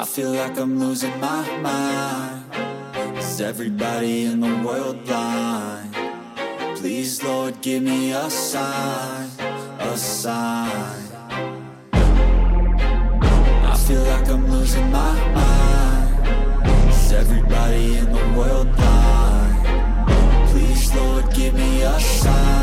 I 0.00 0.04
feel 0.06 0.32
like 0.32 0.56
I'm 0.56 0.80
losing 0.80 1.20
my 1.20 1.44
mind. 1.58 3.18
Is 3.18 3.38
everybody 3.38 4.24
in 4.24 4.40
the 4.40 4.66
world 4.66 5.04
blind? 5.04 5.94
Please, 6.78 7.22
Lord, 7.22 7.60
give 7.60 7.82
me 7.82 8.12
a 8.12 8.30
sign, 8.30 9.28
a 9.78 9.98
sign. 9.98 11.02
I 11.92 13.76
feel 13.86 14.02
like 14.04 14.26
I'm 14.30 14.50
losing 14.50 14.90
my 14.90 15.12
mind. 15.34 16.88
Is 16.88 17.12
everybody 17.12 17.98
in 17.98 18.10
the 18.10 18.38
world 18.38 18.74
blind? 18.74 20.48
Please, 20.48 20.94
Lord, 20.94 21.30
give 21.34 21.52
me 21.52 21.82
a 21.82 22.00
sign, 22.00 22.59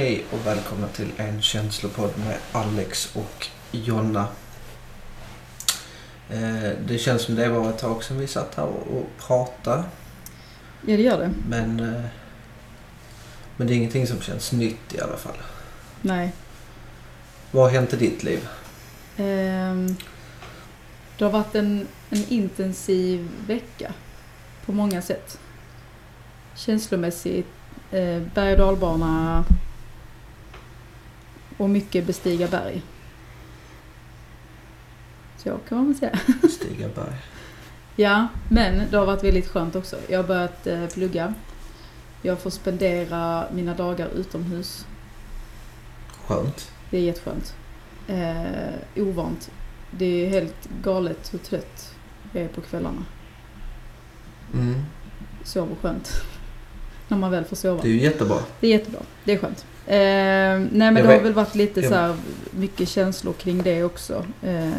Hej 0.00 0.24
och 0.32 0.46
välkomna 0.46 0.88
till 0.88 1.12
en 1.16 1.42
känslopodd 1.42 2.10
med 2.18 2.38
Alex 2.52 3.16
och 3.16 3.46
Jonna. 3.70 4.28
Eh, 6.30 6.70
Det 6.86 6.98
känns 6.98 7.22
som 7.22 7.34
det 7.34 7.48
var 7.48 7.70
ett 7.70 7.78
tag 7.78 8.04
sedan 8.04 8.18
vi 8.18 8.26
satt 8.26 8.54
här 8.54 8.64
och 8.64 8.96
och 8.96 9.06
pratade. 9.18 9.84
Ja, 10.86 10.96
det 10.96 11.02
gör 11.02 11.18
det. 11.18 11.30
Men, 11.48 11.80
eh, 11.80 12.04
men 13.56 13.66
det 13.66 13.74
är 13.74 13.76
ingenting 13.76 14.06
som 14.06 14.20
känns 14.20 14.52
nytt 14.52 14.94
i 14.94 15.00
alla 15.00 15.16
fall. 15.16 15.36
Nej. 16.02 16.32
Vad 17.50 17.62
har 17.62 17.70
hänt 17.70 17.92
i 17.92 17.96
ditt 17.96 18.22
liv? 18.22 18.48
Ehm, 19.16 19.96
det 21.18 21.24
har 21.24 21.32
varit 21.32 21.54
en, 21.54 21.86
en 22.10 22.24
intensiv 22.28 23.28
vecka 23.46 23.92
på 24.66 24.72
många 24.72 25.02
sätt. 25.02 25.38
Känslomässigt, 26.54 27.48
eh, 27.90 28.22
berg 28.34 28.52
och 28.52 28.58
dalbana 28.58 29.44
och 31.60 31.70
mycket 31.70 32.06
bestiga 32.06 32.48
berg. 32.48 32.82
Så 35.36 35.58
kan 35.68 35.78
man 35.78 35.86
väl 35.86 35.96
säga. 35.96 36.18
Stiga 36.50 36.88
Berg. 36.88 37.16
Ja, 37.96 38.28
men 38.48 38.90
det 38.90 38.96
har 38.96 39.06
varit 39.06 39.24
väldigt 39.24 39.48
skönt 39.48 39.76
också. 39.76 39.96
Jag 40.08 40.18
har 40.18 40.26
börjat 40.26 40.66
eh, 40.66 40.86
plugga. 40.86 41.34
Jag 42.22 42.38
får 42.38 42.50
spendera 42.50 43.44
mina 43.52 43.74
dagar 43.74 44.08
utomhus. 44.16 44.86
Skönt. 46.26 46.72
Det 46.90 46.98
är 46.98 47.02
jätteskönt. 47.02 47.54
Eh, 48.06 49.02
ovant. 49.02 49.50
Det 49.90 50.26
är 50.26 50.30
helt 50.30 50.68
galet 50.82 51.34
hur 51.34 51.38
trött 51.38 51.94
jag 52.32 52.42
är 52.42 52.48
på 52.48 52.60
kvällarna. 52.60 53.04
Mm. 54.54 54.74
Sover 55.44 55.76
skönt. 55.82 56.12
När 57.08 57.18
man 57.18 57.30
väl 57.30 57.44
får 57.44 57.56
sova. 57.56 57.82
Det 57.82 57.88
är 57.88 57.92
ju 57.92 58.00
jättebra. 58.00 58.38
Det 58.60 58.66
är 58.66 58.70
jättebra. 58.70 59.00
Det 59.24 59.32
är 59.32 59.38
skönt. 59.38 59.66
Eh, 59.90 59.96
nej 59.96 60.70
men 60.70 60.94
det 60.94 61.06
har 61.06 61.20
väl 61.20 61.32
varit 61.32 61.54
lite 61.54 61.88
så 61.88 61.94
här 61.94 62.16
mycket 62.50 62.88
känslor 62.88 63.32
kring 63.32 63.62
det 63.62 63.84
också. 63.84 64.24
Eh, 64.42 64.70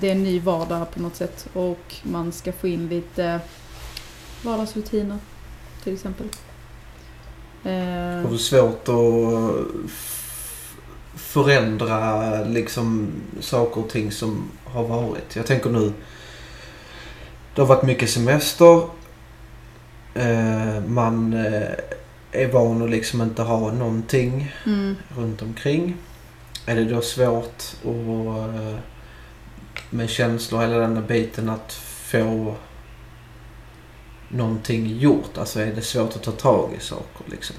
det 0.00 0.08
är 0.08 0.12
en 0.12 0.22
ny 0.22 0.40
vardag 0.40 0.90
på 0.90 1.00
något 1.00 1.16
sätt 1.16 1.48
och 1.52 1.94
man 2.02 2.32
ska 2.32 2.52
få 2.52 2.68
in 2.68 2.88
lite 2.88 3.40
vardagsrutiner 4.42 5.18
till 5.84 5.94
exempel. 5.94 6.26
Eh, 7.64 8.22
Har 8.22 8.30
du 8.30 8.38
svårt 8.38 8.88
att 8.88 9.54
förändra 11.16 12.44
liksom 12.44 13.08
saker 13.40 13.80
och 13.80 13.88
ting 13.90 14.12
som 14.12 14.50
har 14.64 14.84
varit? 14.84 15.36
Jag 15.36 15.46
tänker 15.46 15.70
nu. 15.70 15.92
Det 17.54 17.60
har 17.60 17.68
varit 17.68 17.82
mycket 17.82 18.10
semester. 18.10 18.82
Eh, 20.14 20.80
man 20.86 21.32
eh, 21.32 21.62
är 22.42 22.52
van 22.52 22.82
att 22.82 22.90
liksom 22.90 23.22
inte 23.22 23.42
ha 23.42 23.72
någonting 23.72 24.54
mm, 24.66 24.96
runt 25.16 25.42
omkring. 25.42 25.96
Är 26.66 26.76
det 26.76 26.84
då 26.84 27.00
svårt 27.00 27.44
att, 27.44 27.84
eh, 27.84 28.78
med 29.90 30.10
känslor 30.10 30.60
hela 30.60 30.78
den 30.78 30.94
där 30.94 31.02
biten 31.02 31.48
att 31.48 31.72
få 31.72 32.54
någonting 34.28 34.98
gjort? 34.98 35.38
Alltså 35.38 35.60
är 35.60 35.72
det 35.74 35.82
svårt 35.82 36.16
att 36.16 36.22
ta 36.22 36.32
tag 36.32 36.70
i 36.78 36.80
saker 36.80 37.30
liksom? 37.30 37.56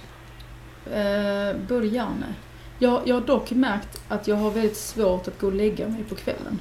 Eh, 0.86 1.56
nej. 1.70 2.34
Jag, 2.80 3.02
jag 3.06 3.16
har 3.16 3.22
dock 3.22 3.52
märkt 3.52 4.02
att 4.08 4.28
jag 4.28 4.36
har 4.36 4.52
väldigt 4.52 4.78
svårt 4.78 5.28
att 5.28 5.40
gå 5.40 5.48
och 5.48 5.54
lägga 5.54 5.88
mig 5.88 6.04
på 6.04 6.16
kvällen. 6.16 6.60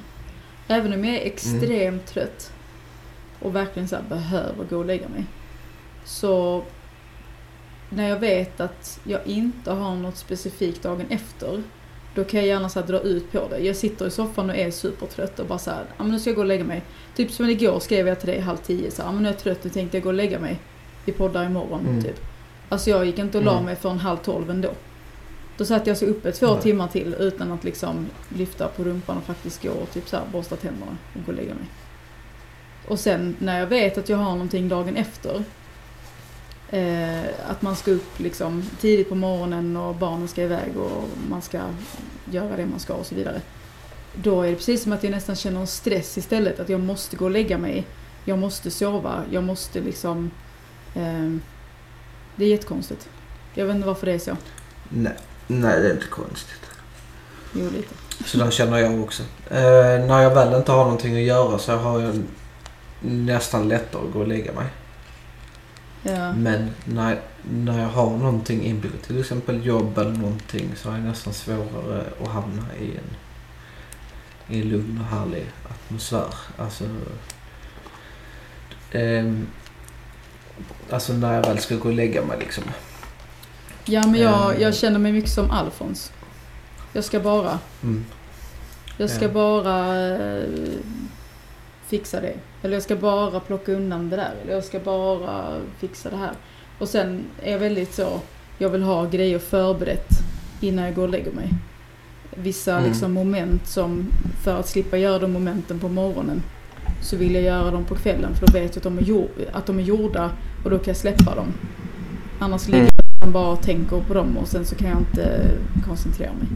Även 0.67 0.93
om 0.93 1.05
jag 1.05 1.15
är 1.15 1.25
extremt 1.25 2.05
trött 2.05 2.51
och 3.39 3.55
verkligen 3.55 3.87
så 3.87 3.97
behöver 4.09 4.65
gå 4.69 4.77
och 4.77 4.85
lägga 4.85 5.09
mig. 5.09 5.25
Så 6.05 6.63
när 7.89 8.09
jag 8.09 8.19
vet 8.19 8.59
att 8.59 8.99
jag 9.03 9.27
inte 9.27 9.71
har 9.71 9.95
något 9.95 10.17
specifikt 10.17 10.83
dagen 10.83 11.05
efter, 11.09 11.63
då 12.15 12.23
kan 12.23 12.39
jag 12.39 12.47
gärna 12.47 12.69
så 12.69 12.81
dra 12.81 12.99
ut 12.99 13.31
på 13.31 13.47
det. 13.49 13.57
Jag 13.59 13.75
sitter 13.75 14.07
i 14.07 14.11
soffan 14.11 14.49
och 14.49 14.55
är 14.55 14.71
supertrött 14.71 15.39
och 15.39 15.45
bara 15.45 15.59
så 15.59 15.71
här, 15.71 15.83
men 15.97 16.09
nu 16.11 16.19
ska 16.19 16.29
jag 16.29 16.35
gå 16.35 16.41
och 16.41 16.47
lägga 16.47 16.63
mig. 16.63 16.81
Typ 17.15 17.31
som 17.31 17.49
igår 17.49 17.79
skrev 17.79 18.07
jag 18.07 18.19
till 18.19 18.29
dig 18.29 18.39
halv 18.39 18.57
tio 18.57 18.91
så 18.91 19.01
här, 19.03 19.11
men 19.11 19.23
nu 19.23 19.29
är 19.29 19.33
jag 19.33 19.39
trött, 19.41 19.63
nu 19.63 19.69
tänkte 19.69 19.97
jag 19.97 20.03
gå 20.03 20.09
och 20.09 20.13
lägga 20.15 20.39
mig. 20.39 20.59
Vi 21.05 21.11
poddar 21.13 21.45
imorgon, 21.45 21.85
Mm. 21.87 22.03
typ. 22.03 22.19
Alltså 22.69 22.89
jag 22.89 23.05
gick 23.05 23.19
inte 23.19 23.37
och 23.37 23.43
la 23.43 23.51
Mm. 23.53 23.65
mig 23.65 23.75
förrän 23.75 23.97
halv 23.99 24.17
tolv 24.17 24.49
ändå. 24.51 24.69
Då 25.57 25.65
satt 25.65 25.87
jag 25.87 25.97
så 25.97 26.05
uppe 26.05 26.31
två 26.31 26.53
Nej. 26.53 26.61
timmar 26.61 26.87
till 26.87 27.15
utan 27.19 27.51
att 27.51 27.63
liksom 27.63 28.07
lyfta 28.29 28.67
på 28.67 28.83
rumpan 28.83 29.17
och 29.17 29.23
faktiskt 29.23 29.63
gå 29.63 29.69
och 29.71 29.91
typ 29.91 30.09
så 30.09 30.15
här 30.17 30.23
borsta 30.31 30.55
tänderna 30.55 30.97
och 31.15 31.25
gå 31.25 31.31
och 31.31 31.37
lägga 31.37 31.53
mig. 31.53 31.65
Och 32.87 32.99
sen 32.99 33.35
när 33.39 33.59
jag 33.59 33.67
vet 33.67 33.97
att 33.97 34.09
jag 34.09 34.17
har 34.17 34.31
någonting 34.31 34.69
dagen 34.69 34.95
efter. 34.95 35.43
Eh, 36.69 37.23
att 37.49 37.61
man 37.61 37.75
ska 37.75 37.91
upp 37.91 38.19
liksom 38.19 38.63
tidigt 38.81 39.09
på 39.09 39.15
morgonen 39.15 39.77
och 39.77 39.95
barnen 39.95 40.27
ska 40.27 40.43
iväg 40.43 40.77
och 40.77 41.03
man 41.29 41.41
ska 41.41 41.61
göra 42.31 42.57
det 42.57 42.65
man 42.65 42.79
ska 42.79 42.93
och 42.93 43.05
så 43.05 43.15
vidare. 43.15 43.41
Då 44.13 44.41
är 44.41 44.49
det 44.49 44.55
precis 44.55 44.83
som 44.83 44.93
att 44.93 45.03
jag 45.03 45.11
nästan 45.11 45.35
känner 45.35 45.59
en 45.59 45.67
stress 45.67 46.17
istället. 46.17 46.59
Att 46.59 46.69
jag 46.69 46.79
måste 46.79 47.15
gå 47.15 47.25
och 47.25 47.31
lägga 47.31 47.57
mig. 47.57 47.85
Jag 48.25 48.39
måste 48.39 48.71
sova. 48.71 49.23
Jag 49.31 49.43
måste 49.43 49.79
liksom... 49.79 50.31
ehm, 50.95 51.41
det 52.35 52.45
är 52.45 52.49
jättekonstigt. 52.49 53.09
Jag 53.53 53.65
vet 53.65 53.75
inte 53.75 53.87
varför 53.87 54.05
det 54.05 54.13
är 54.13 54.19
så. 54.19 54.37
Nej, 54.89 55.13
nej 55.47 55.81
det 55.81 55.87
är 55.87 55.93
inte 55.93 56.07
konstigt. 56.07 56.61
Jo, 57.53 57.69
lite. 57.69 57.93
Så 58.25 58.37
där 58.37 58.51
känner 58.51 58.77
jag 58.77 59.01
också. 59.01 59.23
Eh, 59.49 60.05
när 60.07 60.21
jag 60.21 60.35
väl 60.35 60.53
inte 60.53 60.71
har 60.71 60.83
någonting 60.83 61.15
att 61.15 61.21
göra 61.21 61.59
så 61.59 61.75
har 61.75 61.99
jag 61.99 62.23
nästan 63.01 63.67
lättare 63.67 64.07
att 64.07 64.13
gå 64.13 64.19
och 64.19 64.27
lägga 64.27 64.53
mig. 64.53 64.65
Ja. 66.03 66.33
Men 66.33 66.69
när, 66.85 67.19
när 67.51 67.81
jag 67.81 67.89
har 67.89 68.09
någonting 68.17 68.63
inbyggt, 68.63 69.05
till 69.07 69.19
exempel 69.19 69.65
jobb 69.65 69.97
eller 69.97 70.11
någonting, 70.11 70.69
så 70.75 70.89
har 70.89 70.97
jag 70.97 71.05
nästan 71.05 71.33
svårare 71.33 72.03
att 72.23 72.27
hamna 72.27 72.63
i 72.79 72.91
en, 72.97 73.15
i 74.55 74.61
en 74.61 74.69
lugn 74.69 74.99
och 75.01 75.17
härlig 75.17 75.45
atmosfär. 75.69 76.33
Alltså, 76.57 76.83
ehm, 78.91 79.47
alltså 80.89 81.13
när 81.13 81.33
jag 81.33 81.41
väl 81.45 81.59
ska 81.59 81.75
gå 81.75 81.89
och 81.89 81.95
lägga 81.95 82.25
mig 82.25 82.37
liksom. 82.39 82.63
Ja, 83.85 84.07
men 84.07 84.21
jag, 84.21 84.55
Eh. 84.55 84.61
jag 84.61 84.75
känner 84.75 84.99
mig 84.99 85.11
mycket 85.11 85.31
som 85.31 85.51
Alfons. 85.51 86.11
Jag 86.93 87.03
ska 87.03 87.19
bara, 87.19 87.59
Mm. 87.83 88.05
jag 88.97 89.09
ska 89.09 89.21
Ja. 89.25 89.29
bara 89.31 89.95
eh, 90.07 90.43
fixa 91.87 92.21
det. 92.21 92.33
Eller 92.63 92.73
jag 92.73 92.83
ska 92.83 92.95
bara 92.95 93.39
plocka 93.39 93.71
undan 93.71 94.09
det 94.09 94.15
där. 94.15 94.33
Eller 94.43 94.53
jag 94.53 94.63
ska 94.63 94.79
bara 94.79 95.57
fixa 95.79 96.09
det 96.09 96.17
här. 96.17 96.31
Och 96.79 96.89
sen 96.89 97.23
är 97.43 97.51
jag 97.51 97.59
väldigt 97.59 97.93
så, 97.93 98.19
jag 98.57 98.69
vill 98.69 98.83
ha 98.83 99.05
grejer 99.05 99.39
förberett 99.39 100.09
innan 100.61 100.85
jag 100.85 100.95
går 100.95 101.03
och 101.03 101.09
lägger 101.09 101.31
mig. 101.31 101.49
Vissa 102.35 102.71
Mm. 102.71 102.89
liksom 102.89 103.13
moment 103.13 103.67
som, 103.67 104.07
för 104.43 104.59
att 104.59 104.67
slippa 104.67 104.97
göra 104.97 105.19
de 105.19 105.31
momenten 105.31 105.79
på 105.79 105.89
morgonen, 105.89 106.43
så 107.01 107.17
vill 107.17 107.33
jag 107.35 107.43
göra 107.43 107.71
dem 107.71 107.85
på 107.85 107.95
kvällen 107.95 108.35
för 108.35 108.47
då 108.47 108.53
vet 108.53 108.75
jag 108.75 108.77
att 108.77 108.83
de 108.83 108.97
är, 108.99 109.27
att 109.53 109.65
de 109.65 109.79
är 109.79 109.83
gjorda 109.83 110.31
och 110.63 110.69
då 110.69 110.77
kan 110.77 110.87
jag 110.87 110.97
släppa 110.97 111.35
dem. 111.35 111.53
Annars 112.39 112.67
ligger 112.67 112.89
jag 113.21 113.31
bara 113.31 113.51
och 113.51 113.61
tänker 113.61 113.99
på 113.99 114.13
dem 114.13 114.37
och 114.37 114.47
sen 114.47 114.65
så 114.65 114.75
kan 114.75 114.89
jag 114.89 114.97
inte 114.97 115.51
koncentrera 115.87 116.31
mig. 116.33 116.47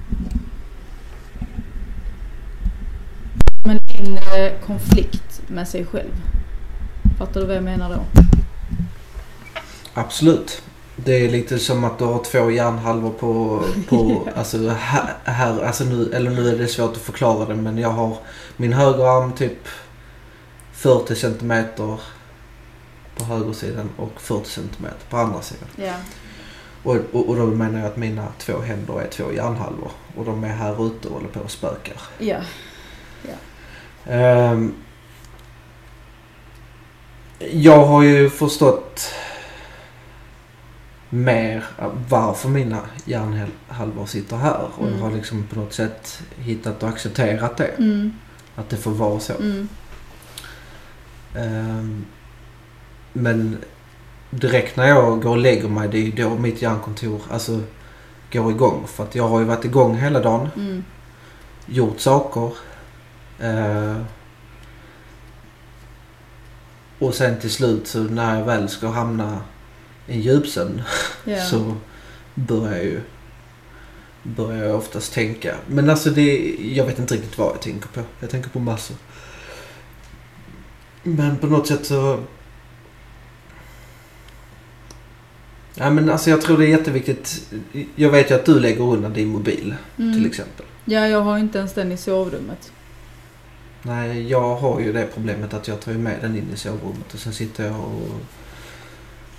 Inre 4.05 4.53
konflikt 4.65 5.41
med 5.47 5.67
sig 5.67 5.85
själv. 5.85 6.11
Fattar 7.17 7.41
du 7.41 7.47
vad 7.47 7.55
jag 7.55 7.63
menar 7.63 7.89
då? 7.89 8.21
Absolut. 9.93 10.61
Det 10.95 11.25
är 11.25 11.29
lite 11.29 11.59
som 11.59 11.83
att 11.83 11.99
du 11.99 12.05
har 12.05 12.23
två 12.23 12.51
hjärnhalvor 12.51 13.11
på, 13.11 13.63
på 13.89 14.27
alltså 14.35 14.69
här, 14.69 15.13
här, 15.23 15.63
alltså 15.63 15.83
nu, 15.83 16.13
eller 16.13 16.31
nu 16.31 16.49
är 16.49 16.57
det 16.57 16.67
svårt 16.67 16.91
att 16.91 17.01
förklara 17.01 17.45
det 17.45 17.55
men 17.55 17.77
jag 17.77 17.89
har 17.89 18.17
min 18.57 18.73
högerarm 18.73 19.33
typ 19.33 19.67
40 20.71 21.15
centimeter 21.15 21.99
på 23.15 23.23
högersidan 23.23 23.89
och 23.97 24.21
40 24.21 24.49
centimeter 24.49 25.09
på 25.09 25.17
andra 25.17 25.41
sidan. 25.41 25.67
Ja. 25.75 25.93
Och, 26.83 26.95
och, 27.11 27.29
och 27.29 27.35
då 27.35 27.45
menar 27.45 27.79
jag 27.79 27.87
att 27.87 27.97
mina 27.97 28.27
två 28.37 28.59
händer 28.59 29.01
är 29.01 29.07
två 29.07 29.31
hjärnhalvor 29.33 29.91
och 30.15 30.25
de 30.25 30.43
är 30.43 30.47
här 30.47 30.87
ute 30.87 31.07
och 31.07 31.13
håller 31.13 31.27
på 31.27 31.39
och 31.39 31.51
spökar. 31.51 32.01
Ja. 32.19 32.37
Ehm, 34.05 34.73
jag 37.51 37.85
har 37.85 38.03
ju 38.03 38.29
förstått 38.29 39.13
mer 41.09 41.65
varför 42.09 42.49
mina 42.49 42.79
hjärnhalvor 43.05 44.05
sitter 44.05 44.37
här. 44.37 44.67
Och 44.77 44.87
Mm. 44.87 44.99
jag 44.99 45.05
har 45.05 45.11
liksom 45.11 45.43
på 45.53 45.59
något 45.59 45.73
sätt 45.73 46.21
hittat 46.37 46.83
och 46.83 46.89
accepterat 46.89 47.57
det. 47.57 47.67
Mm. 47.77 48.13
Att 48.55 48.69
det 48.69 48.77
får 48.77 48.91
vara 48.91 49.19
så. 49.19 49.33
Mm. 49.33 49.67
Ehm, 51.35 52.05
men 53.13 53.57
direkt 54.29 54.75
när 54.77 54.87
jag 54.87 55.21
går 55.21 55.29
och 55.29 55.37
lägger 55.37 55.67
mig, 55.67 55.87
det 55.89 55.97
är 55.97 56.01
ju 56.01 56.11
då 56.11 56.29
mitt 56.35 56.61
hjärnkontor 56.61 57.21
alltså, 57.31 57.59
går 58.31 58.51
igång. 58.51 58.83
För 58.87 59.03
att 59.03 59.15
jag 59.15 59.27
har 59.27 59.39
ju 59.39 59.45
varit 59.45 59.65
igång 59.65 59.95
hela 59.95 60.19
dagen, 60.19 60.49
Mm. 60.55 60.83
gjort 61.65 61.99
saker. 61.99 62.51
Eh, 63.41 63.97
och 66.99 67.14
sen 67.16 67.40
till 67.40 67.52
slut 67.52 67.88
så 67.88 67.99
när 67.99 68.38
jag 68.40 68.46
väl 68.46 68.70
ska 68.70 68.88
hamna 68.88 69.41
i 70.08 70.14
en 70.14 70.22
djupsömn 70.22 70.82
Ja. 71.26 71.46
så 71.46 71.76
börjar 72.35 72.76
jag 72.76 72.84
ju 72.85 73.02
börjar 74.23 74.64
jag 74.66 74.76
oftast 74.78 75.14
tänka. 75.14 75.55
Men 75.67 75.90
alltså 75.90 76.09
det, 76.09 76.55
jag 76.61 76.85
vet 76.85 76.99
inte 76.99 77.14
riktigt 77.14 77.38
vad 77.38 77.47
jag 77.53 77.61
tänker 77.61 77.88
på. 77.88 78.02
Jag 78.20 78.29
tänker 78.29 78.49
på 78.49 78.59
massor. 78.59 78.96
Men 81.03 81.37
på 81.37 81.47
något 81.47 81.67
sätt 81.67 81.85
så... 81.85 82.20
Ja 85.76 85.90
men 85.90 86.09
alltså 86.09 86.29
jag 86.29 86.41
tror 86.41 86.58
det 86.58 86.66
är 86.66 86.70
jätteviktigt. 86.70 87.52
Jag 87.96 88.09
vet 88.09 88.32
ju 88.32 88.35
att 88.35 88.46
du 88.46 88.59
lägger 88.59 88.82
undan 88.84 89.14
din 89.14 89.28
mobil 89.28 89.76
Mm. 89.97 90.14
till 90.14 90.26
exempel. 90.26 90.66
Ja, 90.85 91.08
jag 91.08 91.22
har 91.22 91.37
inte 91.37 91.58
ens 91.58 91.73
den 91.73 91.91
i 91.91 91.97
sovrummet. 91.97 92.72
Nej, 93.83 94.28
jag 94.29 94.55
har 94.55 94.79
ju 94.79 94.93
det 94.93 95.07
problemet 95.13 95.53
att 95.53 95.67
jag 95.67 95.79
tar 95.81 95.91
med 95.93 96.17
den 96.22 96.35
in 96.37 96.49
i 96.53 96.57
sovrummet 96.57 97.13
och 97.13 97.19
sen 97.19 97.33
sitter 97.33 97.66
jag 97.66 97.75
och, 97.79 98.19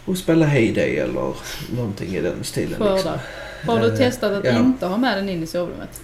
och 0.05 0.19
spelar 0.19 0.47
Heyday 0.47 0.97
eller 0.99 1.35
någonting 1.77 2.15
i 2.17 2.21
den 2.21 2.45
stilen. 2.45 2.79
Skördar. 2.79 2.95
Liksom. 2.95 3.19
Har 3.67 3.81
du 3.81 3.87
Eh, 3.93 3.97
testat 3.97 4.33
att 4.33 4.45
ja. 4.45 4.59
inte 4.59 4.87
ha 4.87 4.97
med 4.97 5.19
den 5.19 5.29
in 5.29 5.43
i 5.43 5.47
sovrummet? 5.47 6.01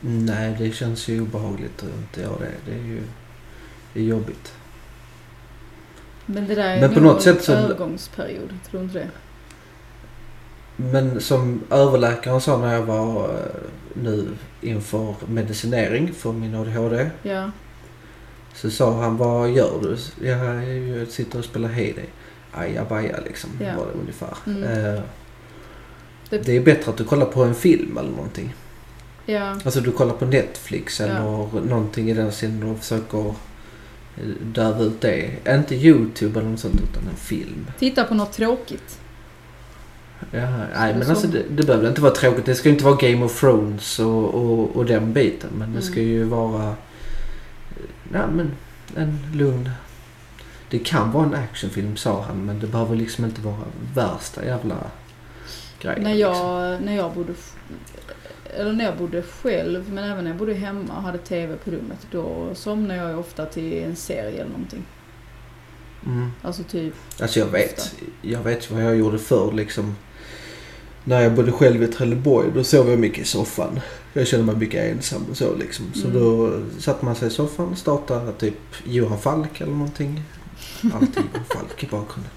Nej, 0.00 0.56
det 0.58 0.72
känns 0.72 1.08
ju 1.08 1.20
obehagligt 1.20 1.82
att 1.82 1.96
inte 1.98 2.20
göra 2.20 2.38
det. 2.38 2.52
Det 2.66 2.72
är 2.78 2.84
ju 2.84 3.02
det 3.94 4.00
är 4.00 4.04
jobbigt. 4.04 4.52
Men 6.26 6.46
det 6.46 6.54
där 6.54 6.76
är 6.76 6.80
Men 6.80 6.94
på 6.94 7.00
något 7.00 7.22
sätt 7.22 7.44
så- 7.44 7.52
en 7.52 7.58
övergångsperiod. 7.64 8.54
Tror 8.70 8.80
du 8.80 8.86
inte 8.86 8.98
det? 8.98 9.08
Men 10.92 11.20
som 11.20 11.60
överläkaren 11.70 12.40
sa 12.40 12.58
när 12.58 12.74
jag 12.74 12.82
var 12.82 13.24
eh, 13.28 13.60
nu 14.02 14.28
inför 14.60 15.14
medicinering 15.26 16.12
för 16.12 16.32
min 16.32 16.54
ADHD. 16.54 17.10
Ja. 17.22 17.50
Så 18.54 18.70
sa 18.70 19.02
han, 19.02 19.16
vad 19.16 19.50
gör 19.50 19.72
du? 19.82 19.96
Ja, 20.28 20.62
jag 20.64 21.08
sitter 21.08 21.38
och 21.38 21.44
spelar 21.44 21.68
Heyday. 21.68 22.04
Ajabaja 22.52 23.16
liksom, 23.24 23.50
Ja. 23.60 23.76
var 23.78 23.86
det 23.86 23.98
ungefär. 24.00 24.36
Mm. 24.46 24.62
Eh, 24.62 25.00
Det- 26.30 26.38
det 26.38 26.56
är 26.56 26.60
bättre 26.60 26.90
att 26.90 26.96
du 26.96 27.04
kollar 27.04 27.26
på 27.26 27.42
en 27.44 27.54
film 27.54 27.98
eller 27.98 28.10
någonting. 28.10 28.54
Ja. 29.26 29.56
Alltså 29.64 29.80
du 29.80 29.92
kollar 29.92 30.14
på 30.14 30.24
Netflix 30.26 31.00
Ja. 31.00 31.06
eller 31.06 31.60
någonting 31.68 32.10
i 32.10 32.14
den 32.14 32.32
stilen 32.32 32.62
och 32.62 32.78
försöker 32.78 33.18
eh, 34.16 34.24
döva 34.42 34.82
ut 34.82 35.00
det. 35.00 35.30
Inte 35.48 35.74
YouTube 35.74 36.40
eller 36.40 36.50
något 36.50 36.60
sånt 36.60 36.74
utan 36.90 37.02
en 37.10 37.16
film. 37.16 37.66
Titta 37.78 38.04
på 38.04 38.14
något 38.14 38.32
tråkigt. 38.32 38.98
Ja, 40.30 40.50
nej 40.74 40.94
men 40.94 41.04
så- 41.04 41.10
alltså 41.10 41.26
det, 41.26 41.42
det 41.50 41.62
behöver 41.66 41.88
inte 41.88 42.00
vara 42.00 42.12
tråkigt. 42.14 42.44
Det 42.46 42.54
ska 42.54 42.68
ju 42.68 42.72
inte 42.72 42.84
vara 42.84 42.96
Game 42.96 43.24
of 43.24 43.40
Thrones 43.40 43.98
och, 43.98 44.34
och, 44.34 44.76
och 44.76 44.86
den 44.86 45.12
biten. 45.12 45.50
Men 45.52 45.72
det 45.72 45.78
Mm. 45.78 45.82
ska 45.92 46.00
ju 46.00 46.24
vara 46.24 46.62
eh, 46.68 46.72
ja, 48.12 48.26
men 48.32 48.50
en 48.96 49.18
lugn... 49.34 49.70
Det 50.70 50.78
kan 50.78 51.12
vara 51.12 51.24
en 51.26 51.34
actionfilm 51.34 51.96
sa 51.96 52.22
han 52.22 52.36
men 52.46 52.58
det 52.60 52.66
behöver 52.66 52.96
liksom 52.96 53.24
inte 53.24 53.40
vara 53.40 53.56
värsta 53.94 54.44
jävla 54.44 54.76
grejen. 55.80 56.02
När 56.02 56.14
Liksom. 56.14 56.34
jag, 56.36 56.82
när 56.82 56.96
jag 56.96 57.12
bodde 57.14 57.32
eller 58.56 58.72
när 58.72 58.84
jag 58.84 58.96
bodde 58.96 59.22
själv, 59.22 59.92
men 59.92 60.04
även 60.10 60.24
när 60.24 60.30
jag 60.30 60.38
bodde 60.38 60.54
hemma 60.54 60.96
och 60.96 61.02
hade 61.02 61.18
TV 61.18 61.56
på 61.56 61.70
rummet, 61.70 62.06
då 62.10 62.50
somnade 62.54 63.00
jag 63.00 63.10
ju 63.10 63.16
ofta 63.16 63.46
till 63.46 63.82
en 63.84 63.96
serie 63.96 64.40
eller 64.40 64.50
någonting. 64.50 64.84
Mm. 66.06 66.30
Alltså 66.42 66.62
typ, 66.62 66.94
Alltså 67.20 67.38
jag 67.38 67.46
vet, 67.46 67.94
jag 68.22 68.40
vet 68.42 68.70
vad 68.70 68.82
jag 68.84 68.96
gjorde 68.96 69.18
förr 69.18 69.52
liksom. 69.52 69.96
När 71.04 71.20
jag 71.20 71.32
bodde 71.32 71.52
själv 71.52 71.82
i 71.82 71.86
Trelleborg 71.86 72.48
då 72.54 72.64
sov 72.64 72.90
jag 72.90 72.98
mycket 72.98 73.18
i 73.18 73.24
soffan. 73.24 73.80
Jag 74.12 74.26
kände 74.26 74.46
mig 74.46 74.56
mycket 74.56 74.92
ensam 74.96 75.26
och 75.30 75.36
så 75.36 75.54
liksom. 75.56 75.86
Så 75.94 76.08
Mm. 76.08 76.20
då 76.20 76.52
satte 76.80 77.04
man 77.04 77.14
sig 77.14 77.28
i 77.28 77.30
soffan 77.30 77.68
och 77.72 77.78
startade 77.78 78.32
typ 78.32 78.54
Johan 78.84 79.18
Falk 79.18 79.60
eller 79.60 79.72
någonting. 79.72 80.22
Alltid 80.94 81.16
Johan 81.34 81.44
Falk 81.48 81.82
i 81.84 81.86
bakgrunden. 81.86 82.30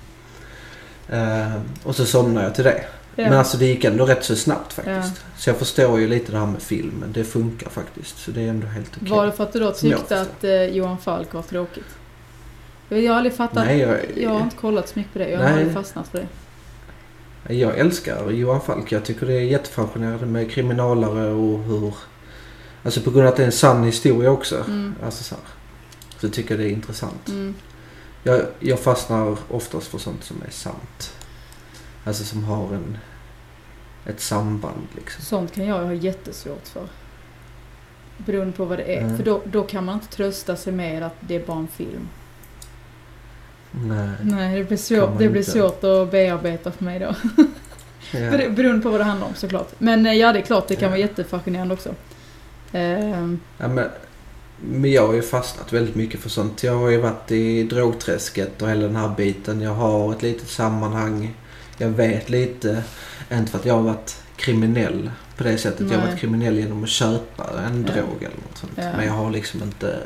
Eh, 1.10 1.62
och 1.83 1.95
så 1.95 2.06
somnade 2.06 2.45
jag 2.45 2.56
till 2.56 2.63
det. 2.63 2.83
ja. 3.15 3.24
Men 3.30 3.33
alltså 3.33 3.57
det 3.57 3.65
gick 3.65 3.83
ändå 3.83 4.06
rätt 4.06 4.24
så 4.24 4.36
snabbt 4.36 4.74
faktiskt. 4.74 5.21
Så 5.38 5.50
jag 5.50 5.57
förstår 5.57 6.00
ju 6.00 6.07
lite 6.07 6.31
det 6.31 6.38
här 6.38 6.45
med 6.45 6.62
filmen. 6.62 7.12
Det 7.13 7.24
funkar 7.24 7.69
faktiskt. 7.69 8.18
Så 8.18 8.31
det 8.31 8.42
är 8.42 8.48
ändå 8.48 8.68
helt 8.68 8.92
okej. 8.98 9.09
var 9.12 9.25
det 9.25 9.31
för 9.31 9.44
att 9.44 9.54
du 9.54 9.59
då 9.59 9.71
tyckte 9.71 10.21
att 10.21 10.44
eh, 10.44 10.63
Johan 10.66 10.98
Falk 10.98 11.33
var 11.33 11.42
tråkigt? 11.42 11.86
Jag 12.89 13.12
har 13.12 13.18
aldrig 13.18 13.33
fattat, 13.36 13.66
Nej, 13.66 13.80
jag, 13.80 13.98
jag 14.16 14.30
har 14.30 14.42
inte 14.42 14.56
kollat 14.56 14.89
så 14.89 15.00
mycket 15.00 15.13
på 15.13 15.19
det. 15.19 15.30
Jag 15.30 15.38
har 15.38 15.44
Nej. 15.45 15.54
aldrig 15.54 15.74
fastnat 15.74 16.07
för 16.07 16.18
det. 16.18 16.27
Jag 17.48 17.78
älskar 17.78 18.31
Johan 18.31 18.62
Falk. 18.62 18.92
Jag 18.92 19.06
tycker 19.06 19.25
det 19.25 19.34
är 19.34 19.42
jättefascinerande 19.42 20.25
med 20.25 20.51
kriminalare 20.51 21.31
och 21.31 21.63
hur... 21.63 21.94
Alltså 22.84 23.01
på 23.01 23.12
grund 23.12 23.28
av 23.28 23.31
att 23.31 23.38
det 23.38 23.44
är 23.44 23.48
en 23.48 23.51
sann 23.51 23.84
historia 23.84 24.31
också. 24.31 24.63
Mm. 24.68 24.95
Alltså 25.04 25.24
så, 25.24 25.36
här, 25.36 25.44
så 26.19 26.30
tycker 26.30 26.51
jag 26.51 26.60
det 26.60 26.69
är 26.69 26.74
intressant. 26.74 27.30
Mm. 27.30 27.56
Jag, 28.24 28.42
jag 28.60 28.80
fastnar 28.80 29.38
oftast 29.50 29.88
för 29.88 29.98
sånt 29.98 30.24
som 30.24 30.38
är 30.48 30.51
sant. 30.51 31.13
Alltså 32.04 32.24
som 32.24 32.44
har 32.44 32.74
en... 32.74 32.98
Ett 34.06 34.19
samband 34.19 34.88
liksom. 34.95 35.24
Sånt 35.24 35.51
kan 35.51 35.66
jag 35.66 35.86
ha 35.86 35.94
jättesvårt 35.94 36.68
för. 36.68 36.88
Beroende 38.18 38.54
på 38.54 38.66
vad 38.66 38.78
det 38.78 38.95
är. 38.95 39.01
Mm. 39.01 39.18
För 39.18 39.24
då, 39.24 39.42
då 39.45 39.63
kan 39.63 39.86
man 39.86 39.95
inte 39.95 40.07
trösta 40.07 40.56
sig 40.56 40.74
med 40.74 41.04
att 41.04 41.16
det 41.19 41.36
är 41.36 41.45
bara 41.45 41.57
en 41.57 41.68
film. 41.68 42.07
Nej. 43.73 44.09
Nej, 44.21 44.57
det 44.57 44.63
blir, 44.63 44.77
svårt, 44.77 45.09
det 45.19 45.29
blir 45.29 45.41
inte. 45.41 45.51
svårt 45.51 45.83
att 45.83 46.11
bearbeta 46.11 46.71
för 46.71 46.83
mig 46.83 46.99
då. 46.99 47.15
Ber- 48.11 48.49
Beroende 48.49 48.81
på 48.81 48.89
vad 48.89 48.99
det 48.99 49.03
handlar 49.03 49.27
om 49.27 49.33
såklart. 49.35 49.71
Men 49.77 50.05
eh, 50.05 50.13
ja, 50.13 50.33
det 50.33 50.39
är 50.39 50.43
klart 50.43 50.67
det 50.67 50.75
kan 50.75 50.83
Ja. 50.83 50.89
vara 50.89 50.99
jättefascinerande 50.99 51.73
också. 51.73 51.89
Ehm, 52.71 53.39
Ja, 53.57 53.67
men, 53.67 53.89
men 54.61 54.91
jag 54.91 55.07
har 55.07 55.13
ju 55.13 55.21
fastnat 55.21 55.73
väldigt 55.73 55.95
mycket 55.95 56.19
för 56.19 56.29
sånt. 56.29 56.63
Jag 56.63 56.77
har 56.77 56.89
ju 56.89 56.97
varit 56.97 57.31
i 57.31 57.63
drogträsket 57.63 58.61
och 58.61 58.69
hela 58.69 58.81
den 58.81 58.95
här 58.95 59.09
biten. 59.17 59.61
Jag 59.61 59.73
har 59.73 60.11
ett 60.13 60.21
litet 60.21 60.49
sammanhang. 60.49 61.35
Jag 61.77 61.89
vet 61.89 62.29
lite. 62.29 62.83
Inte 63.31 63.51
för 63.51 63.59
att 63.59 63.65
jag 63.65 63.73
har 63.73 63.81
varit 63.81 64.15
kriminell 64.35 65.11
på 65.37 65.43
det 65.43 65.57
sättet. 65.57 65.79
Jag 65.79 65.89
har 65.89 65.97
Nej. 65.97 66.07
varit 66.07 66.19
kriminell 66.19 66.59
genom 66.59 66.83
att 66.83 66.89
köpa 66.89 67.43
en 67.67 67.85
Ja. 67.87 67.94
drog 67.94 68.18
eller 68.23 68.35
något 68.49 68.57
sånt. 68.57 68.71
Men 68.77 69.06
jag 69.06 69.13
har 69.13 69.31
liksom 69.31 69.63
inte... 69.63 69.99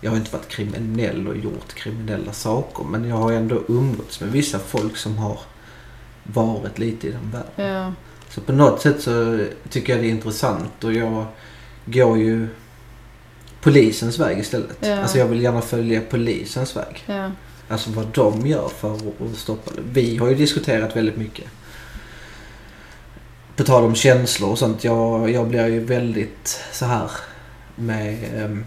Jag 0.00 0.10
har 0.10 0.16
inte 0.16 0.36
varit 0.36 0.48
kriminell 0.48 1.28
och 1.28 1.36
gjort 1.36 1.74
kriminella 1.74 2.32
saker. 2.32 2.84
Men 2.84 3.08
jag 3.08 3.16
har 3.16 3.32
ändå 3.32 3.62
umgåtts 3.68 4.20
med 4.20 4.32
vissa 4.32 4.58
folk 4.58 4.96
som 4.96 5.18
har 5.18 5.38
varit 6.22 6.78
lite 6.78 7.06
i 7.08 7.10
den 7.10 7.30
världen. 7.30 7.74
ja, 7.74 7.92
Så 8.30 8.40
på 8.40 8.52
något 8.52 8.80
sätt 8.80 9.02
så 9.02 9.44
tycker 9.70 9.92
jag 9.92 10.02
det 10.02 10.08
är 10.08 10.10
intressant 10.10 10.84
och 10.84 10.92
jag 10.92 11.26
går 11.84 12.18
ju 12.18 12.48
polisens 13.60 14.18
väg 14.18 14.38
istället. 14.38 14.76
Ja. 14.80 14.98
Alltså 15.00 15.18
jag 15.18 15.26
vill 15.26 15.42
gärna 15.42 15.60
följa 15.60 16.00
polisens 16.00 16.76
väg. 16.76 17.04
ja, 17.06 17.30
Alltså 17.68 17.90
vad 17.90 18.06
de 18.06 18.46
gör 18.46 18.68
för 18.68 18.94
att 18.94 19.36
stoppa 19.36 19.70
det. 19.74 19.82
Vi 19.92 20.16
har 20.16 20.28
ju 20.28 20.34
diskuterat 20.34 20.96
väldigt 20.96 21.16
mycket. 21.16 21.44
På 23.56 23.64
tal 23.64 23.84
om 23.84 23.94
känslor 23.94 24.50
och 24.50 24.58
sånt. 24.58 24.84
Jag, 24.84 25.30
jag 25.30 25.48
blir 25.48 25.66
ju 25.66 25.84
väldigt 25.84 26.60
så 26.72 26.84
här 26.84 27.10
med 27.76 28.42
eh, 28.44 28.58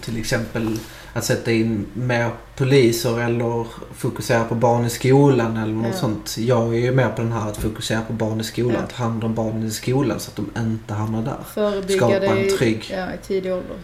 till 0.00 0.18
exempel 0.18 0.78
att 1.12 1.24
sätta 1.24 1.52
in 1.52 1.86
mer 1.94 2.30
poliser 2.56 3.20
eller 3.20 3.66
fokusera 3.94 4.44
på 4.44 4.54
barn 4.54 4.84
i 4.84 4.90
skolan 4.90 5.56
eller 5.56 5.72
något 5.74 5.86
Ja. 5.92 5.98
sånt. 5.98 6.36
Jag 6.38 6.74
är 6.74 6.78
ju 6.78 6.92
mer 6.92 7.08
på 7.08 7.22
den 7.22 7.32
här 7.32 7.48
att 7.50 7.56
fokusera 7.56 8.02
på 8.02 8.12
barn 8.12 8.40
i 8.40 8.44
skolan. 8.44 8.76
Ja. 8.88 8.96
Ta 8.96 9.02
hand 9.02 9.24
om 9.24 9.34
barnen 9.34 9.66
i 9.66 9.70
skolan 9.70 10.20
så 10.20 10.30
att 10.30 10.36
de 10.36 10.50
inte 10.60 10.94
hamnar 10.94 11.22
där. 11.22 11.38
förebygga 11.54 11.96
Skapa 12.06 12.24
en 12.26 12.38
i, 12.38 12.50
trygg- 12.50 12.90
ja, 12.96 13.14
i 13.14 13.18
tidig 13.26 13.52
ålder. 13.52 13.76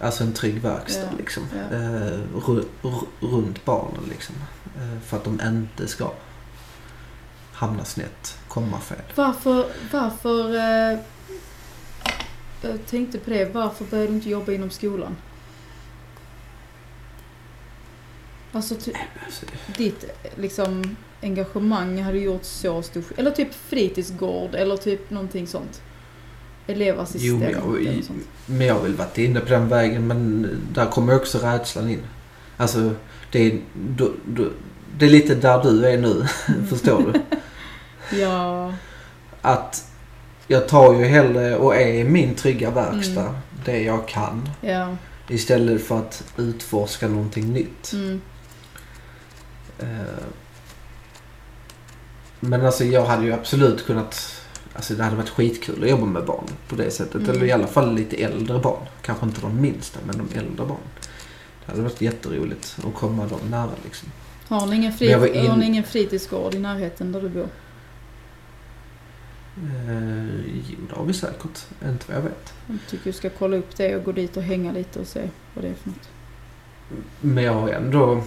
Alltså 0.00 0.24
en 0.24 0.32
trygg 0.32 0.60
verkstad 0.62 1.00
Ja, 1.02 1.08
liksom. 1.18 1.42
Eh, 1.72 1.76
ru- 2.40 2.64
ru- 2.82 3.06
runt 3.20 3.64
barnen 3.64 4.00
liksom. 4.10 4.34
Eh, 4.76 5.00
för 5.06 5.16
att 5.16 5.24
de 5.24 5.40
inte 5.46 5.88
ska 5.88 6.10
hamna 7.52 7.84
snett, 7.84 8.38
komma 8.48 8.80
fel. 8.80 8.98
Varför, 9.14 9.66
varför... 9.92 10.54
Eh, 10.92 10.98
jag 12.68 12.86
tänkte 12.86 13.18
på 13.18 13.30
det. 13.30 13.54
Varför 13.54 13.84
började 13.84 14.10
du 14.10 14.14
inte 14.14 14.30
jobba 14.30 14.52
inom 14.52 14.70
skolan? 14.70 15.16
Alltså 18.52 18.74
Alltså, 19.24 19.46
ditt 19.76 20.04
liksom 20.36 20.96
engagemang 21.22 22.02
hade 22.02 22.18
gjort 22.18 22.44
så 22.44 22.82
stor 22.82 23.04
Eller 23.16 23.30
typ 23.30 23.54
fritidsgård 23.54 24.54
eller 24.54 24.76
typ 24.76 25.10
någonting 25.10 25.46
sånt. 25.46 25.82
Elevassistent 26.66 27.24
Jo, 27.24 27.38
men 27.38 27.94
jag-. 27.96 28.02
Men 28.46 28.66
jag 28.66 28.74
har 28.74 28.82
väl 28.82 28.94
varit 28.94 29.18
inne 29.18 29.40
på 29.40 29.48
den 29.48 29.68
vägen 29.68 30.06
men 30.06 30.48
där 30.72 30.86
kommer 30.86 31.16
också 31.16 31.38
rädslan 31.38 31.90
in. 31.90 32.02
Alltså, 32.56 32.90
det 33.32 33.38
är, 33.46 33.60
då, 33.96 34.10
då, 34.26 34.48
det 34.98 35.06
är 35.06 35.10
lite 35.10 35.34
där 35.34 35.62
du 35.62 35.86
är 35.86 35.98
nu, 35.98 36.26
förstår 36.68 37.12
du? 37.12 37.20
Ja, 38.20 38.74
Att 39.42 39.85
jag 40.46 40.68
tar 40.68 40.94
ju 40.94 41.04
hellre 41.04 41.56
och 41.56 41.76
är 41.76 41.88
i 41.94 42.04
min 42.04 42.34
trygga 42.34 42.70
verkstad, 42.70 43.20
Mm. 43.20 43.34
det 43.64 43.82
jag 43.82 44.08
kan. 44.08 44.48
ja. 44.60 44.96
Istället 45.28 45.82
för 45.86 45.98
att 45.98 46.24
utforska 46.36 47.08
någonting 47.08 47.52
nytt. 47.52 47.92
Mm. 47.92 48.20
Eh, 49.78 49.86
Men 52.40 52.66
alltså 52.66 52.84
jag 52.84 53.04
hade 53.04 53.24
ju 53.24 53.32
absolut 53.32 53.86
kunnat... 53.86 54.42
Alltså 54.74 54.94
det 54.94 55.04
hade 55.04 55.16
varit 55.16 55.28
skitkul 55.28 55.84
att 55.84 55.90
jobba 55.90 56.04
med 56.06 56.24
barn 56.24 56.44
på 56.68 56.76
det 56.76 56.90
sättet. 56.90 57.14
Mm. 57.14 57.30
Eller 57.30 57.44
i 57.44 57.52
alla 57.52 57.66
fall 57.66 57.94
lite 57.94 58.16
äldre 58.16 58.58
barn. 58.58 58.86
Kanske 59.02 59.26
inte 59.26 59.40
de 59.40 59.60
minsta, 59.60 59.98
men 60.06 60.18
de 60.18 60.38
äldre 60.38 60.66
barn. 60.66 60.78
Det 61.64 61.72
hade 61.72 61.82
varit 61.82 62.00
jätteroligt 62.00 62.76
att 62.88 62.94
komma 62.94 63.26
dem 63.26 63.40
nära 63.50 63.70
liksom. 63.84 64.08
Har 64.48 64.66
ni 64.66 64.76
ingen, 64.76 64.92
frit- 64.92 65.34
in- 65.34 65.46
har 65.50 65.56
ni 65.56 65.66
ingen 65.66 65.84
fritidsgård 65.84 66.54
i 66.54 66.58
närheten 66.58 67.12
där 67.12 67.20
du 67.20 67.28
bor? 67.28 67.46
Eh, 69.56 70.40
jo, 70.68 70.76
det 70.88 70.96
har 70.96 71.04
vi 71.04 71.12
säkert. 71.12 71.66
Inte 71.84 72.04
vad 72.08 72.16
jag 72.16 72.22
vet. 72.22 72.54
Jag 72.66 72.78
tycker 72.88 73.04
du 73.04 73.12
ska 73.12 73.30
kolla 73.30 73.56
upp 73.56 73.76
det 73.76 73.96
och 73.96 74.04
gå 74.04 74.12
dit 74.12 74.36
och 74.36 74.42
hänga 74.42 74.72
lite 74.72 75.00
och 75.00 75.06
se 75.06 75.28
vad 75.54 75.64
det 75.64 75.68
är 75.68 75.74
för 75.74 75.88
något. 75.88 76.08
Men 77.20 77.44
jag 77.44 77.52
har 77.52 77.68
ändå... 77.68 78.22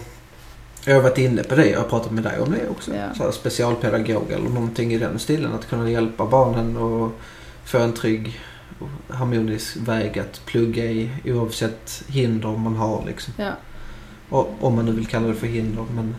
Jag 0.84 0.94
har 0.94 1.02
varit 1.02 1.18
inne 1.18 1.42
på 1.42 1.54
det. 1.54 1.70
Jag 1.70 1.80
har 1.80 1.88
pratat 1.88 2.12
med 2.12 2.24
dig 2.24 2.40
om 2.40 2.50
det 2.50 2.68
också. 2.68 2.94
Ja. 2.94 3.14
Så 3.14 3.22
här 3.22 3.30
specialpedagog 3.30 4.30
eller 4.30 4.48
någonting 4.48 4.92
i 4.92 4.98
den 4.98 5.18
stilen. 5.18 5.52
Att 5.52 5.68
kunna 5.68 5.90
hjälpa 5.90 6.26
barnen 6.26 6.76
och 6.76 7.12
få 7.64 7.78
en 7.78 7.92
trygg 7.92 8.40
och 8.78 9.14
harmonisk 9.16 9.76
väg 9.76 10.18
att 10.18 10.46
plugga 10.46 10.84
i 10.84 11.10
oavsett 11.24 12.04
hinder 12.08 12.56
man 12.56 12.76
har 12.76 13.04
liksom. 13.06 13.34
Ja, 13.36 13.52
Och, 14.28 14.54
om 14.60 14.74
man 14.76 14.84
nu 14.86 14.92
vill 14.92 15.06
kalla 15.06 15.26
det 15.28 15.34
för 15.34 15.46
hinder. 15.46 15.84
Men 15.94 16.16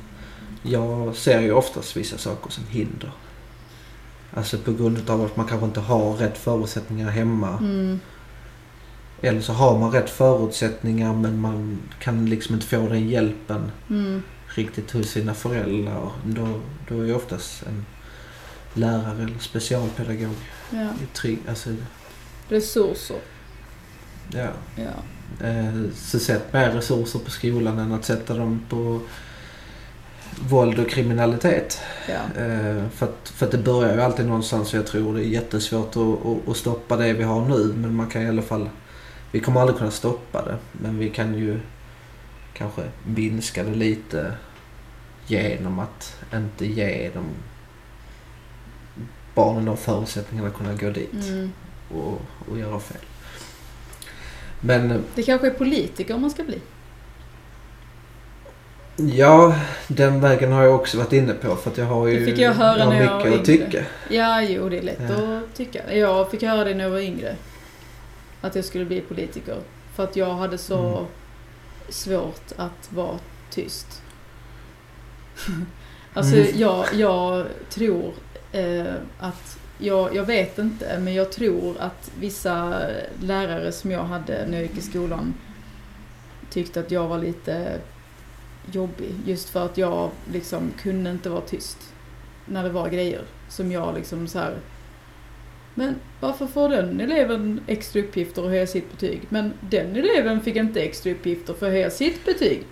jag 0.63 1.15
ser 1.15 1.41
ju 1.41 1.51
oftast 1.51 1.97
vissa 1.97 2.17
saker 2.17 2.51
som 2.51 2.63
hinder. 2.69 3.11
Alltså 4.33 4.57
på 4.57 4.73
grund 4.73 5.09
av 5.09 5.21
att 5.25 5.35
man 5.37 5.47
kanske 5.47 5.65
inte 5.65 5.79
har 5.79 6.13
rätt 6.13 6.37
förutsättningar 6.37 7.09
hemma. 7.09 7.57
mm. 7.57 7.99
Eller 9.23 9.41
så 9.41 9.53
har 9.53 9.79
man 9.79 9.91
rätt 9.91 10.09
förutsättningar 10.09 11.13
men 11.13 11.39
man 11.41 11.79
kan 11.99 12.25
liksom 12.25 12.55
inte 12.55 12.67
få 12.67 12.87
den 12.87 13.09
hjälpen 13.09 13.71
Mm. 13.89 14.23
riktigt 14.47 14.91
hos 14.91 15.07
sina 15.09 15.33
föräldrar. 15.33 16.11
Då, 16.25 16.47
då 16.89 17.01
är 17.01 17.05
ju 17.05 17.13
oftast 17.15 17.63
en 17.63 17.85
lärare 18.73 19.23
eller 19.23 19.39
specialpedagog 19.39 20.35
ja. 20.71 20.87
trygg. 21.13 21.39
Alltså, 21.49 21.69
Resurser. 22.49 23.17
ja. 24.33 24.47
Ja. 24.75 25.47
Eh, 25.47 25.73
så 25.95 26.19
sätt 26.19 26.53
mer 26.53 26.69
resurser 26.71 27.19
på 27.19 27.31
skolan 27.31 27.79
än 27.79 27.91
att 27.91 28.05
sätta 28.05 28.33
dem 28.33 28.61
på 28.69 28.99
våld 30.39 30.79
och 30.79 30.89
kriminalitet. 30.89 31.81
Ja. 32.09 32.41
Eh, 32.41 32.89
för, 32.89 33.05
att, 33.05 33.29
för 33.29 33.45
att 33.45 33.51
det 33.51 33.57
börjar 33.57 33.93
ju 33.93 34.01
alltid 34.01 34.25
någonstans 34.25 34.73
och 34.73 34.79
jag 34.79 34.87
tror 34.87 35.13
det 35.15 35.25
är 35.25 35.27
jättesvårt 35.27 35.95
att, 35.95 36.49
att, 36.49 36.57
stoppa 36.57 36.97
det 36.97 37.13
vi 37.13 37.23
har 37.23 37.45
nu. 37.45 37.73
Men 37.77 37.95
man 37.95 38.07
kan 38.07 38.21
i 38.21 38.27
alla 38.27 38.41
fall... 38.41 38.69
Vi 39.31 39.39
kommer 39.39 39.61
aldrig 39.61 39.77
kunna 39.77 39.91
stoppa 39.91 40.45
det. 40.45 40.57
Men 40.71 40.97
vi 40.97 41.09
kan 41.09 41.35
ju 41.35 41.59
kanske 42.53 42.81
minska 43.03 43.63
det 43.63 43.75
lite 43.75 44.33
genom 45.27 45.79
att 45.79 46.15
inte 46.33 46.65
ge 46.65 47.09
dem 47.13 47.25
barnen 49.35 49.65
de 49.65 49.77
förutsättningarna 49.77 50.47
att 50.49 50.55
kunna 50.55 50.73
gå 50.73 50.89
dit 50.89 51.13
Mm. 51.13 51.51
och, 51.93 52.21
och 52.49 52.59
göra 52.59 52.79
fel. 52.79 53.01
Men 54.61 54.91
eh, 54.91 54.99
Det 55.15 55.23
kanske 55.23 55.47
är 55.47 55.51
politiker 55.51 56.17
man 56.17 56.31
ska 56.31 56.43
bli. 56.43 56.59
Ja, 59.13 59.55
den 59.87 60.21
vägen 60.21 60.51
har 60.51 60.63
jag 60.63 60.75
också 60.75 60.97
varit 60.97 61.13
inne 61.13 61.33
på 61.33 61.55
för 61.55 61.71
att 61.71 61.77
jag 61.77 61.85
har 61.85 62.07
ju 62.07 62.19
Det 62.19 62.25
fick 62.25 62.37
jag 62.39 62.53
höra 62.53 62.77
jag 62.79 62.89
när 62.89 63.03
jag 63.03 63.17
mycket 63.17 63.31
var 63.31 63.39
att 63.41 63.49
yngre. 63.49 63.65
tycka. 63.65 63.85
Ja, 64.09 64.41
jo, 64.41 64.69
det 64.69 64.77
är 64.77 64.81
lätt 64.81 64.99
Ja. 65.09 65.37
att 65.37 65.55
tycka. 65.55 65.95
Jag 65.95 66.31
fick 66.31 66.43
höra 66.43 66.63
det 66.63 66.73
när 66.73 66.83
jag 66.83 66.91
var 66.91 66.99
yngre. 66.99 67.35
Att 68.41 68.55
jag 68.55 68.65
skulle 68.65 68.85
bli 68.85 69.01
politiker. 69.01 69.55
För 69.95 70.03
att 70.03 70.15
jag 70.15 70.33
hade 70.33 70.57
så 70.57 70.77
Mm. 70.87 71.05
svårt 71.89 72.51
att 72.57 72.89
vara 72.93 73.19
tyst. 73.49 74.01
alltså, 76.13 76.35
Mm. 76.35 76.47
jag, 76.55 76.85
jag 76.93 77.45
tror 77.69 78.13
eh, 78.51 78.93
att... 79.19 79.57
Jag, 79.83 80.15
jag 80.15 80.23
vet 80.23 80.57
inte, 80.59 80.99
men 80.99 81.13
jag 81.13 81.31
tror 81.31 81.75
att 81.79 82.11
vissa 82.19 82.73
lärare 83.21 83.71
som 83.71 83.91
jag 83.91 84.03
hade 84.03 84.45
när 84.47 84.53
jag 84.57 84.61
gick 84.61 84.77
i 84.77 84.81
skolan 84.81 85.33
tyckte 86.51 86.79
att 86.79 86.91
jag 86.91 87.07
var 87.07 87.17
lite 87.17 87.71
jobbig. 88.71 89.13
Just 89.25 89.49
för 89.49 89.65
att 89.65 89.77
jag 89.77 90.09
liksom 90.31 90.71
kunde 90.81 91.11
inte 91.11 91.29
vara 91.29 91.41
tyst 91.41 91.77
när 92.45 92.63
det 92.63 92.69
var 92.69 92.89
grejer 92.89 93.21
som 93.49 93.71
jag 93.71 93.95
liksom 93.95 94.27
så 94.27 94.39
här. 94.39 94.55
Men 95.75 95.95
varför 96.19 96.47
får 96.47 96.69
den 96.69 97.01
eleven 97.01 97.61
extra 97.67 98.01
uppgifter 98.01 98.43
och 98.43 98.49
höja 98.49 98.67
sitt 98.67 98.91
betyg? 98.91 99.21
Men 99.29 99.53
den 99.59 99.95
eleven 99.95 100.41
fick 100.41 100.55
inte 100.55 100.81
extra 100.81 101.11
uppgifter 101.11 101.53
för 101.53 101.65
att 101.65 101.71
höja 101.71 101.89
sitt 101.89 102.25
betyg. 102.25 102.65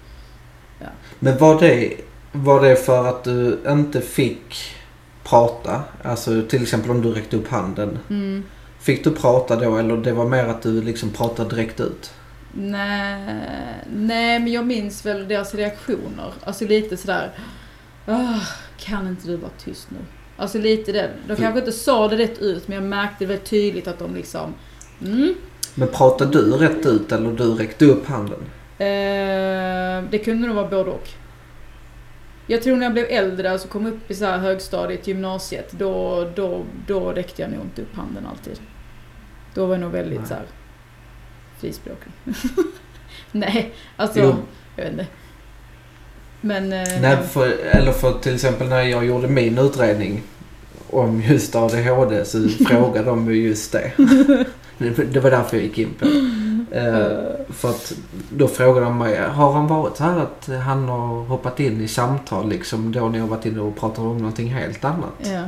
Men 1.20 1.38
var 1.38 1.60
det, 1.60 1.94
var 2.32 2.62
det 2.62 2.76
för 2.76 3.08
att 3.08 3.24
du 3.24 3.60
inte 3.68 4.02
fick 4.02 4.76
prata? 5.24 5.82
Alltså 6.04 6.42
till 6.42 6.62
exempel 6.62 6.92
om 6.92 7.02
du 7.02 7.12
räckte 7.12 7.38
upp 7.38 7.48
handen. 7.48 8.00
Mm. 8.10 8.44
Fick 8.80 9.04
du 9.04 9.12
prata 9.12 9.56
då 9.56 9.78
eller 9.78 9.98
det 9.98 10.12
var 10.12 10.26
mer 10.26 10.46
att 10.46 10.62
du 10.62 10.82
liksom 10.82 11.10
pratade 11.10 11.50
direkt 11.50 11.80
ut? 11.80 12.14
Nej, 12.54 13.36
nej, 13.94 14.40
men 14.40 14.48
jag 14.52 14.66
minns 14.68 15.06
väl 15.06 15.28
deras 15.28 15.56
reaktioner. 15.56 16.34
Alltså 16.44 16.66
lite 16.66 16.98
sådär. 16.98 17.32
"Ah, 18.06 18.40
kan 18.80 19.08
inte 19.08 19.28
du 19.28 19.36
vara 19.38 19.52
tyst 19.64 19.88
nu? 19.92 19.98
Alltså 20.38 20.58
lite 20.58 20.92
den. 20.92 21.10
De 21.28 21.36
För- 21.36 21.44
kanske 21.44 21.60
inte 21.60 21.72
sa 21.72 22.08
det 22.08 22.18
rätt 22.18 22.40
ut 22.40 22.68
men 22.68 22.76
jag 22.76 22.84
märkte 22.84 23.26
väldigt 23.26 23.50
tydligt 23.50 23.88
att 23.88 24.00
de 24.00 24.16
liksom 24.16 24.54
mm, 25.02 25.36
Men 25.76 25.88
pratade 25.88 26.32
du 26.32 26.52
rätt 26.52 26.86
ut 26.86 27.12
eller 27.12 27.32
du 27.32 27.44
räckte 27.54 27.86
upp 27.86 28.08
handen? 28.08 28.40
Eh, 28.78 30.04
det 30.12 30.22
kunde 30.24 30.48
nog 30.48 30.56
vara 30.56 30.68
både 30.68 30.90
och. 30.92 31.10
Jag 32.48 32.62
tror 32.64 32.76
när 32.78 32.84
jag 32.86 32.94
blev 32.94 33.06
äldre, 33.10 33.52
alltså 33.52 33.68
kom 33.68 33.86
upp 33.86 34.12
i 34.12 34.16
så 34.16 34.26
här 34.26 34.38
högstadiet, 34.38 35.08
gymnasiet, 35.08 35.72
då, 35.72 36.26
då, 36.36 36.64
då 36.88 37.12
räckte 37.12 37.42
jag 37.42 37.52
nog 37.52 37.62
inte 37.62 37.82
upp 37.82 37.96
handen 37.96 38.26
alltid. 38.32 38.60
Då 39.54 39.66
var 39.66 39.74
jag 39.74 39.82
nog 39.82 39.92
väldigt 39.92 40.20
Nej. 40.20 40.28
så 40.28 40.34
här 40.34 40.44
frispråkig. 41.60 42.12
Nej, 43.32 43.74
alltså, 43.98 44.20
Jo. 44.20 44.36
jag 44.76 44.84
vet 44.84 44.92
inte. 44.92 45.08
Men... 46.42 46.74
eh, 46.74 47.02
Nej, 47.02 47.18
för, 47.32 47.48
eller 47.72 47.92
för 47.92 48.20
till 48.20 48.34
exempel 48.36 48.68
när 48.68 48.82
jag 48.82 49.06
gjorde 49.06 49.28
min 49.28 49.58
utredning 49.58 50.22
om 50.90 51.22
just 51.22 51.56
ADHD 51.56 52.26
så 52.26 52.50
frågade 52.68 53.06
de 53.06 53.32
ju 53.34 53.48
just 53.48 53.72
det. 53.72 53.92
Det 55.12 55.20
var 55.20 55.32
därför 55.32 55.58
jag 55.58 55.64
gick 55.64 55.78
in 55.78 55.94
på 56.00 56.06
det. 56.06 56.20
Eh, 56.72 57.54
för 57.54 57.70
att 57.70 57.94
då 58.30 58.48
frågade 58.48 58.86
de 58.86 58.98
mig, 58.98 59.18
har 59.22 59.52
han 59.54 59.68
varit 59.68 59.98
så 59.98 60.04
här 60.04 60.20
att 60.20 60.50
han 60.66 60.90
har 60.90 61.24
hoppat 61.26 61.60
in 61.60 61.82
i 61.82 61.88
samtal 61.88 62.50
liksom 62.50 62.92
då 62.92 63.10
ni 63.10 63.20
har 63.20 63.28
varit 63.28 63.46
inne 63.46 63.60
och 63.62 63.78
pratat 63.80 64.00
om 64.00 64.18
någonting 64.18 64.54
helt 64.54 64.86
annat? 64.86 65.14
Ja. 65.24 65.44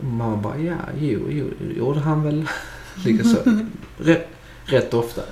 Mamma 0.00 0.36
bara, 0.36 0.58
ja, 0.58 0.74
jo, 1.00 1.20
jo, 1.28 1.46
gjorde 1.76 2.00
han 2.00 2.22
väl. 2.24 2.48
Likaså. 3.04 3.36
rätt, 3.98 4.28
rätt 4.64 4.94
ofta. 4.94 5.22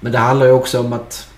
Men 0.00 0.12
det 0.12 0.18
handlar 0.18 0.46
ju 0.46 0.52
också 0.52 0.80
om 0.80 0.92
att 0.92 1.28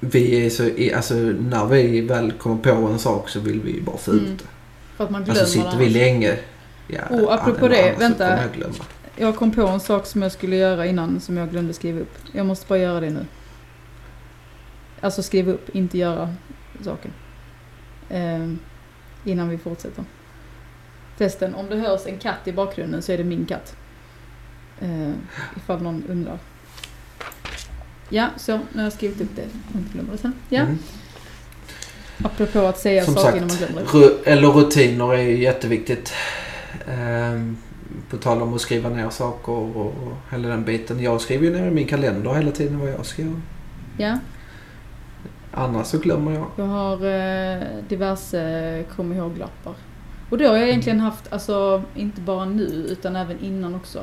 vi 0.00 0.46
är 0.46 0.50
så, 0.50 0.96
alltså 0.96 1.14
när 1.14 1.66
vi 1.66 2.00
väl 2.00 2.32
kommer 2.32 2.56
på 2.56 2.70
en 2.70 2.98
sak 2.98 3.28
så 3.28 3.40
vill 3.40 3.60
vi 3.60 3.72
ju 3.72 3.82
bara 3.82 3.96
få 3.96 4.12
ut 4.12 4.20
Mm. 4.22 4.36
det. 4.36 4.44
För 4.96 5.04
att 5.04 5.10
man 5.10 5.24
glömmer 5.24 5.40
Alltså 5.40 5.54
sitter 5.54 5.78
vi 5.78 5.88
länge, 5.88 6.38
ja, 6.88 7.00
Oh, 7.10 7.32
apropå 7.34 7.68
det, 7.68 7.94
vänta. 7.98 8.28
jag. 8.38 8.72
Jag 9.16 9.36
kom 9.36 9.50
på 9.52 9.66
en 9.66 9.80
sak 9.80 10.06
som 10.06 10.22
jag 10.22 10.32
skulle 10.32 10.56
göra 10.56 10.86
innan 10.86 11.20
som 11.20 11.36
jag 11.36 11.50
glömde 11.50 11.74
skriva 11.74 12.00
upp. 12.00 12.14
Jag 12.32 12.46
måste 12.46 12.66
bara 12.68 12.78
göra 12.78 13.00
det 13.00 13.10
nu. 13.10 13.26
Alltså 15.00 15.22
skriva 15.22 15.52
upp, 15.52 15.68
inte 15.76 15.98
göra 15.98 16.34
saken. 16.84 17.10
Ehm, 18.10 18.58
innan 19.24 19.48
vi 19.48 19.58
fortsätter. 19.58 20.04
Testen, 21.18 21.54
om 21.54 21.66
det 21.68 21.76
hörs 21.76 22.06
en 22.06 22.18
katt 22.18 22.48
i 22.48 22.52
bakgrunden 22.52 23.02
så 23.02 23.12
är 23.12 23.18
det 23.18 23.24
min 23.24 23.44
katt. 23.46 23.76
Ehm, 24.80 25.14
ifall 25.56 25.82
någon 25.82 26.04
undrar. 26.08 26.38
Ja, 28.08 28.28
så 28.36 28.52
nu 28.52 28.62
har 28.74 28.82
jag 28.82 28.92
skrivit 28.92 29.20
upp 29.20 29.36
det. 29.36 29.42
Jag 29.72 29.80
inte 29.80 29.92
glömmer 29.92 30.12
det 30.12 30.18
sen. 30.18 30.32
Ja, 30.48 30.60
Mm. 30.62 30.78
apropå 32.24 32.58
att 32.58 32.78
säga 32.78 33.04
Som 33.04 33.14
saker 33.14 33.24
sagt, 33.24 33.36
innan 33.36 33.48
man 33.48 33.56
glömmer 33.56 34.08
det. 34.24 34.30
Eller 34.30 34.48
rutiner 34.48 35.14
är 35.14 35.22
ju 35.22 35.42
jätteviktigt. 35.42 36.12
Ehm, 36.88 37.56
på 38.10 38.16
tal 38.16 38.42
om 38.42 38.54
att 38.54 38.60
skriva 38.60 38.88
ner 38.88 39.10
saker 39.10 39.52
och, 39.52 39.76
och 39.76 39.92
hela 40.30 40.48
den 40.48 40.64
biten. 40.64 41.00
Jag 41.02 41.20
skriver 41.20 41.44
ju 41.46 41.52
ner 41.52 41.66
i 41.66 41.70
min 41.70 41.86
kalender 41.86 42.34
hela 42.34 42.50
tiden 42.50 42.78
vad 42.78 42.90
jag 42.90 43.06
ska 43.06 43.22
göra. 43.22 43.40
Ja, 43.98 44.18
Annars 45.56 45.86
så 45.86 45.98
glömmer 45.98 46.32
jag. 46.32 46.46
Jag 46.56 46.64
har 46.64 46.94
eh, 47.06 47.62
diverse 47.88 48.84
kom 48.96 49.12
ihåg-lappar. 49.12 49.74
Och 50.30 50.38
det 50.38 50.46
har 50.46 50.56
jag 50.56 50.68
egentligen 50.68 51.00
haft, 51.00 51.32
alltså 51.32 51.82
inte 51.94 52.20
bara 52.20 52.44
nu 52.44 52.64
utan 52.64 53.16
även 53.16 53.40
innan 53.40 53.74
också. 53.74 54.02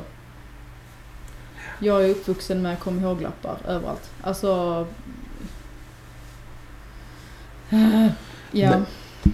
Jag 1.78 2.04
är 2.04 2.08
uppvuxen 2.10 2.62
med 2.62 2.78
kom 2.80 3.00
ihåg-lappar 3.00 3.56
överallt. 3.68 4.10
Alltså... 4.22 4.86
Ja. 8.52 8.70
Men- 8.70 8.84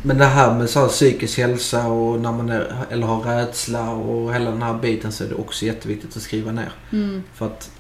Men 0.02 0.18
det 0.18 0.24
här 0.24 0.54
med 0.54 0.70
så 0.70 0.80
här 0.80 0.88
psykisk 0.88 1.38
hälsa 1.38 1.86
och 1.86 2.20
när 2.20 2.32
man 2.32 2.48
är, 2.50 2.72
eller 2.90 3.06
har 3.06 3.20
rädsla 3.22 3.90
och 3.90 4.34
hela 4.34 4.50
den 4.50 4.62
här 4.62 4.74
biten 4.74 5.12
så 5.12 5.24
är 5.24 5.28
det 5.28 5.34
också 5.34 5.64
jätteviktigt 5.66 6.16
att 6.16 6.22
skriva 6.22 6.52
ner. 6.52 6.72
Mm. 6.92 7.22
För 7.34 7.46
att 7.46 7.70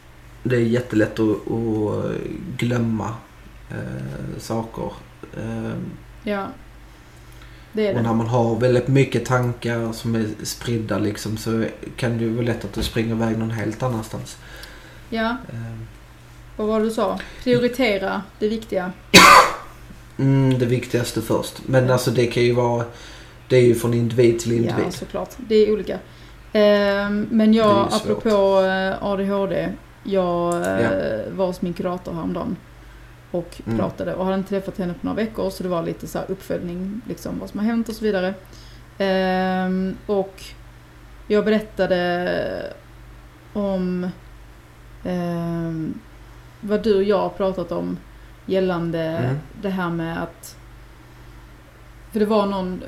det 0.42 0.56
är 0.56 0.60
jättelätt 0.60 1.18
att, 1.18 1.52
att 1.52 2.10
glömma 2.56 3.14
eh, 3.70 4.38
saker. 4.38 4.92
Eh, 5.36 5.72
Ja. 6.24 6.46
Det 7.72 7.86
är 7.86 7.96
och 7.96 8.02
när 8.02 8.10
det. 8.10 8.16
man 8.16 8.26
har 8.26 8.56
väldigt 8.56 8.88
mycket 8.88 9.24
tankar 9.24 9.92
som 9.92 10.14
är 10.14 10.26
spridda 10.42 10.98
liksom 10.98 11.36
så 11.36 11.64
kan 11.96 12.18
det 12.18 12.24
ju 12.24 12.30
vara 12.34 12.46
lätt 12.46 12.64
att 12.64 12.72
det 12.72 12.82
springer 12.82 13.14
iväg 13.14 13.38
någon 13.38 13.50
helt 13.50 13.82
annanstans. 13.82 14.36
Ja, 15.10 15.36
Eh, 15.52 15.78
vad 16.56 16.66
var 16.68 16.78
det 16.80 16.84
du 16.86 16.90
sa? 16.90 17.18
Prioritera 17.44 18.22
det 18.38 18.48
viktiga. 18.48 18.92
mm, 20.18 20.58
det 20.58 20.66
viktigaste 20.66 21.22
först. 21.22 21.54
Men 21.66 21.90
alltså 21.90 22.10
det 22.10 22.26
kan 22.26 22.42
ju 22.42 22.52
vara, 22.54 22.84
det 23.48 23.56
är 23.56 23.62
ju 23.62 23.74
från 23.74 23.94
individ 23.94 24.40
till 24.40 24.52
individ. 24.52 24.84
Ja, 24.86 24.90
såklart. 24.90 25.30
Det 25.48 25.54
är 25.54 25.72
olika. 25.72 25.98
Ehm, 26.52 27.26
men 27.30 27.52
Det 27.52 27.58
jag, 27.58 27.88
apropå 27.92 28.60
eh, 28.64 29.02
ADHD. 29.04 29.68
Jag 30.02 30.54
eh, 30.54 30.80
Ja. 30.82 30.90
var 31.36 31.46
hos 31.46 31.62
min 31.62 31.72
kurator 31.72 32.12
häromdagen. 32.12 32.56
Och 33.30 33.60
Mm. 33.66 33.78
pratade 33.78 34.14
och 34.14 34.24
hade 34.24 34.36
inte 34.36 34.48
träffat 34.48 34.78
henne 34.78 34.92
på 34.94 35.06
några 35.06 35.16
veckor. 35.16 35.50
Så 35.50 35.62
det 35.62 35.68
var 35.68 35.82
lite 35.82 36.06
så 36.06 36.18
uppföljning, 36.28 37.00
liksom 37.08 37.38
vad 37.38 37.50
som 37.50 37.60
har 37.60 37.66
hänt 37.66 37.88
och 37.88 37.94
så 37.94 38.04
vidare. 38.04 38.34
Ehm, 38.98 39.96
och 40.06 40.42
jag 41.26 41.44
berättade 41.44 42.72
om 43.52 44.08
ehm, 45.04 45.94
vad 46.60 46.82
du 46.82 46.96
och 46.96 47.02
jag 47.02 47.18
har 47.18 47.28
pratat 47.28 47.72
om 47.72 47.98
gällande 48.46 49.00
Mm. 49.04 49.38
det 49.62 49.68
här 49.70 49.90
med 49.90 50.22
att 50.22 50.56
för 52.12 52.20
det 52.20 52.26
var 52.26 52.46
någon, 52.46 52.82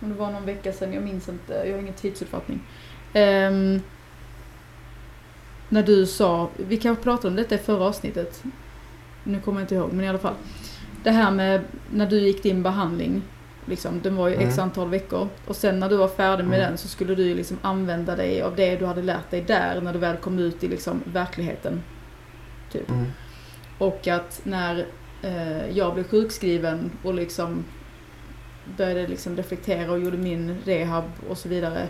det 0.00 0.14
var 0.14 0.30
någon 0.30 0.44
vecka 0.46 0.72
sedan, 0.72 0.92
jag 0.92 1.02
minns 1.02 1.28
inte, 1.28 1.52
jag 1.66 1.72
har 1.72 1.78
ingen 1.80 1.94
tidsuppfattning. 1.94 2.60
Ehm, 3.12 3.80
när 5.68 5.82
du 5.82 6.06
sa, 6.06 6.48
vi 6.56 6.76
kanske 6.76 7.04
pratade 7.04 7.28
om 7.28 7.36
detta 7.36 7.54
i 7.54 7.58
förra 7.58 7.84
avsnittet. 7.84 8.42
Nu 9.32 9.40
kommer 9.40 9.60
jag 9.60 9.64
inte 9.64 9.74
ihåg, 9.74 9.92
men 9.92 10.04
i 10.04 10.08
alla 10.08 10.18
fall. 10.18 10.34
Det 11.04 11.10
här 11.10 11.30
med 11.30 11.60
när 11.90 12.06
du 12.06 12.20
gick 12.20 12.42
din 12.42 12.62
behandling. 12.62 13.22
Liksom, 13.66 14.00
den 14.02 14.16
var 14.16 14.28
ju 14.28 14.34
x 14.34 14.42
Mm. 14.58 14.64
antal 14.64 14.88
veckor. 14.88 15.28
Och 15.46 15.56
sen 15.56 15.78
när 15.80 15.88
du 15.88 15.96
var 15.96 16.08
färdig 16.08 16.44
med 16.44 16.58
Mm. 16.58 16.68
den 16.70 16.78
så 16.78 16.88
skulle 16.88 17.14
du 17.14 17.22
ju 17.22 17.34
liksom 17.34 17.58
använda 17.62 18.16
dig 18.16 18.42
av 18.42 18.56
det 18.56 18.76
du 18.76 18.86
hade 18.86 19.02
lärt 19.02 19.30
dig 19.30 19.40
där 19.42 19.80
när 19.80 19.92
du 19.92 19.98
väl 19.98 20.16
kom 20.16 20.38
ut 20.38 20.64
i 20.64 20.68
liksom 20.68 21.00
verkligheten. 21.04 21.82
Typ. 22.72 22.90
Mm. 22.90 23.06
Och 23.78 24.08
att 24.08 24.40
när 24.44 24.86
eh, 25.22 25.70
jag 25.70 25.94
blev 25.94 26.08
sjukskriven 26.08 26.90
och 27.02 27.14
liksom 27.14 27.64
började 28.76 29.06
liksom 29.06 29.36
reflektera 29.36 29.92
och 29.92 29.98
gjorde 29.98 30.16
min 30.16 30.56
rehab 30.64 31.04
och 31.28 31.38
så 31.38 31.48
vidare 31.48 31.86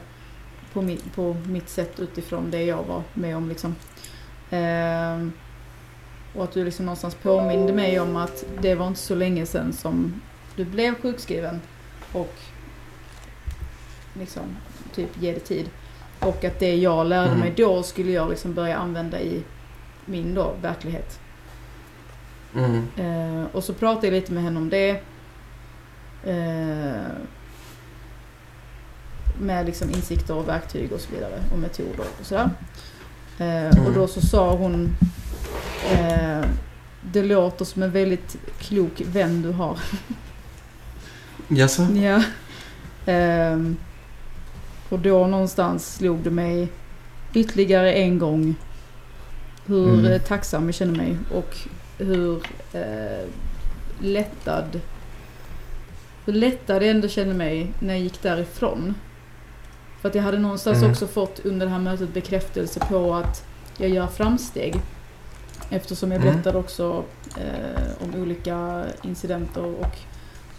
på, 0.72 0.82
mi, 0.82 0.98
på 1.14 1.36
mitt 1.46 1.68
sätt 1.68 2.00
utifrån 2.00 2.50
det 2.50 2.62
jag 2.64 2.82
var 2.88 3.02
med 3.14 3.36
om. 3.36 3.48
Liksom. 3.48 3.74
Ehm, 4.50 5.32
och 6.34 6.44
att 6.44 6.52
du 6.52 6.64
liksom 6.64 6.86
någonstans 6.86 7.14
påminde 7.14 7.72
mig 7.72 8.00
om 8.00 8.16
att 8.16 8.44
det 8.60 8.74
var 8.74 8.86
inte 8.88 9.00
så 9.00 9.14
länge 9.14 9.46
sedan 9.46 9.72
som 9.72 10.20
du 10.56 10.64
blev 10.64 10.94
sjukskriven 10.94 11.60
och 12.12 12.34
liksom 14.18 14.42
typ 14.94 15.22
ge 15.22 15.32
det 15.32 15.40
tid. 15.40 15.70
Och 16.20 16.44
att 16.44 16.58
det 16.58 16.74
jag 16.76 17.06
lärde 17.06 17.26
Mm. 17.28 17.40
mig 17.40 17.52
då 17.56 17.82
skulle 17.82 18.12
jag 18.12 18.30
liksom 18.30 18.54
börja 18.54 18.76
använda 18.76 19.20
i 19.20 19.42
min 20.04 20.34
då 20.34 20.52
verklighet. 20.62 21.20
Mm. 22.54 22.86
Eh, 22.96 23.46
och 23.52 23.64
så 23.64 23.72
pratade 23.74 24.06
jag 24.06 24.12
lite 24.14 24.32
med 24.32 24.42
henne 24.42 24.58
om 24.60 24.68
det. 24.70 24.90
Eh, 26.24 27.02
med 29.40 29.66
liksom 29.66 29.90
insikter 29.90 30.34
och 30.36 30.48
verktyg 30.48 30.92
och 30.92 31.00
så 31.00 31.14
vidare. 31.14 31.42
Och 31.52 31.58
metoder 31.58 32.04
och 32.20 32.26
sådär. 32.26 32.50
Eh, 33.38 33.86
Och 33.86 33.92
då 33.92 34.06
så 34.06 34.20
sa 34.20 34.54
hon 34.56 34.96
eh, 35.92 36.44
Det 37.02 37.22
låter 37.22 37.64
som 37.64 37.82
en 37.82 37.90
väldigt 37.90 38.36
klok 38.58 39.02
vän 39.06 39.42
du 39.42 39.50
har. 39.52 39.78
Jaså? 41.48 41.82
Ja. 41.82 42.22
Ehm, 43.06 43.76
och 44.88 44.98
då 44.98 45.26
någonstans 45.26 45.94
slog 45.94 46.18
det 46.18 46.30
mig 46.30 46.68
ytterligare 47.34 47.92
en 47.92 48.18
gång 48.18 48.54
hur 49.66 49.88
Mm. 49.88 50.04
eh, 50.12 50.20
tacksam 50.22 50.66
jag 50.66 50.74
känner 50.74 50.96
mig 50.96 51.16
och 51.34 51.56
hur 51.98 52.42
eh, 52.72 53.26
lättad 54.00 54.80
hur 56.24 56.32
lättad 56.32 56.82
jag 56.82 56.90
ändå 56.90 57.08
kände 57.08 57.34
mig 57.34 57.72
när 57.78 57.94
jag 57.94 58.02
gick 58.02 58.22
därifrån. 58.22 58.94
För 60.00 60.08
att 60.08 60.14
jag 60.14 60.22
hade 60.22 60.38
någonstans 60.38 60.78
Mm. 60.78 60.90
också 60.90 61.06
fått 61.06 61.40
under 61.44 61.66
det 61.66 61.72
här 61.72 61.78
mötet 61.78 62.14
bekräftelse 62.14 62.80
på 62.88 63.14
att 63.14 63.44
jag 63.78 63.90
gör 63.90 64.06
framsteg. 64.06 64.74
Eftersom 65.70 66.10
jag 66.12 66.20
Mm. 66.22 66.34
berättade 66.34 66.58
också 66.58 67.04
eh, 67.36 67.90
om 68.04 68.22
olika 68.22 68.84
incidenter 69.02 69.64
och 69.64 69.96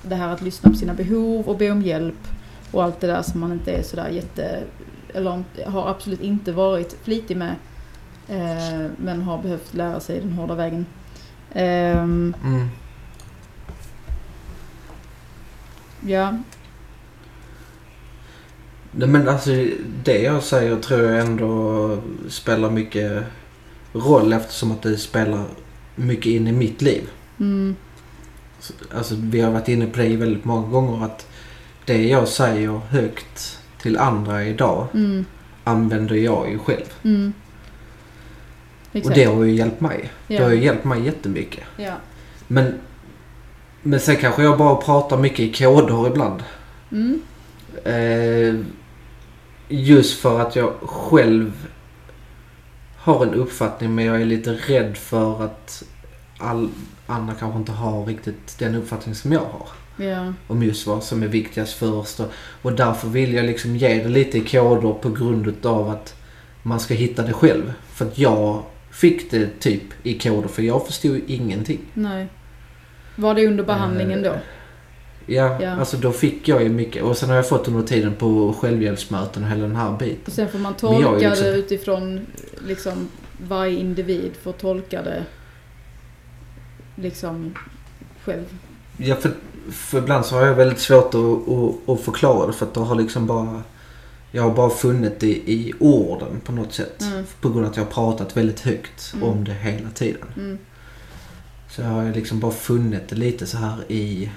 det 0.01 0.15
här 0.15 0.33
att 0.33 0.41
lyssna 0.41 0.69
på 0.71 0.75
sina 0.77 0.93
behov 0.93 1.49
och 1.49 1.57
be 1.57 1.71
om 1.71 1.81
hjälp 1.81 2.27
och 2.71 2.83
allt 2.83 2.99
det 2.99 3.07
där 3.07 3.21
som 3.21 3.39
man 3.39 3.51
inte 3.51 3.71
är 3.71 3.83
sådär 3.83 4.09
jätte, 4.09 4.63
eller 5.13 5.43
har 5.67 5.89
absolut 5.89 6.21
inte 6.21 6.51
varit 6.51 6.97
flitig 7.03 7.37
med. 7.37 7.55
Eh, 8.27 8.89
men 8.97 9.21
har 9.21 9.37
behövt 9.41 9.73
lära 9.73 9.99
sig 9.99 10.19
den 10.19 10.31
hårda 10.33 10.55
vägen. 10.55 10.85
Ehm, 11.53 12.35
Mm. 12.43 12.67
ja, 16.05 16.37
men 18.91 19.29
alltså 19.29 19.49
det 20.03 20.21
jag 20.21 20.43
säger 20.43 20.75
tror 20.75 21.01
jag 21.01 21.19
ändå 21.19 21.97
spelar 22.29 22.69
mycket 22.69 23.23
roll 23.93 24.33
eftersom 24.33 24.71
att 24.71 24.81
det 24.81 24.97
spelar 24.97 25.43
mycket 25.95 26.25
in 26.25 26.47
i 26.47 26.51
mitt 26.51 26.81
liv. 26.81 27.09
mm, 27.39 27.75
Alltså 28.95 29.15
vi 29.17 29.41
har 29.41 29.51
varit 29.51 29.67
inne 29.67 29.87
på 29.87 29.97
det 29.99 30.15
väldigt 30.15 30.45
många 30.45 30.67
gånger 30.67 31.05
att 31.05 31.27
det 31.85 32.07
jag 32.07 32.27
säger 32.27 32.77
högt 32.89 33.59
till 33.81 33.97
andra 33.97 34.43
idag 34.45 34.87
mm, 34.93 35.25
använder 35.63 36.15
jag 36.15 36.51
ju 36.51 36.59
själv. 36.59 36.93
mm. 37.03 37.33
Och 39.03 39.11
det 39.11 39.23
har 39.23 39.43
ju 39.43 39.51
hjälpt 39.51 39.81
mig. 39.81 40.09
Det 40.27 40.37
har 40.37 40.49
ja. 40.49 40.53
ju 40.53 40.63
hjälpt 40.63 40.85
mig 40.85 41.05
jättemycket. 41.05 41.63
ja. 41.77 41.93
Men, 42.47 42.73
men 43.81 43.99
sen 43.99 44.15
kanske 44.15 44.43
jag 44.43 44.57
bara 44.57 44.75
pratar 44.75 45.17
mycket 45.17 45.39
i 45.39 45.53
koder 45.53 46.07
ibland. 46.07 46.43
Mm, 46.91 47.21
Eh, 47.83 48.55
just 49.69 50.19
för 50.19 50.39
att 50.39 50.55
jag 50.55 50.73
själv 50.81 51.67
har 53.01 53.25
en 53.25 53.33
uppfattning 53.33 53.95
men 53.95 54.05
jag 54.05 54.21
är 54.21 54.25
lite 54.25 54.51
rädd 54.51 54.97
för 54.97 55.43
att 55.45 55.83
all, 56.37 56.69
andra 57.07 57.33
kanske 57.33 57.59
inte 57.59 57.71
har 57.71 58.05
riktigt 58.05 58.59
den 58.59 58.75
uppfattning 58.75 59.15
som 59.15 59.31
jag 59.31 59.39
har. 59.39 59.67
ja. 60.05 60.33
Om 60.47 60.63
just 60.63 60.87
vad 60.87 61.03
som 61.03 61.23
är 61.23 61.27
viktigast 61.27 61.73
först. 61.73 62.19
Och, 62.19 62.31
och 62.61 62.73
därför 62.73 63.07
vill 63.07 63.33
jag 63.33 63.45
liksom 63.45 63.75
ge 63.75 64.03
det 64.03 64.09
lite 64.09 64.37
i 64.37 64.41
koder 64.41 64.93
på 64.93 65.09
grund 65.09 65.65
av 65.65 65.89
att 65.89 66.15
man 66.63 66.79
ska 66.79 66.93
hitta 66.93 67.23
det 67.23 67.33
själv. 67.33 67.73
För 67.93 68.05
att 68.05 68.17
jag 68.17 68.63
fick 68.91 69.31
det 69.31 69.59
typ 69.59 69.83
i 70.03 70.19
koder 70.19 70.47
för 70.47 70.61
jag 70.61 70.85
förstod 70.85 71.21
ingenting. 71.27 71.79
Nej. 71.93 72.27
Var 73.15 73.33
det 73.35 73.47
under 73.47 73.63
behandlingen 73.63 74.23
då? 74.23 74.33
Ja, 75.25 75.61
Ja. 75.61 75.69
alltså 75.71 75.97
då 75.97 76.11
fick 76.11 76.47
jag 76.47 76.63
ju 76.63 76.69
mycket. 76.69 77.03
Och 77.03 77.17
sen 77.17 77.29
har 77.29 77.35
jag 77.35 77.49
fått 77.49 77.67
under 77.67 77.83
tiden 77.87 78.15
på 78.15 78.53
självhjälpsmöten 78.61 79.43
och 79.43 79.49
hela 79.49 79.61
den 79.61 79.75
här 79.75 79.97
biten. 79.97 80.17
Och 80.25 80.31
sen 80.33 80.49
får 80.49 80.59
man 80.59 80.71
jag 80.71 80.79
tolka 80.79 81.29
liksom- 81.29 81.45
det 81.45 81.51
utifrån 81.55 82.25
liksom 82.67 83.07
varje 83.47 83.79
individ 83.79 84.31
får 84.43 84.51
tolka 84.51 85.01
det 85.01 85.23
liksom 86.95 87.53
själv. 88.23 88.45
Ja, 88.97 89.15
för, 89.15 89.31
för 89.71 89.97
ibland 89.97 90.25
så 90.25 90.35
har 90.35 90.45
jag 90.45 90.55
väldigt 90.55 90.79
svårt 90.79 91.13
att, 91.15 91.15
att, 91.49 91.89
att 91.89 92.01
förklara 92.01 92.47
det 92.47 92.53
för 92.53 92.65
att 92.65 92.73
det 92.73 92.79
har 92.79 92.95
liksom 92.95 93.27
bara... 93.27 93.61
Jag 94.33 94.43
har 94.43 94.51
bara 94.55 94.69
funnit 94.69 95.19
det 95.19 95.27
i 95.51 95.73
orden 95.79 96.41
på 96.45 96.51
något 96.51 96.73
sätt. 96.73 97.01
Mm. 97.01 97.23
På 97.41 97.49
grund 97.49 97.65
av 97.65 97.71
att 97.71 97.77
jag 97.77 97.83
har 97.83 97.91
pratat 97.91 98.37
väldigt 98.37 98.59
högt 98.59 99.13
Mm. 99.15 99.27
om 99.27 99.43
det 99.43 99.53
hela 99.53 99.89
tiden. 99.89 100.27
Mm. 100.37 100.57
Så 101.69 101.81
jag 101.81 101.87
har 101.87 102.13
liksom 102.13 102.39
bara 102.39 102.51
funnit 102.51 103.09
det 103.09 103.15
lite 103.15 103.45
så 103.47 103.57
här 103.57 103.77
i... 103.91 104.29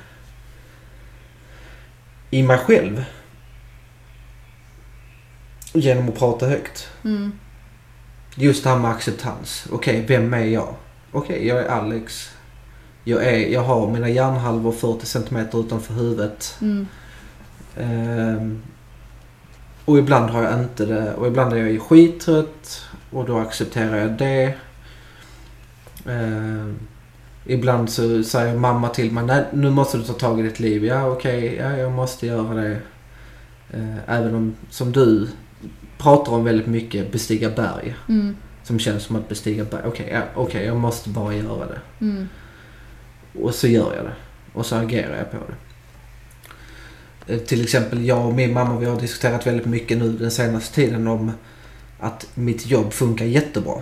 I 2.35 2.43
mig 2.43 2.59
själv. 2.59 3.05
Genom 5.73 6.09
att 6.09 6.19
prata 6.19 6.47
högt. 6.47 6.89
Mm. 7.05 7.33
Just 8.35 8.65
det 8.65 8.71
här 8.71 8.79
med 8.79 8.91
acceptans. 8.91 9.67
Okej, 9.73 10.05
vem 10.09 10.35
är 10.35 10.45
jag? 10.45 10.75
Okej, 11.13 11.47
jag 11.47 11.59
är 11.59 11.69
Alex. 11.69 12.31
Jag, 13.05 13.25
är, 13.25 13.39
jag 13.39 13.61
har 13.61 13.91
mina 13.91 14.09
hjärnhalvor 14.09 14.73
40 14.73 15.07
cm 15.07 15.37
utanför 15.53 15.95
huvudet. 15.95 16.57
Mm. 16.61 16.87
Ehm, 17.77 18.63
och 19.85 19.99
ibland 19.99 20.31
har 20.31 20.43
jag 20.43 20.61
inte 20.61 20.87
det. 20.87 21.15
Och 21.15 21.27
ibland 21.27 21.53
är 21.53 21.57
jag 21.57 21.83
skittrött. 21.83 22.85
Och 23.11 23.25
då 23.25 23.39
accepterar 23.39 23.97
jag 23.97 24.11
det. 24.11 24.55
Ehm, 26.07 26.79
Ibland 27.47 27.91
så 27.91 28.23
säger 28.23 28.57
mamma 28.57 28.89
till 28.89 29.13
mig, 29.13 29.25
nej 29.25 29.45
nu 29.53 29.71
måste 29.71 29.99
du 29.99 30.05
ta 30.05 30.13
tag 30.13 30.41
i 30.41 30.43
ditt 30.43 30.61
liv. 30.61 30.85
Ja 30.85 31.07
okej, 31.09 31.57
ja 31.57 31.77
jag 31.77 31.93
måste 31.93 32.27
göra 32.27 32.55
det. 32.55 32.79
Eh, 33.71 33.97
Även 34.07 34.35
om, 34.35 34.55
som 34.71 34.93
du 34.93 35.29
pratar 35.99 36.33
om 36.33 36.45
väldigt 36.45 36.67
mycket, 36.67 37.13
bestiga 37.13 37.51
berg. 37.51 37.95
Mm. 38.09 38.37
Som 38.63 38.79
känns 38.79 39.03
som 39.03 39.17
att 39.17 39.29
bestiga 39.29 39.65
berg. 39.65 39.83
Okej, 39.87 40.09
ja, 40.13 40.23
okej, 40.35 40.67
jag 40.67 40.77
måste 40.77 41.09
bara 41.09 41.35
göra 41.35 41.67
det. 41.67 41.81
Mm. 42.01 42.29
Och 43.43 43.55
så 43.55 43.69
gör 43.69 43.97
jag 43.97 44.05
det. 44.05 44.15
Och 44.53 44.67
så 44.67 44.77
agerar 44.77 45.17
jag 45.17 45.31
på 45.31 45.37
det. 45.47 45.55
Eh, 47.35 47.39
Till 47.41 47.63
exempel 47.63 48.05
jag 48.05 48.27
och 48.27 48.35
min 48.35 48.53
mamma 48.53 48.79
vi 48.79 48.87
har 48.87 49.01
diskuterat 49.01 49.47
väldigt 49.47 49.67
mycket 49.67 49.99
nu 49.99 50.13
den 50.13 50.31
senaste 50.31 50.75
tiden 50.75 51.07
om 51.07 51.33
att 52.01 52.27
mitt 52.35 52.67
jobb 52.67 52.93
funkar 52.93 53.25
jättebra. 53.25 53.75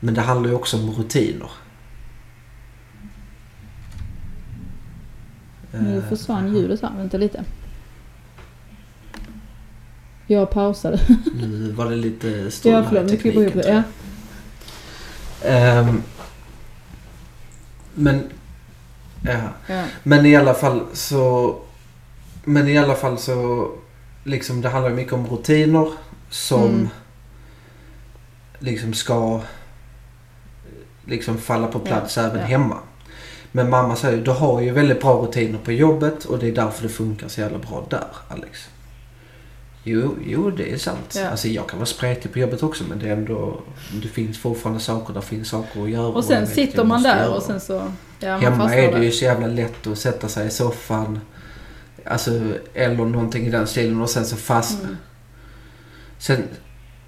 Men 0.00 0.14
det 0.14 0.20
handlar 0.20 0.50
ju 0.50 0.56
också 0.56 0.76
om 0.76 0.90
rutiner. 0.90 1.50
Nu 5.80 5.96
Eh, 5.98 6.04
försvann 6.08 6.54
ljudet 6.56 6.82
här, 6.82 6.90
vänta 6.96 7.16
lite. 7.16 7.44
Jag 10.26 10.50
pausade. 10.50 10.98
Nu 11.34 11.72
var 11.72 11.90
det 11.90 11.96
lite 11.96 12.50
strul 12.50 12.72
Ja 12.72 12.84
förlåt, 12.88 13.10
nu 13.10 13.16
klipper 13.16 13.40
ihop 13.40 13.54
det. 13.54 13.68
Ja. 13.68 15.48
Ehm, 15.48 16.02
men... 17.94 18.22
Ja. 19.24 19.40
Ja. 19.66 19.84
Men 20.02 20.26
i 20.26 20.36
alla 20.36 20.54
fall 20.54 20.82
så... 20.92 21.56
Men 22.44 22.68
i 22.68 22.78
alla 22.78 22.94
fall 22.94 23.18
så... 23.18 23.70
Liksom 24.24 24.60
det 24.60 24.68
handlar 24.68 24.90
mycket 24.90 25.12
om 25.12 25.26
rutiner 25.26 25.88
som 26.30 26.70
Mm. 26.70 26.88
liksom 28.58 28.94
ska 28.94 29.40
liksom 31.06 31.38
falla 31.38 31.66
på 31.66 31.78
plats 31.78 32.16
Ja, 32.16 32.22
även 32.22 32.40
hemma. 32.40 32.78
Men 33.56 33.70
mamma 33.70 33.96
säger 33.96 34.24
du 34.24 34.30
har 34.30 34.60
ju 34.60 34.70
väldigt 34.70 35.00
bra 35.00 35.12
rutiner 35.12 35.58
på 35.58 35.72
jobbet 35.72 36.24
och 36.24 36.38
det 36.38 36.48
är 36.48 36.52
därför 36.52 36.82
det 36.82 36.88
funkar 36.88 37.28
så 37.28 37.40
jävla 37.40 37.58
bra 37.58 37.86
där 37.90 38.06
Alex. 38.28 38.68
Jo, 39.84 40.16
jo 40.26 40.50
det 40.50 40.72
är 40.72 40.78
sant. 40.78 41.14
Ja. 41.16 41.28
Alltså 41.28 41.48
jag 41.48 41.68
kan 41.68 41.78
vara 41.78 41.86
spretig 41.86 42.32
på 42.32 42.38
jobbet 42.38 42.62
också 42.62 42.84
men 42.88 42.98
det 42.98 43.08
är 43.08 43.12
ändå... 43.12 43.60
Det 44.02 44.08
finns 44.08 44.38
fortfarande 44.38 44.80
saker, 44.80 45.14
där 45.14 45.20
finns 45.20 45.48
saker 45.48 45.82
att 45.82 45.90
göra. 45.90 46.06
Och 46.06 46.24
sen 46.24 46.40
vet 46.40 46.54
sitter 46.54 46.84
man 46.84 47.02
där 47.02 47.24
göra. 47.24 47.34
och 47.34 47.42
sen 47.42 47.60
så... 47.60 47.92
Ja, 48.20 48.32
man 48.32 48.42
Hemma 48.42 48.74
är 48.74 48.82
det 48.82 48.96
där. 48.96 49.02
ju 49.02 49.10
så 49.10 49.24
jävla 49.24 49.46
lätt 49.46 49.86
att 49.86 49.98
sätta 49.98 50.28
sig 50.28 50.46
i 50.46 50.50
soffan. 50.50 51.20
Alltså, 52.04 52.30
eller 52.74 52.94
någonting 52.94 53.46
i 53.46 53.50
den 53.50 53.66
stilen 53.66 54.00
och 54.00 54.10
sen 54.10 54.26
så 54.26 54.36
fast. 54.36 54.82
Mm. 54.82 54.96
Sen, 56.18 56.42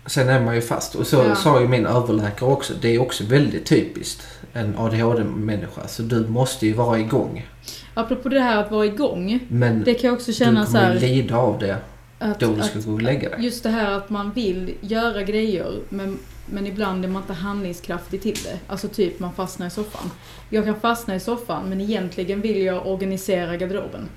sen 0.07 0.29
är 0.29 0.41
man 0.41 0.55
ju 0.55 0.61
fast. 0.61 0.95
Och 0.95 1.07
så 1.07 1.17
Ja. 1.17 1.35
sa 1.35 1.61
ju 1.61 1.69
min 1.69 1.87
överläkare 1.87 2.51
också. 2.51 2.73
Det 2.81 2.95
är 2.95 2.99
också 2.99 3.25
väldigt 3.25 3.67
typiskt 3.67 4.27
en 4.53 4.79
ADHD-människa. 4.79 5.89
Så 5.89 6.03
du 6.03 6.27
måste 6.29 6.67
ju 6.67 6.73
vara 6.73 6.99
igång. 6.99 7.47
Apropå 7.95 8.29
det 8.29 8.41
här 8.41 8.57
att 8.57 8.71
vara 8.71 8.87
igång. 8.87 9.39
Men 9.49 9.85
Det 9.85 9.95
kan 9.95 10.09
jag 10.09 10.15
också 10.15 10.31
du 10.31 10.33
känna 10.37 10.67
så 10.67 10.73
kommer 10.73 10.85
här... 10.87 10.95
ju 10.95 11.01
lida 11.01 11.37
av 11.37 11.59
det 11.59 11.77
Att, 12.19 12.41
då 12.41 12.53
du 12.55 12.63
ska 12.63 12.79
gå 12.81 12.93
och 12.93 13.03
lägga 13.03 13.29
dig. 13.31 13.45
just 13.45 13.63
det 13.63 13.69
här 13.71 13.91
att 13.93 14.11
man 14.11 14.33
vill 14.33 14.75
göra 14.81 15.23
grejer 15.23 15.73
men, 15.89 16.19
men 16.47 16.67
ibland 16.67 17.05
är 17.05 17.09
man 17.09 17.23
inte 17.23 17.33
handlingskraftig 17.33 18.23
till 18.23 18.39
det. 18.45 18.59
Alltså 18.67 18.89
typ 18.89 19.19
man 19.21 19.33
fastnar 19.33 19.67
i 19.67 19.71
soffan. 19.71 20.11
Jag 20.51 20.65
kan 20.65 20.81
fastna 20.81 21.15
i 21.15 21.21
soffan 21.21 21.69
men 21.69 21.81
egentligen 21.81 22.41
vill 22.41 22.63
jag 22.63 22.87
organisera 22.87 23.57
garderoben. 23.57 24.09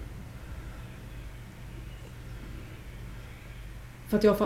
För 4.10 4.18
att 4.18 4.24
jag 4.24 4.38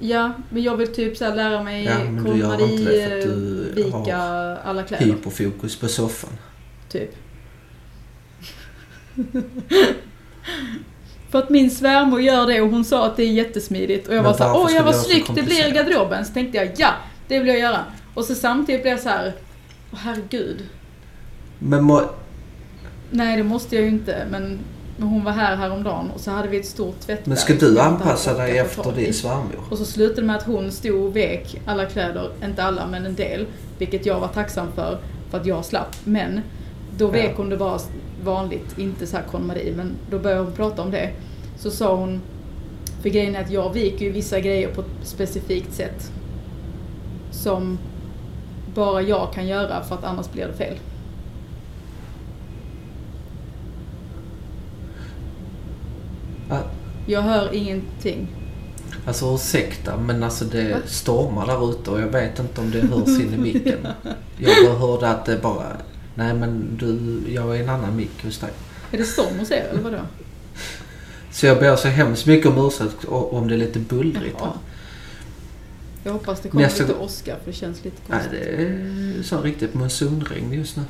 Ja, 0.00 0.32
men 0.50 0.62
jag 0.62 0.76
vill 0.76 0.94
typ 0.94 1.16
så 1.16 1.34
lära 1.34 1.62
mig 1.62 1.84
Ja, 1.84 1.98
men 1.98 2.24
du 2.24 2.38
gör 2.38 2.70
inte 2.70 2.92
det 2.92 3.08
för 3.08 3.16
att 3.16 3.22
du 3.22 3.68
eh, 3.68 3.74
vika 3.74 4.16
har 4.16 4.56
alla 4.64 4.82
kläder. 4.82 5.04
Hyperfokus 5.04 5.76
på 5.76 5.88
soffan. 5.88 6.30
Typ. 6.88 7.10
För 11.30 11.38
att 11.38 11.50
min 11.50 11.70
svärmor 11.70 12.20
gör 12.20 12.46
det 12.46 12.60
och 12.60 12.70
hon 12.70 12.84
sa 12.84 13.06
att 13.06 13.16
det 13.16 13.22
är 13.22 13.32
jättesmidigt. 13.32 14.08
Och 14.08 14.14
jag 14.14 14.22
Men 14.22 14.32
var 14.32 14.38
såhär, 14.38 14.56
åh 14.56 14.72
jag 14.72 14.94
så 14.94 15.00
snyggt 15.02 15.26
det 15.26 15.42
blir 15.42 15.42
i 15.42 15.46
komplicerat?" 15.46 15.74
garderoben. 15.74 16.24
Så 16.24 16.32
tänkte 16.32 16.58
jag, 16.58 16.70
ja, 16.76 16.90
det 17.28 17.38
vill 17.38 17.48
jag 17.48 17.58
göra. 17.58 17.84
Och 18.14 18.24
så 18.24 18.34
samtidigt 18.34 18.82
blev 18.82 18.92
jag 18.92 19.00
så 19.00 19.08
här, 19.08 19.32
åh 19.92 19.98
herregud. 19.98 20.68
Men 21.58 21.84
må, 21.84 22.02
Nej 23.10 23.36
det 23.36 23.42
måste 23.42 23.74
jag 23.74 23.84
ju 23.84 23.90
inte, 23.90 24.26
men 24.30 24.58
men 24.96 25.08
hon 25.08 25.24
var 25.24 25.32
här 25.32 25.56
häromdagen 25.56 26.10
och 26.14 26.20
så 26.20 26.30
hade 26.30 26.48
vi 26.48 26.60
ett 26.60 26.66
stort 26.66 27.00
tvättberg. 27.00 27.28
men 27.28 27.36
ska 27.36 27.54
du 27.54 27.80
anpassa 27.80 28.34
dig 28.34 28.58
efter 28.58 28.92
din 28.92 29.14
svärmor? 29.14 29.60
Och 29.70 29.78
så 29.78 29.84
slutade 29.84 30.20
det 30.20 30.26
med 30.26 30.36
att 30.36 30.42
hon 30.42 30.72
stod 30.72 31.04
och 31.04 31.16
vek 31.16 31.60
alla 31.66 31.86
kläder, 31.86 32.30
inte 32.44 32.62
alla 32.62 32.86
men 32.86 33.06
en 33.06 33.14
del. 33.14 33.46
Vilket 33.78 34.06
jag 34.06 34.20
var 34.20 34.28
tacksam 34.28 34.66
för, 34.74 34.98
för 35.30 35.40
att 35.40 35.46
jag 35.46 35.64
slapp. 35.64 35.96
Men 36.04 36.40
då 36.98 37.06
vek 37.06 37.30
Ja. 37.30 37.34
hon 37.36 37.48
det 37.48 37.56
bara 37.56 37.78
vanligt, 38.24 38.78
inte 38.78 39.06
så 39.06 39.16
här 39.16 39.24
KonMari, 39.24 39.72
men 39.76 39.94
då 40.10 40.18
började 40.18 40.42
hon 40.42 40.52
prata 40.52 40.82
om 40.82 40.90
det. 40.90 41.10
Så 41.58 41.70
sa 41.70 41.96
hon, 41.96 42.20
för 43.02 43.08
grejen 43.08 43.34
är 43.36 43.40
att 43.40 43.50
jag 43.50 43.72
viker 43.72 44.04
ju 44.04 44.12
vissa 44.12 44.40
grejer 44.40 44.68
på 44.68 44.80
ett 44.80 44.86
specifikt 45.02 45.74
sätt. 45.74 46.10
Som 47.30 47.78
bara 48.74 49.02
jag 49.02 49.32
kan 49.34 49.46
göra 49.46 49.84
för 49.84 49.94
att 49.94 50.04
annars 50.04 50.32
blir 50.32 50.46
det 50.46 50.52
fel. 50.52 50.74
Jag 57.06 57.22
hör 57.22 57.54
ingenting. 57.54 58.28
Alltså 59.06 59.34
ursäkta 59.34 59.96
men 59.96 60.22
alltså 60.22 60.44
det 60.44 60.72
Va? 60.72 60.78
stormar 60.86 61.46
där 61.46 61.70
ute 61.70 61.90
och 61.90 62.00
jag 62.00 62.06
vet 62.06 62.38
inte 62.38 62.60
om 62.60 62.70
det 62.70 62.80
hörs 62.86 63.20
in 63.20 63.34
i 63.34 63.38
micken. 63.38 63.86
Jag 64.38 64.66
bara 64.66 64.78
hörde 64.78 65.08
att 65.08 65.24
det 65.26 65.42
bara... 65.42 65.76
Nej 66.14 66.34
men 66.34 66.76
du, 66.78 67.20
jag 67.34 67.56
är 67.56 67.62
en 67.62 67.68
annan 67.68 67.96
mick 67.96 68.24
hos 68.24 68.38
dig. 68.38 68.50
Är 68.90 68.98
det 68.98 69.04
storm 69.04 69.38
hos 69.38 69.50
er 69.50 69.66
eller 69.70 69.82
vadå? 69.82 69.98
Så 71.32 71.46
jag 71.46 71.58
ber 71.58 71.76
så 71.76 71.88
hemskt 71.88 72.26
mycket 72.26 72.46
om 72.46 72.66
ursäkt 72.66 73.04
om 73.08 73.48
det 73.48 73.54
är 73.54 73.58
lite 73.58 73.78
bullrigt 73.78 74.40
här. 74.40 74.46
Ja. 74.46 74.54
Jag 76.04 76.12
hoppas 76.12 76.40
det 76.40 76.48
kommer 76.48 76.64
Nästa 76.64 76.82
lite 76.82 76.94
åska 76.94 77.36
för 77.44 77.50
det 77.50 77.56
känns 77.56 77.84
lite 77.84 77.96
Nej 78.06 78.18
konstigt. 78.20 78.44
det 78.46 78.64
är 78.64 79.22
så 79.22 79.40
riktigt 79.40 79.74
monsunregn 79.74 80.52
just 80.52 80.76
nu. 80.76 80.82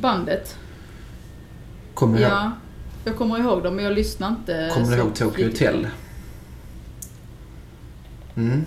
Bandet, 0.00 0.56
Kommer 1.94 2.20
ja. 2.20 2.52
Jag 3.04 3.16
kommer 3.16 3.38
ihåg 3.38 3.62
dem 3.62 3.76
men 3.76 3.84
jag 3.84 3.94
lyssnar 3.94 4.28
inte 4.28 4.70
kommer 4.74 4.90
du 4.90 4.96
ihåg 4.96 5.14
Tokyo 5.14 5.30
flitigt. 5.30 5.60
Hotel? 5.60 5.88
Mm. 8.34 8.64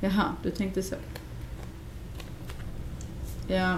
Jaha, 0.00 0.24
du 0.42 0.50
tänkte 0.50 0.82
så. 0.82 0.94
Ja. 3.48 3.76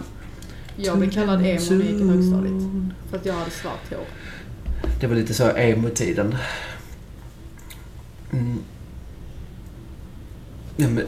Jag 0.77 0.99
blev 0.99 1.11
kallad 1.11 1.47
emo 1.47 1.61
när 1.71 1.77
jag 1.77 1.85
gick 1.85 2.01
i 2.01 2.09
högstadiet. 2.09 2.63
För 3.11 3.17
att 3.17 3.27
jag 3.27 3.35
hade 3.35 3.51
svart 3.51 3.91
hår. 3.91 4.07
Det 5.01 5.07
var 5.07 5.15
lite 5.15 5.35
så 5.35 5.57
emo-tiden. 5.57 6.37
Mm. 8.33 8.59
Ja, 10.77 10.89
men, 10.89 11.07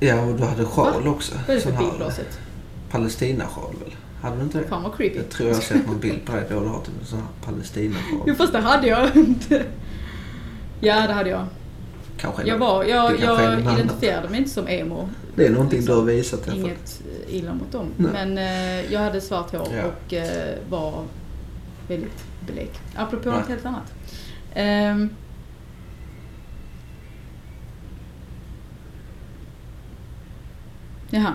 ja, 0.00 0.20
och 0.20 0.36
du 0.36 0.44
hade 0.44 0.64
sjal 0.64 1.08
också. 1.08 1.34
Vad 1.34 1.50
är 1.50 1.54
det 1.54 1.60
för 1.60 1.78
bilglaset? 1.78 2.38
Palestinasjal 2.90 3.74
väl? 3.84 3.96
Hade 4.20 4.36
du 4.36 4.42
inte 4.42 4.58
det? 4.58 4.64
Fan 4.68 4.82
vad 4.82 4.96
creepy. 4.96 5.16
Jag 5.16 5.28
tror 5.30 5.48
jag 5.48 5.56
har 5.56 5.62
sett 5.62 5.86
någon 5.86 6.00
bild 6.00 6.24
på 6.24 6.32
dig 6.32 6.44
då 6.50 6.60
du 6.60 6.66
har 6.66 6.80
typ 6.80 6.94
en 7.00 7.06
sån 7.06 7.18
här 7.18 7.26
Palestinasjal. 7.44 8.22
Jo 8.26 8.34
fast 8.34 8.52
det 8.52 8.58
hade 8.58 8.86
jag 8.86 9.16
inte. 9.16 9.64
Ja 10.80 11.06
det 11.06 11.12
hade 11.12 11.30
jag. 11.30 11.46
Kanske 12.16 12.42
Jag, 12.46 12.58
var, 12.58 12.84
jag, 12.84 13.20
jag 13.20 13.28
någon 13.28 13.40
annan. 13.40 13.74
identifierade 13.78 14.28
mig 14.28 14.38
inte 14.38 14.50
som 14.50 14.68
emo. 14.68 15.08
Det 15.36 15.46
är 15.46 15.50
någonting 15.50 15.84
du 15.84 15.92
har 15.92 16.02
visat 16.02 16.40
i 16.40 16.50
alla 16.50 16.60
fall. 16.60 16.70
Inget 16.70 17.02
eh, 17.28 17.34
illa 17.36 17.54
mot 17.54 17.72
dem. 17.72 17.86
Nej. 17.96 18.10
Men 18.12 18.38
eh, 18.38 18.92
jag 18.92 19.00
hade 19.00 19.20
svart 19.20 19.52
hår 19.52 19.68
Ja. 19.76 19.82
och 19.84 20.12
eh, 20.14 20.54
var 20.70 21.04
väldigt 21.88 22.24
blek. 22.46 22.80
Apropå 22.96 23.28
Nej. 23.30 23.38
något 23.38 23.48
helt 23.48 23.66
annat. 23.66 23.94
Ehm, 24.54 25.10
Jaha. 31.10 31.32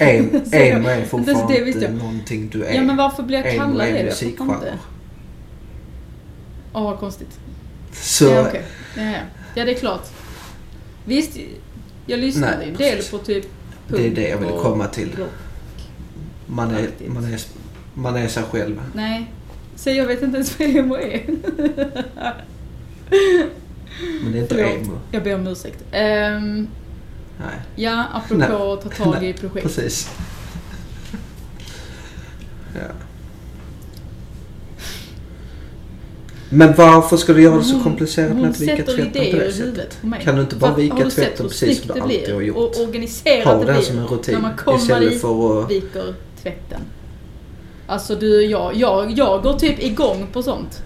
Emo 0.00 0.38
är 0.52 0.96
det 1.00 1.06
fortfarande 1.06 1.58
jag. 1.58 1.68
inte 1.68 1.90
någonting 1.90 2.48
du 2.52 2.64
är. 2.64 2.74
Ja 2.74 2.82
men 2.82 2.96
varför 2.96 3.22
blir 3.22 3.44
jag 3.44 3.56
kallad 3.56 3.86
det? 3.86 4.00
Jag 4.00 4.16
fattar 4.16 4.54
inte. 4.54 4.78
Åh 6.72 6.82
vad 6.82 6.98
konstigt. 6.98 7.38
Så, 7.92 8.24
Ja 8.24 8.46
okej. 8.48 8.62
Ja, 8.96 9.02
ja. 9.02 9.18
ja 9.54 9.64
det 9.64 9.70
är 9.70 9.78
klart. 9.78 10.08
Visst, 11.04 11.38
jag 12.06 12.18
lyssnade 12.20 12.56
Nej, 12.56 12.68
en 12.68 12.74
del 12.76 12.96
precis. 12.96 13.10
på 13.10 13.18
typ 13.18 13.46
det 13.88 14.06
är 14.06 14.10
det 14.10 14.28
jag 14.28 14.38
vill 14.38 14.48
komma 14.48 14.86
till. 14.86 15.10
Man 16.46 16.70
är, 16.74 16.88
man, 17.06 17.24
är, 17.24 17.40
man 17.94 18.16
är 18.16 18.28
sig 18.28 18.42
själv. 18.42 18.80
Nej. 18.94 19.32
Så 19.76 19.90
jag 19.90 20.06
vet 20.06 20.22
inte 20.22 20.36
ens 20.36 20.58
vad 20.58 20.68
emo 20.68 20.94
är. 20.94 21.22
Men 24.22 24.32
det 24.32 24.38
är 24.38 24.42
inte 24.42 24.54
Förlåt. 24.54 24.86
emo. 24.86 24.98
Jag 25.10 25.22
ber 25.22 25.34
om 25.34 25.46
ursäkt. 25.46 25.84
Ehm, 25.92 26.68
Nej, 27.40 27.60
ja, 27.76 28.04
apropå 28.12 28.72
att 28.72 28.96
ta 28.96 29.04
tag 29.04 29.24
i 29.24 29.32
projekt. 29.32 29.62
precis. 29.66 30.10
Ja. 32.74 32.80
Men 36.52 36.74
varför 36.76 37.16
ska 37.16 37.32
du 37.32 37.42
göra 37.42 37.56
det 37.58 37.64
så 37.64 37.74
Hon- 37.74 37.82
komplicerat 37.82 38.28
med 38.30 38.38
Hon 38.38 38.48
att 38.50 38.60
vika 38.60 38.76
tvätten 38.76 39.12
på 39.12 39.36
det 39.38 39.52
sättet? 39.52 39.98
Kan 40.22 40.34
du 40.36 40.40
inte 40.42 40.56
bara 40.56 40.74
vika 40.74 41.10
tvätten 41.10 41.48
precis 41.48 41.78
som 41.78 41.88
du 41.88 41.94
det 41.94 42.00
alltid 42.02 42.34
har 42.34 42.40
gjort? 42.40 42.56
Och 42.56 42.82
organiserat 42.82 43.44
Ha 43.44 43.64
det 43.64 43.72
blir 43.72 43.80
som 43.82 43.98
en 43.98 44.06
rutin 44.06 44.34
när 44.34 44.42
man 44.42 44.56
kommer 44.56 45.02
i- 45.12 45.18
för 45.18 45.62
att... 45.64 45.70
viker 45.70 46.14
tvätten. 46.42 46.80
Alltså 47.86 48.14
du, 48.14 48.42
jag, 48.44 48.76
jag, 48.76 49.10
jag 49.18 49.42
går 49.42 49.52
typ 49.58 49.82
igång 49.82 50.26
på 50.32 50.42
sånt. 50.42 50.82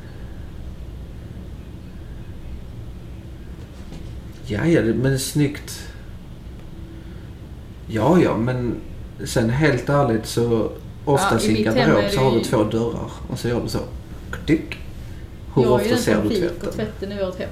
Ja, 4.46 4.66
ja, 4.66 4.82
det- 4.82 4.94
men 4.94 5.18
snyggt. 5.18 5.84
Ja, 7.88 8.20
ja, 8.20 8.37
men 8.37 8.75
sen 9.25 9.51
helt 9.51 9.88
ärligt 9.88 10.27
så 10.27 10.70
oftast 11.05 11.44
Ja, 11.44 11.51
i 11.51 11.55
i 11.55 11.66
en 11.66 11.75
garderob 11.75 12.11
så 12.11 12.20
har 12.20 12.33
du 12.33 12.40
två 12.40 12.64
dörrar 12.64 13.11
och 13.29 13.38
så 13.38 13.49
gör 13.49 13.61
du 13.62 13.68
så. 13.68 13.79
Klick. 14.44 14.79
Hur 15.55 15.62
jag 15.62 15.73
ofta 15.73 15.97
ser 15.97 16.23
du 16.23 16.29
tvätten? 16.29 16.73
tvätten 16.73 17.12
i 17.12 17.25
vårt 17.25 17.38
hem. 17.38 17.49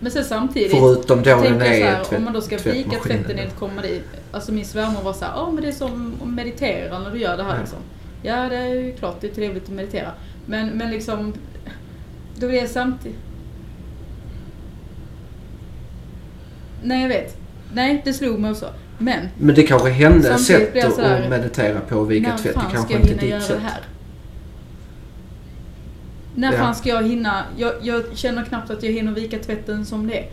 Men 0.00 0.12
sen 0.12 0.24
samtidigt 0.24 0.70
Förutom 0.70 1.22
då 1.22 1.24
den 1.24 1.58
jag 1.58 1.66
är 1.66 1.84
här, 1.84 2.04
tvätt, 2.04 2.18
om 2.18 2.24
man 2.24 2.32
då 2.32 2.40
ska 2.40 2.58
tvättmaskinen. 2.58 3.00
tvätten 3.02 3.38
enligt 3.38 3.58
komma 3.58 3.82
dit. 3.82 4.04
Alltså 4.32 4.52
min 4.52 4.64
svärmor 4.64 5.02
var 5.02 5.12
så 5.12 5.24
här, 5.24 5.32
ja 5.36 5.50
men 5.50 5.62
det 5.62 5.68
är 5.68 5.72
som 5.72 6.14
att 6.22 6.28
meditera 6.28 6.98
när 6.98 7.10
du 7.10 7.18
gör 7.18 7.36
det 7.36 7.42
här 7.42 7.54
Ja. 7.54 7.60
liksom. 7.60 7.78
Ja 8.22 8.48
det 8.48 8.56
är 8.56 8.74
ju 8.74 8.92
klart, 8.92 9.16
det 9.20 9.26
är 9.26 9.34
trevligt 9.34 9.64
att 9.64 9.68
meditera. 9.70 10.10
Men, 10.46 10.68
men 10.68 10.90
liksom, 10.90 11.32
då 12.36 12.46
är 12.52 12.62
det 12.62 12.68
samtidigt... 12.68 13.18
Nej 16.82 17.02
jag 17.02 17.08
vet. 17.08 17.36
Nej, 17.74 18.02
det 18.04 18.12
slog 18.12 18.38
mig 18.40 18.50
också. 18.50 18.66
Men, 18.98 19.28
Men 19.38 19.54
det 19.54 19.62
kanske 19.62 19.88
är 19.88 19.92
hennes 19.92 20.46
sätt 20.46 20.70
här, 20.74 21.22
att 21.22 21.30
meditera 21.30 21.80
på 21.80 21.96
och 21.96 22.10
vika 22.10 22.28
när 22.28 22.38
tvätt. 22.38 22.54
Det 22.54 22.74
kanske 22.74 22.94
inte 22.94 23.12
är 23.26 23.34
ditt 23.34 23.46
sätt. 23.46 23.60
här? 23.62 23.80
När 26.34 26.52
Ja. 26.52 26.58
fan 26.58 26.74
ska 26.74 26.88
jag 26.88 27.08
hinna? 27.08 27.44
Jag, 27.56 27.72
jag 27.82 28.02
känner 28.14 28.44
knappt 28.44 28.70
att 28.70 28.82
jag 28.82 28.92
hinner 28.92 29.12
vika 29.12 29.38
tvätten 29.38 29.86
som 29.86 30.06
det 30.06 30.18
är. 30.18 30.26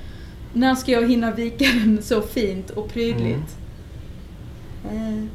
När 0.53 0.75
ska 0.75 0.91
jag 0.91 1.09
hinna 1.09 1.31
vika 1.31 1.65
den 1.85 2.01
så 2.01 2.21
fint 2.21 2.69
och 2.69 2.89
prydligt? 2.93 3.57
Mm. 4.91 5.29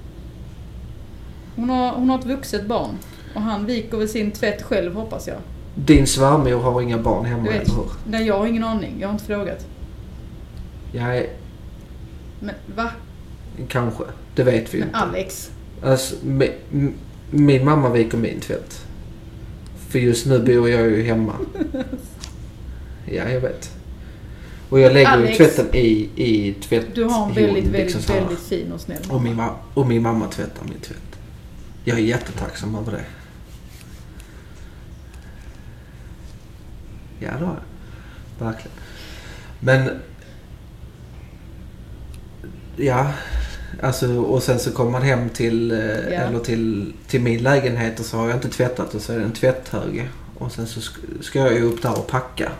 Hon, 1.57 1.71
har, 1.71 1.93
hon 1.93 2.11
har 2.11 2.19
ett 2.19 2.27
vuxet 2.27 2.67
barn. 2.67 2.91
Och 3.35 3.41
han 3.43 3.67
viker 3.67 3.97
väl 3.99 4.09
sin 4.09 4.31
tvätt 4.31 4.63
själv 4.63 4.95
hoppas 4.95 5.29
jag. 5.29 5.37
Din 5.75 6.07
svärmor 6.07 6.61
har 6.63 6.81
inga 6.83 6.99
barn 6.99 7.25
hemma, 7.25 7.43
vet. 7.43 7.55
eller 7.55 7.75
hur? 7.75 7.87
Nej, 8.07 8.27
jag 8.27 8.39
har 8.39 8.47
ingen 8.47 8.65
aning. 8.65 8.97
Jag 9.01 9.09
har 9.09 9.13
inte 9.13 9.25
frågat. 9.25 9.67
Jag 10.93 11.17
är, 11.19 11.27
Men 12.41 12.55
va? 12.77 12.91
Kanske. 13.69 14.05
Det 14.35 14.43
vet 14.43 14.75
vi 14.75 14.79
ju 14.79 14.85
inte. 14.85 14.97
Alex. 14.97 15.51
Alltså, 15.83 16.17
mi, 16.23 16.51
min 17.31 17.65
mamma 17.65 17.89
viker 17.89 18.19
min 18.19 18.41
tvätt. 18.41 18.87
För 19.89 19.99
just 19.99 20.27
nu 20.27 20.39
bor 20.39 20.71
jag 20.71 20.81
ju 20.81 21.03
hemma. 21.03 21.35
Ja, 23.07 23.29
jag 23.29 23.41
vet. 23.41 23.71
Och 24.69 24.81
jag 24.81 24.93
lägger 24.93 25.19
ju 25.19 25.25
Alex. 25.25 25.37
tvätten 25.37 25.75
i, 25.75 26.11
i 26.17 26.55
tvätt. 26.55 26.87
Du 26.95 27.05
har 27.05 27.29
en 27.29 27.35
väldigt, 27.35 27.65
väldigt, 27.65 27.73
liksom 27.73 28.03
så 28.03 28.13
här. 28.13 28.21
väldigt 28.21 28.39
fin 28.39 28.73
och 28.73 28.81
snäll 28.81 29.03
Och 29.09 29.23
min, 29.23 29.43
och 29.75 29.87
min 29.87 30.03
mamma 30.03 30.27
tvättar 30.27 30.65
min 30.65 30.81
tvätt. 30.81 31.19
Jag 31.85 31.99
är 31.99 32.03
jättetacksam 32.03 32.75
över 32.75 32.93
det. 32.93 33.05
Ja, 37.19 37.31
det 37.39 37.45
har 37.45 37.61
jag. 38.39 38.47
Verkligen. 38.47 38.77
Men... 39.61 39.91
Ja, 42.77 43.13
alltså 43.83 44.17
och 44.19 44.43
sen 44.43 44.59
så 44.59 44.71
kommer 44.73 44.91
man 44.91 45.03
hem 45.03 45.29
till, 45.29 45.71
eh, 45.71 45.79
eller 46.27 46.39
till, 46.39 46.93
till 47.07 47.21
min 47.21 47.43
lägenhet 47.43 48.01
och 48.01 48.07
så 48.07 48.17
har 48.17 48.27
jag 48.29 48.37
inte 48.37 48.49
tvättat 48.49 48.95
och 48.95 49.01
så 49.01 49.13
är 49.13 49.19
det 49.19 49.25
en 49.25 49.33
tvätthög. 49.33 50.09
Och 50.39 50.53
sen 50.53 50.67
så 50.67 50.81
sk- 50.81 51.23
ska 51.23 51.39
jag 51.39 51.53
ju 51.55 51.63
upp 51.63 51.83
där 51.83 51.99
och 51.99 52.07
packa. 52.07 52.53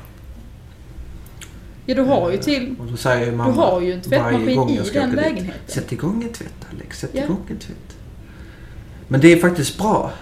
Ja, 1.87 1.95
du 1.95 2.03
har 2.03 2.31
ju 2.31 2.37
Eh, 2.37 2.43
till... 2.43 2.75
Och 2.81 2.87
då 2.87 2.97
säger 2.97 3.25
ju 3.25 3.31
Du 3.31 3.37
mamma 3.37 3.53
har 3.53 3.81
ju 3.81 3.93
en 3.93 4.01
varje 4.01 4.21
tvättmaskin 4.21 4.57
gång 4.57 4.71
i 4.71 4.77
jag 4.77 4.87
ska 4.87 5.01
den 5.01 5.11
åka 5.11 5.21
dit, 5.21 5.31
lägenheten. 5.33 5.61
Sätt 5.67 5.93
igång 5.93 6.23
en 6.23 6.33
tvätt 6.33 6.55
Alex, 6.73 6.99
sätt 7.01 7.11
Ja. 7.13 7.23
igång 7.25 7.43
en 7.49 7.59
tvätt. 7.59 7.97
Men 9.09 9.21
det 9.21 9.33
är 9.33 9.37
faktiskt 9.37 9.79
bra. 9.79 10.13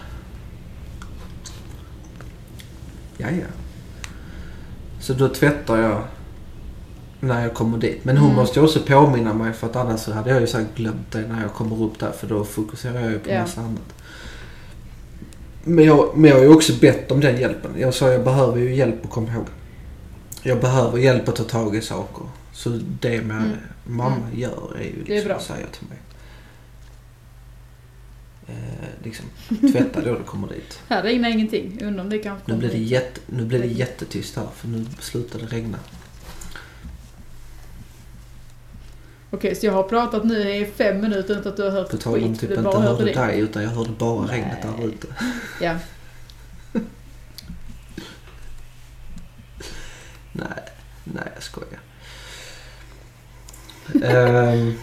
Ja, 3.18 3.26
ja. 3.30 3.46
Så 5.00 5.12
då 5.12 5.28
tvättar 5.28 5.76
jag 5.76 6.02
när 7.22 7.42
jag 7.42 7.54
kommer 7.54 7.78
dit. 7.78 8.04
Men 8.04 8.16
hon 8.16 8.24
Mm. 8.30 8.36
måste 8.36 8.58
ju 8.58 8.64
också 8.64 8.80
påminna 8.80 9.34
mig 9.34 9.52
för 9.52 9.66
att 9.66 9.76
annars 9.76 10.00
så 10.00 10.12
hade 10.12 10.30
jag 10.30 10.40
ju 10.40 10.46
säkert 10.46 10.76
glömt 10.76 11.12
det 11.12 11.20
när 11.28 11.42
jag 11.42 11.52
kommer 11.54 11.82
upp 11.82 11.98
där 11.98 12.10
för 12.12 12.26
då 12.26 12.44
fokuserar 12.44 13.00
jag 13.00 13.10
ju 13.12 13.18
på 13.18 13.30
Ja. 13.30 13.40
massa 13.40 13.60
annat. 13.60 13.94
Men 15.64 15.84
jag, 15.84 16.16
men 16.18 16.30
jag 16.30 16.36
har 16.36 16.42
ju 16.44 16.54
också 16.54 16.72
bett 16.80 17.10
om 17.10 17.20
den 17.20 17.36
hjälpen. 17.40 17.70
Jag 17.78 17.94
sa 17.94 18.08
jag 18.12 18.24
behöver 18.24 18.58
ju 18.58 18.74
hjälp 18.74 19.04
att 19.04 19.10
komma 19.10 19.32
ihåg. 19.32 19.46
Jag 20.42 20.60
behöver 20.60 20.98
hjälp 20.98 21.28
att 21.28 21.36
ta 21.36 21.44
tag 21.44 21.76
i 21.76 21.80
saker. 21.80 22.24
Så 22.52 22.68
det 23.00 23.22
med 23.22 23.36
Mm. 23.36 23.50
mamma 23.86 24.16
Mm. 24.16 24.40
gör 24.40 24.76
är 24.80 24.82
ju 24.84 25.02
Det 25.06 25.12
är 25.12 25.14
liksom 25.14 25.28
bra. 25.28 25.40
säga 25.40 25.66
till 25.72 25.86
mig. 25.88 25.98
Eh, 28.48 29.04
liksom, 29.04 29.26
tvätta 29.72 30.00
då 30.00 30.14
du 30.14 30.22
kommer 30.22 30.48
dit. 30.48 30.78
Här 30.88 31.02
regnar 31.02 31.28
ingenting. 31.30 31.78
Undrar 31.82 32.04
om 32.04 32.10
det 32.10 32.18
kanske 32.18 32.52
Nu 32.52 32.58
blir 32.58 32.68
det, 32.70 32.78
jätte, 32.78 33.20
nu 33.26 33.44
blir 33.44 33.58
det 33.58 33.66
jättetyst 33.66 34.36
här 34.36 34.46
för 34.56 34.68
nu 34.68 34.86
slutar 35.00 35.38
det 35.38 35.46
regna. 35.46 35.78
Okej, 39.34 39.54
så 39.54 39.66
jag 39.66 39.72
har 39.72 39.82
pratat 39.82 40.24
nu 40.24 40.54
i 40.54 40.66
fem 40.76 41.00
minuter 41.00 41.34
utan 41.40 41.52
att 41.52 41.56
du 41.56 41.62
har 41.62 41.70
hört 41.70 41.90
På 41.90 41.96
ett 41.96 42.02
tal 42.02 42.14
om 42.14 42.20
skit. 42.20 42.40
typ 42.40 42.48
Du 42.50 42.54
inte 42.56 42.78
hörde 42.78 43.04
det. 43.04 43.12
dig 43.12 43.40
utan 43.40 43.62
jag 43.62 43.70
hörde 43.70 43.90
bara 43.98 44.26
Nej. 44.26 44.30
regnet 44.40 44.58
där 44.62 44.86
ute. 44.86 45.06
Ja. 45.60 45.74
Nej, 50.32 50.46
nej 51.04 51.24
jag 51.34 51.42
skojar. 51.42 51.80
Ehm, 54.02 54.74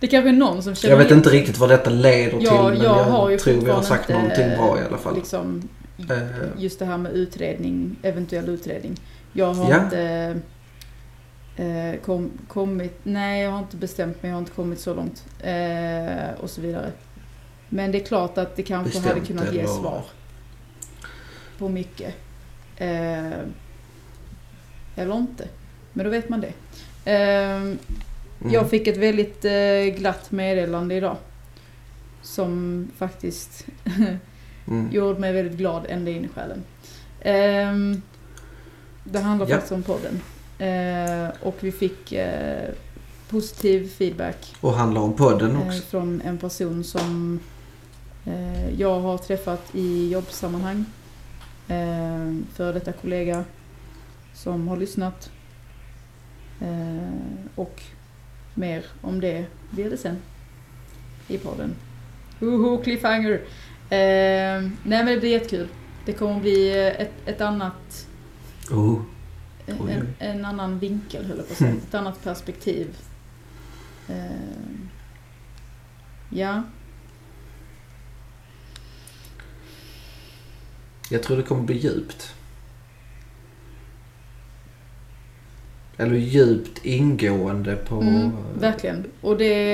Det 0.00 0.06
kanske 0.06 0.28
är 0.28 0.32
någon 0.32 0.62
som 0.62 0.74
känner 0.74 0.94
jag 0.94 0.98
vet 1.02 1.10
inte 1.12 1.30
riktigt 1.30 1.58
vad 1.58 1.68
detta 1.68 1.90
leder 1.90 2.30
till 2.30 2.42
Ja, 2.44 2.68
men 2.68 2.76
jag 2.82 2.84
jag 2.98 3.04
har 3.04 3.30
ju 3.30 3.38
tror 3.38 3.60
vi 3.64 3.70
har 3.70 3.82
sagt 3.82 4.10
inte, 4.10 4.22
någonting 4.22 4.48
bra 4.56 4.78
i 4.80 4.84
alla 4.88 4.98
fall. 4.98 5.14
Liksom, 5.14 5.68
Eh, 6.10 6.18
just 6.58 6.78
det 6.78 6.84
här 6.84 6.98
med 6.98 7.12
utredning, 7.12 7.96
eventuell 8.02 8.48
utredning. 8.48 8.96
Jag 9.32 9.54
har 9.54 9.70
Ja. 9.70 9.84
inte 9.84 10.36
eh, 11.56 12.00
kom, 12.00 12.30
kommit, 12.48 12.98
nej 13.02 13.42
jag 13.42 13.50
har 13.50 13.58
inte 13.58 13.76
bestämt 13.76 14.22
mig, 14.22 14.30
jag 14.30 14.36
har 14.36 14.40
inte 14.40 14.52
kommit 14.52 14.80
så 14.80 14.94
långt. 14.94 15.24
Eh, 15.40 16.40
och 16.40 16.50
så 16.50 16.60
vidare. 16.60 16.92
Men 17.68 17.92
det 17.92 18.00
är 18.02 18.06
klart 18.06 18.38
att 18.38 18.56
det 18.56 18.62
kanske 18.62 18.88
Bestämt 18.98 19.06
hade 19.14 19.26
kunnat 19.26 19.52
ge 19.54 19.60
eller- 19.60 19.68
svar 19.68 20.04
på 21.58 21.68
mycket. 21.68 22.14
Eh, 22.76 23.38
eller 24.96 25.16
inte. 25.16 25.48
Men 25.92 26.04
då 26.04 26.10
vet 26.10 26.28
man 26.28 26.40
det. 26.40 26.52
Eh, 27.12 27.56
mm. 27.56 27.78
Jag 28.52 28.70
fick 28.70 28.86
ett 28.86 28.96
väldigt 28.96 29.44
eh, 29.44 29.96
glatt 29.98 30.30
meddelande 30.30 30.94
idag. 30.94 31.16
Som 32.22 32.88
faktiskt 32.96 33.66
mm. 34.68 34.90
gjorde 34.92 35.20
mig 35.20 35.32
väldigt 35.32 35.58
glad 35.58 35.86
ända 35.88 36.10
in 36.10 36.24
i 36.24 36.28
själen. 36.28 36.62
Ehm, 37.20 38.02
det 39.04 39.18
handlar 39.18 39.46
Ja. 39.46 39.54
faktiskt 39.54 39.72
om 39.72 39.82
podden. 39.82 40.20
Eh, 40.58 41.28
och 41.42 41.56
vi 41.60 41.72
fick 41.72 42.12
eh, 42.12 42.68
positiv 43.28 43.88
feedback 43.88 44.54
Och 44.60 44.72
handlar 44.72 45.00
om 45.00 45.12
podden 45.12 45.56
eh, 45.56 45.66
också. 45.66 45.82
från 45.82 46.20
en 46.24 46.38
person 46.38 46.84
som 46.84 47.40
jag 48.78 49.00
har 49.00 49.18
träffat 49.18 49.74
i 49.74 50.12
jobbsammanhang. 50.12 50.84
För 52.54 52.72
detta 52.72 52.92
kollega 52.92 53.44
som 54.34 54.68
har 54.68 54.76
lyssnat. 54.76 55.30
Och 57.54 57.82
mer 58.54 58.84
om 59.00 59.20
det 59.20 59.46
blir 59.70 59.90
det 59.90 59.96
sen 59.96 60.16
i 61.28 61.38
podden. 61.38 61.74
Hoho, 62.40 62.82
cliffhanger! 62.82 63.40
Nej 63.88 64.70
men 64.84 65.06
det 65.06 65.20
blir 65.20 65.30
jättekul. 65.30 65.68
Det 66.04 66.12
kommer 66.12 66.40
bli 66.40 66.88
ett, 66.98 67.12
ett 67.26 67.40
annat, 67.40 68.06
Oh. 68.70 69.00
En, 69.66 70.14
en, 70.18 70.44
annan 70.44 70.78
vinkel 70.78 71.24
höll 71.24 71.36
jag 71.36 71.46
på 71.46 71.52
att 71.52 71.58
säga. 71.58 71.70
Mm. 71.70 71.82
Ett 71.88 71.94
annat 71.94 72.24
perspektiv. 72.24 72.96
Eh, 74.08 74.14
ja, 76.30 76.62
Jag 81.10 81.22
tror 81.22 81.36
det 81.36 81.42
kommer 81.42 81.62
bli 81.62 81.76
djupt. 81.76 82.34
Eller 85.96 86.14
djupt 86.14 86.84
ingående 86.84 87.76
på 87.76 87.94
mm, 87.94 88.32
verkligen. 88.58 89.04
Och 89.20 89.36
det 89.36 89.72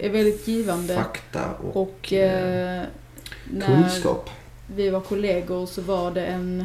är 0.00 0.10
väldigt 0.10 0.48
givande. 0.48 0.94
fakta 0.94 1.54
och, 1.54 1.82
Och 1.82 2.12
eh, 2.12 2.80
eh, 2.80 2.86
när 3.50 3.66
kunskap. 3.66 4.30
vi 4.66 4.90
var 4.90 5.00
kollegor 5.00 5.66
så 5.66 5.82
var 5.82 6.10
det 6.10 6.26
en, 6.26 6.64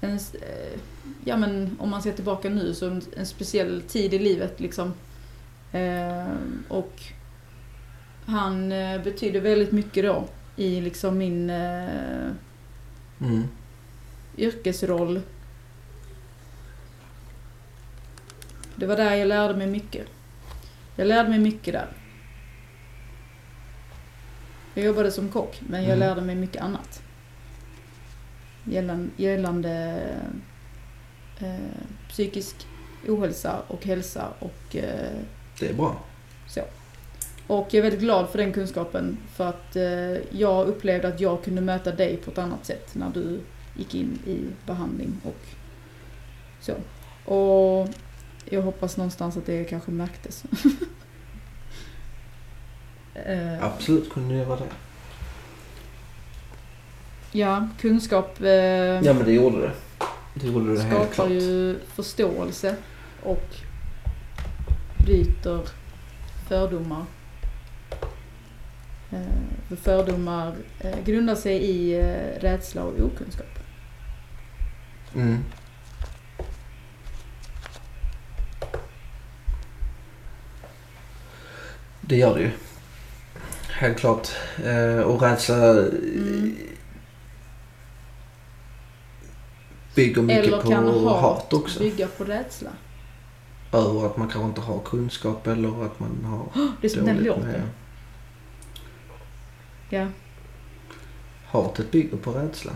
en 0.00 0.14
eh, 0.14 0.80
ja 1.24 1.36
men 1.36 1.76
om 1.80 1.90
man 1.90 2.02
ser 2.02 2.12
tillbaka 2.12 2.48
nu 2.48 2.74
så 2.74 2.86
en, 2.86 3.02
en 3.16 3.26
speciell 3.26 3.82
tid 3.88 4.14
i 4.14 4.18
livet 4.18 4.60
liksom. 4.60 4.92
Eh, 5.72 6.26
och 6.68 7.00
han 8.26 8.72
eh, 8.72 9.02
betyder 9.02 9.40
väldigt 9.40 9.72
mycket 9.72 10.04
då 10.04 10.24
i 10.56 10.80
liksom 10.80 11.18
min 11.18 11.50
eh, 11.50 12.30
Mm. 13.20 13.42
yrkesroll 14.36 15.20
Det 18.76 18.86
var 18.86 18.96
där 18.96 19.14
jag 19.14 19.28
lärde 19.28 19.54
mig 19.54 19.66
mycket. 19.66 20.06
Jag 20.96 21.06
lärde 21.06 21.28
mig 21.28 21.38
mycket 21.38 21.74
där. 21.74 21.86
Jag 24.74 24.84
jobbade 24.84 25.10
som 25.10 25.28
kock, 25.28 25.60
men 25.68 25.82
jag 25.82 25.96
Mm. 25.96 25.98
lärde 25.98 26.20
mig 26.20 26.34
mycket 26.34 26.62
annat. 26.62 27.02
Gällande, 28.64 29.08
gällande 29.16 30.00
psykisk 32.08 32.66
ohälsa 33.08 33.62
och 33.68 33.84
hälsa 33.84 34.28
och 34.38 34.76
eh, 34.76 35.10
Det 35.58 35.68
är 35.68 35.74
bra. 35.74 35.96
och 37.46 37.66
jag 37.70 37.74
är 37.74 37.82
väldigt 37.82 38.00
glad 38.00 38.28
för 38.28 38.38
den 38.38 38.52
kunskapen 38.52 39.18
för 39.34 39.48
att 39.48 39.76
eh, 39.76 40.36
jag 40.38 40.66
upplevde 40.66 41.08
att 41.08 41.20
jag 41.20 41.44
kunde 41.44 41.60
möta 41.60 41.92
dig 41.92 42.16
på 42.16 42.30
ett 42.30 42.38
annat 42.38 42.66
sätt 42.66 42.94
när 42.94 43.10
du 43.10 43.40
gick 43.76 43.94
in 43.94 44.18
i 44.26 44.38
behandling 44.66 45.20
och 45.24 45.40
så. 46.60 46.74
Och 47.34 47.88
jag 48.44 48.62
hoppas 48.62 48.96
någonstans 48.96 49.36
att 49.36 49.46
det 49.46 49.64
kanske 49.64 49.90
märktes. 49.90 50.44
eh, 53.14 53.64
Absolut 53.64 54.12
kunde 54.12 54.34
det 54.34 54.40
göra 54.40 54.56
det. 54.56 54.68
ja, 57.32 57.68
kunskap 57.80 58.40
eh, 58.40 58.48
Ja 58.50 59.12
men 59.12 59.24
det 59.24 59.32
gjorde 59.32 59.60
det. 59.60 59.72
Det 60.34 60.46
gjorde 60.46 60.74
det 60.74 60.82
helt 60.82 61.12
klart. 61.12 61.30
ju 61.30 61.78
förståelse 61.86 62.76
och 63.22 63.54
bryter 64.98 65.60
fördomar. 66.48 67.04
Eh, 69.10 69.20
för 69.68 69.76
fördomar 69.76 70.54
eh, 70.80 71.04
grundar 71.04 71.34
sig 71.34 71.56
i 71.56 71.94
eh, 71.94 72.40
rädsla 72.40 72.82
och 72.82 73.00
okunskap. 73.00 73.58
Mm. 75.14 75.38
Det 82.00 82.16
gör 82.16 82.34
det 82.34 82.40
ju. 82.40 82.50
Helt 83.68 83.98
klart. 83.98 84.28
Och 85.04 85.22
rädsla 85.22 85.70
Mm. 85.70 86.56
Bygger 89.94 90.22
mycket 90.22 90.44
Eller 90.46 90.60
på 90.60 90.68
kan 90.68 90.86
hat, 90.86 91.20
hat 91.20 91.52
också. 91.52 91.78
bygga 91.78 92.06
på 92.06 92.24
rädsla. 92.24 92.70
Över 93.72 94.06
att 94.06 94.16
man 94.16 94.28
kanske 94.28 94.48
inte 94.48 94.60
har 94.60 94.78
kunskap 94.78 95.46
eller 95.46 95.84
att 95.84 96.00
man 96.00 96.24
har 96.24 96.68
Det 96.80 96.86
är 96.86 96.88
som 96.90 97.06
den 97.06 97.16
låten. 97.16 97.62
Ja. 99.90 100.06
Hatet 101.46 101.90
bygger 101.90 102.16
på 102.16 102.30
rädsla. 102.32 102.72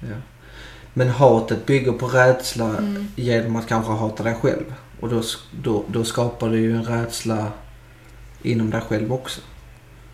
Ja. 0.00 0.16
Men 0.94 1.08
hatet 1.08 1.66
bygger 1.66 1.92
på 1.92 2.06
rädsla 2.08 2.68
Mm. 2.78 3.06
genom 3.16 3.56
att 3.56 3.66
kanske 3.66 3.92
hata 3.92 4.22
dig 4.22 4.34
själv. 4.34 4.74
Och 5.00 5.08
då, 5.08 5.22
då, 5.62 5.84
då 5.88 6.04
skapar 6.04 6.48
du 6.48 6.60
ju 6.60 6.76
en 6.76 6.84
rädsla 6.84 7.52
inom 8.42 8.70
dig 8.70 8.80
själv 8.80 9.12
också. 9.12 9.40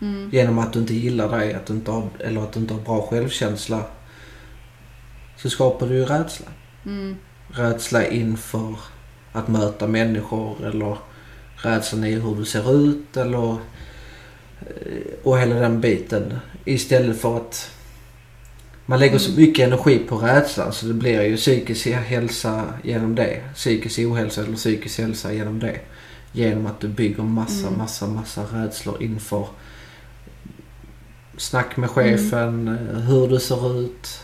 Mm. 0.01 0.29
Genom 0.33 0.59
att 0.59 0.73
du 0.73 0.79
inte 0.79 0.93
gillar 0.93 1.29
dig 1.37 1.53
att 1.53 1.65
du 1.65 1.73
inte 1.73 1.91
har, 1.91 2.07
eller 2.19 2.41
att 2.41 2.53
du 2.53 2.59
inte 2.59 2.73
har 2.73 2.81
bra 2.81 3.01
självkänsla. 3.01 3.83
Så 5.37 5.49
skapar 5.49 5.87
du 5.87 5.95
ju 5.95 6.05
rädsla. 6.05 6.47
Mm. 6.85 7.15
Rädsla 7.51 8.07
inför 8.07 8.75
att 9.31 9.47
möta 9.47 9.87
människor 9.87 10.65
eller 10.65 10.97
rädslan 11.55 12.03
i 12.03 12.13
hur 12.13 12.35
du 12.35 12.45
ser 12.45 12.75
ut 12.89 13.17
eller 13.17 13.51
eh, 13.51 15.13
och 15.23 15.39
hela 15.39 15.55
den 15.55 15.81
biten. 15.81 16.39
Istället 16.65 17.21
för 17.21 17.37
att 17.37 17.71
man 18.85 18.99
lägger 18.99 19.17
så 19.17 19.31
Mm. 19.31 19.41
mycket 19.41 19.67
energi 19.67 19.99
på 19.99 20.17
rädslan 20.17 20.73
så 20.73 20.85
det 20.85 20.93
blir 20.93 21.21
ju 21.21 21.37
psykisk 21.37 21.87
hälsa 21.87 22.63
genom 22.83 23.15
det. 23.15 23.41
Psykisk 23.55 23.99
ohälsa 23.99 24.41
eller 24.43 24.55
psykisk 24.55 24.99
hälsa 24.99 25.33
genom 25.33 25.59
det. 25.59 25.79
Genom 26.31 26.65
att 26.65 26.79
du 26.79 26.87
bygger 26.87 27.23
massa, 27.23 27.67
Mm. 27.67 27.77
massa, 27.79 28.07
massa 28.07 28.43
rädslor 28.43 29.03
inför 29.03 29.47
snack 31.37 31.77
med 31.77 31.89
chefen, 31.89 32.67
eh, 32.67 32.99
hur 32.99 33.27
du 33.27 33.39
ser 33.39 33.79
ut. 33.81 34.19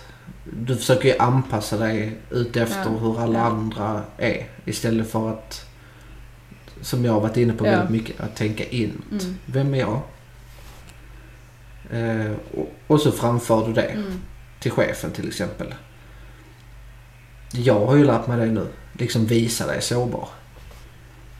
Du 0.53 0.75
försöker 0.75 1.09
ju 1.09 1.17
anpassa 1.17 1.77
dig 1.77 2.17
utefter 2.31 2.83
Ja, 2.91 2.97
hur 2.97 3.21
alla 3.21 3.39
ja. 3.39 3.45
andra 3.45 4.03
är. 4.17 4.47
Istället 4.65 5.11
för 5.11 5.29
att, 5.29 5.65
som 6.81 7.05
jag 7.05 7.13
har 7.13 7.19
varit 7.21 7.37
inne 7.37 7.53
på 7.53 7.65
Ja. 7.65 7.71
väldigt 7.71 7.89
mycket, 7.89 8.21
att 8.21 8.35
tänka 8.35 8.63
in. 8.65 9.01
Mm. 9.11 9.37
Vem 9.45 9.73
är 9.73 9.77
jag? 9.79 9.99
Eh, 11.91 12.31
och, 12.57 12.71
och 12.87 13.01
så 13.01 13.11
framför 13.11 13.67
du 13.67 13.73
det 13.73 13.81
Mm. 13.81 14.21
till 14.59 14.71
chefen 14.71 15.11
till 15.11 15.27
exempel. 15.27 15.73
Jag 17.51 17.85
har 17.85 17.95
ju 17.95 18.03
lärt 18.03 18.27
mig 18.27 18.37
det 18.37 18.45
nu. 18.45 18.67
Liksom 18.93 19.25
visa 19.25 19.67
dig 19.67 19.81
sårbar. 19.81 20.29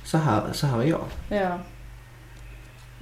Så 0.03 0.17
här, 0.17 0.43
så 0.53 0.67
här 0.67 0.79
är 0.81 0.85
jag. 0.87 1.05
Ja. 1.29 1.59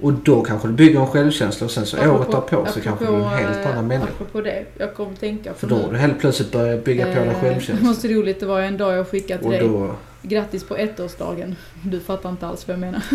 Och 0.02 0.12
då 0.12 0.42
kanske 0.42 0.68
du 0.68 0.74
bygger 0.74 1.00
en 1.00 1.06
självkänsla 1.06 1.64
och 1.64 1.70
sen 1.70 1.86
så 1.86 1.96
året 1.96 2.30
därpå 2.30 2.48
så 2.48 2.56
apropå, 2.60 2.80
kanske 2.82 3.04
du 3.06 3.12
är 3.12 3.16
en 3.16 3.24
helt 3.24 3.66
eh, 3.66 3.70
annan 3.70 3.86
människa. 3.86 4.10
Apropå 4.12 4.40
det, 4.40 4.64
jag 4.78 4.94
kommer 4.94 5.16
tänka 5.16 5.52
på 5.52 5.58
För 5.58 5.66
då 5.66 5.76
har 5.76 5.92
du 5.92 5.98
helt 5.98 6.18
plötsligt 6.20 6.52
börjat 6.52 6.84
bygga 6.84 7.04
på 7.04 7.10
dig 7.14 7.28
Eh, 7.28 7.40
självkänsla. 7.40 7.88
Måste 7.88 8.08
roligt, 8.08 8.40
det 8.40 8.46
var 8.46 8.60
en 8.60 8.76
dag 8.76 8.94
jag 8.96 9.08
skickade 9.08 9.38
till 9.38 9.46
Och 9.46 9.52
dig. 9.52 9.60
då, 9.60 9.94
Grattis 10.22 10.64
på 10.64 10.76
ettårsdagen. 10.76 11.56
Du 11.84 12.00
fattar 12.00 12.30
inte 12.30 12.46
alls 12.46 12.68
vad 12.68 12.74
jag 12.74 12.80
menar. 12.80 13.02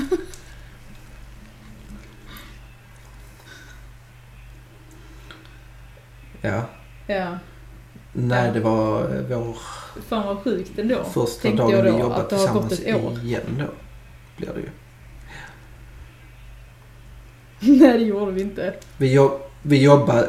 ja. 6.42 6.62
Ja. 7.08 7.38
Nej, 8.14 8.52
det 8.54 8.60
var 8.60 9.02
eh, 9.02 9.22
vår 9.30 9.58
Fan 10.08 10.28
vad 10.28 10.44
sjukt 10.44 10.80
ändå. 10.80 11.04
första 11.04 11.52
dagen 11.52 11.84
vi 11.84 11.92
det 11.92 11.98
gått 12.02 12.30
tillsammans 12.30 12.80
igen 12.80 13.42
då. 13.60 13.66
Blir 14.38 14.50
det 14.54 14.60
ju. 14.60 14.70
Nej 17.80 17.94
det 17.98 18.04
gjorde 18.06 18.32
vi 18.32 18.42
inte. 18.42 18.74
Vi, 18.98 19.14
jobb, 19.14 19.42
vi 19.62 19.82
jobbar, 19.84 20.28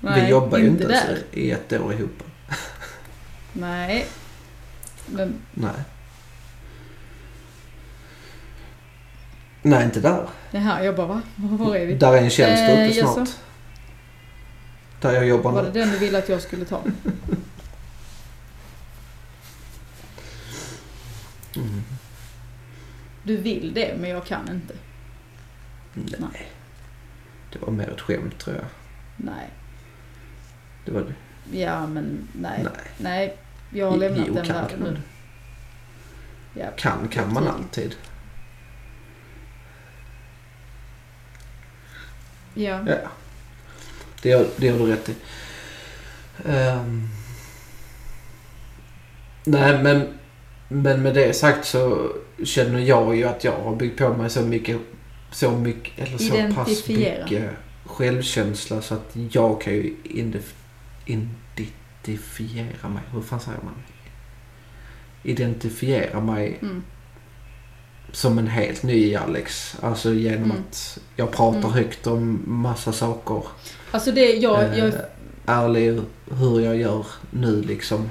Nej, 0.00 0.20
vi 0.24 0.28
jobbar 0.30 0.58
ju 0.58 0.66
inte 0.66 0.82
inte 0.82 0.94
ens 0.94 1.20
i 1.32 1.50
ett 1.50 1.72
år 1.72 1.92
ihop. 1.92 2.22
Nej. 3.52 4.06
Men 5.06 5.34
Nej. 5.54 5.70
Nej, 9.62 9.84
inte 9.84 10.00
där. 10.00 10.28
det 10.50 10.58
här, 10.58 10.84
jag 10.84 10.96
bara 10.96 11.06
va? 11.06 11.22
Var 11.36 11.76
är 11.76 11.86
vi? 11.86 11.94
Där 11.94 12.12
är 12.12 12.18
en 12.22 12.30
tjänst 12.30 12.62
Eh, 12.62 12.86
ute 12.88 12.98
jaså? 12.98 13.12
snart. 13.14 13.28
Där 15.00 15.12
jag 15.12 15.26
jobbar 15.26 15.52
Var 15.52 15.62
det 15.62 15.68
nu. 15.72 15.80
den 15.80 15.90
du 15.90 15.98
ville 15.98 16.18
att 16.18 16.28
jag 16.28 16.42
skulle 16.42 16.64
ta? 16.64 16.80
Mm. 21.56 21.82
Du 23.22 23.36
vill 23.36 23.74
det, 23.74 23.94
men 24.00 24.10
jag 24.10 24.24
kan 24.26 24.48
inte. 24.50 24.74
Nej. 25.94 26.14
Nej. 26.32 26.46
Det 27.52 27.58
var 27.58 27.72
mer 27.72 27.90
ett 27.90 28.00
skämt 28.00 28.38
tror 28.38 28.56
jag. 28.56 28.64
Nej. 29.16 29.50
Det 30.84 30.90
var 30.92 31.00
det. 31.00 31.14
Ja, 31.58 31.86
men 31.86 32.28
nej. 32.32 32.60
Nej. 32.64 32.72
Nej. 32.98 33.36
Jag 33.70 33.90
har 33.90 33.96
lämnat 33.96 34.24
Jo, 34.28 34.34
den 34.34 34.44
kan, 34.46 34.54
världen 34.54 34.70
kan 34.70 34.80
nu. 34.80 34.90
man. 34.92 35.02
Ja. 36.54 36.66
Kan 36.76 37.08
kan 37.08 37.32
man 37.32 37.42
Tid. 37.42 37.52
alltid. 37.52 37.96
Ja. 42.54 42.80
Ja. 42.88 42.96
Det 44.22 44.28
gör, 44.28 44.46
det 44.56 44.66
gör 44.66 44.78
du 44.78 44.86
rätt 44.86 45.08
i. 45.08 45.14
Ehm. 46.48 47.08
nej 49.44 49.82
men, 49.82 50.18
men 50.68 51.02
med 51.02 51.14
det 51.14 51.36
sagt 51.36 51.64
så 51.66 52.12
känner 52.44 52.78
jag 52.80 53.16
ju 53.16 53.24
att 53.24 53.44
jag 53.44 53.60
har 53.60 53.76
byggt 53.76 53.98
på 53.98 54.14
mig 54.14 54.30
så 54.30 54.42
mycket, 54.42 54.76
så 55.36 55.50
mycket, 55.50 55.98
eller 56.08 56.18
så 56.18 56.54
pass 56.54 56.88
mycket 56.88 57.50
självkänsla 57.84 58.82
så 58.82 58.94
att 58.94 59.16
jag 59.30 59.60
kan 59.60 59.72
ju 59.72 59.94
identifiera 61.04 62.88
mig. 62.88 63.02
Hur 63.12 63.20
fan 63.22 63.40
säger 63.40 63.58
man? 63.64 63.74
Identifiera 65.22 66.20
mig 66.20 66.58
Mm. 66.62 66.82
som 68.12 68.38
en 68.38 68.46
helt 68.48 68.82
ny 68.82 69.14
Alex. 69.14 69.76
Alltså 69.82 70.12
genom 70.14 70.50
Mm. 70.50 70.56
att 70.70 70.98
jag 71.16 71.32
pratar 71.32 71.58
Mm. 71.58 71.72
högt 71.72 72.06
om 72.06 72.42
massa 72.46 72.92
saker. 72.92 73.42
Alltså 73.90 74.12
det, 74.12 74.32
jag, 74.34 74.62
Eh, 74.64 74.78
jag, 74.78 74.92
ärlig 75.46 76.00
hur 76.30 76.60
jag 76.60 76.76
gör 76.76 77.06
nu 77.30 77.62
liksom. 77.62 78.10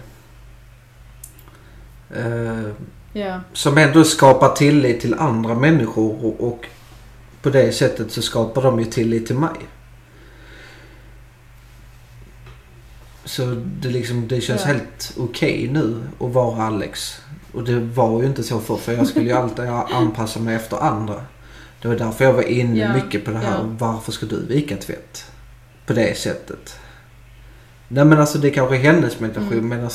Eh, 2.15 2.69
ja. 3.13 3.39
som 3.53 3.77
ändå 3.77 4.03
skapar 4.03 4.49
tillit 4.55 5.01
till 5.01 5.13
andra 5.13 5.55
människor 5.55 6.25
och, 6.25 6.47
och 6.47 6.65
på 7.45 7.51
det 7.51 7.71
sättet 7.71 8.11
så 8.11 8.21
skapar 8.21 8.61
de 8.61 8.79
ju 8.79 8.85
tillit 8.85 9.25
till 9.27 9.35
mig. 9.35 9.55
Så 13.25 13.45
det, 13.81 13.89
liksom, 13.89 14.27
det 14.27 14.41
känns 14.41 14.61
Ja. 14.61 14.67
helt 14.67 15.13
okej 15.17 15.69
nu 15.73 16.03
att 16.19 16.31
vara 16.33 16.63
Alex. 16.63 17.21
Och 17.51 17.63
det 17.63 17.79
var 17.79 18.21
ju 18.21 18.27
inte 18.27 18.43
så 18.43 18.59
förr 18.59 18.77
för 18.77 18.93
jag 18.93 19.07
skulle 19.07 19.25
ju 19.25 19.31
alltid 19.37 19.65
anpassa 19.65 20.39
mig 20.39 20.55
efter 20.55 20.77
andra. 20.77 21.21
Det 21.81 21.87
var 21.87 21.95
därför 21.95 22.25
jag 22.25 22.33
var 22.33 22.43
inne 22.43 22.79
Ja, 22.79 22.93
mycket 22.93 23.25
på 23.25 23.31
det 23.31 23.37
här. 23.37 23.57
ja. 23.57 23.75
Varför 23.79 24.11
ska 24.11 24.25
du 24.25 24.45
vika 24.45 24.77
tvätt? 24.77 25.31
På 25.85 25.93
det 25.93 26.17
sättet. 26.17 26.79
Nej 27.87 28.05
men 28.05 28.19
alltså 28.19 28.37
det 28.37 28.47
är 28.47 28.53
kanske 28.53 28.75
är 28.75 28.79
hennes 28.79 29.19
meditation 29.19 29.53
Mm. 29.53 29.67
medan 29.69 29.85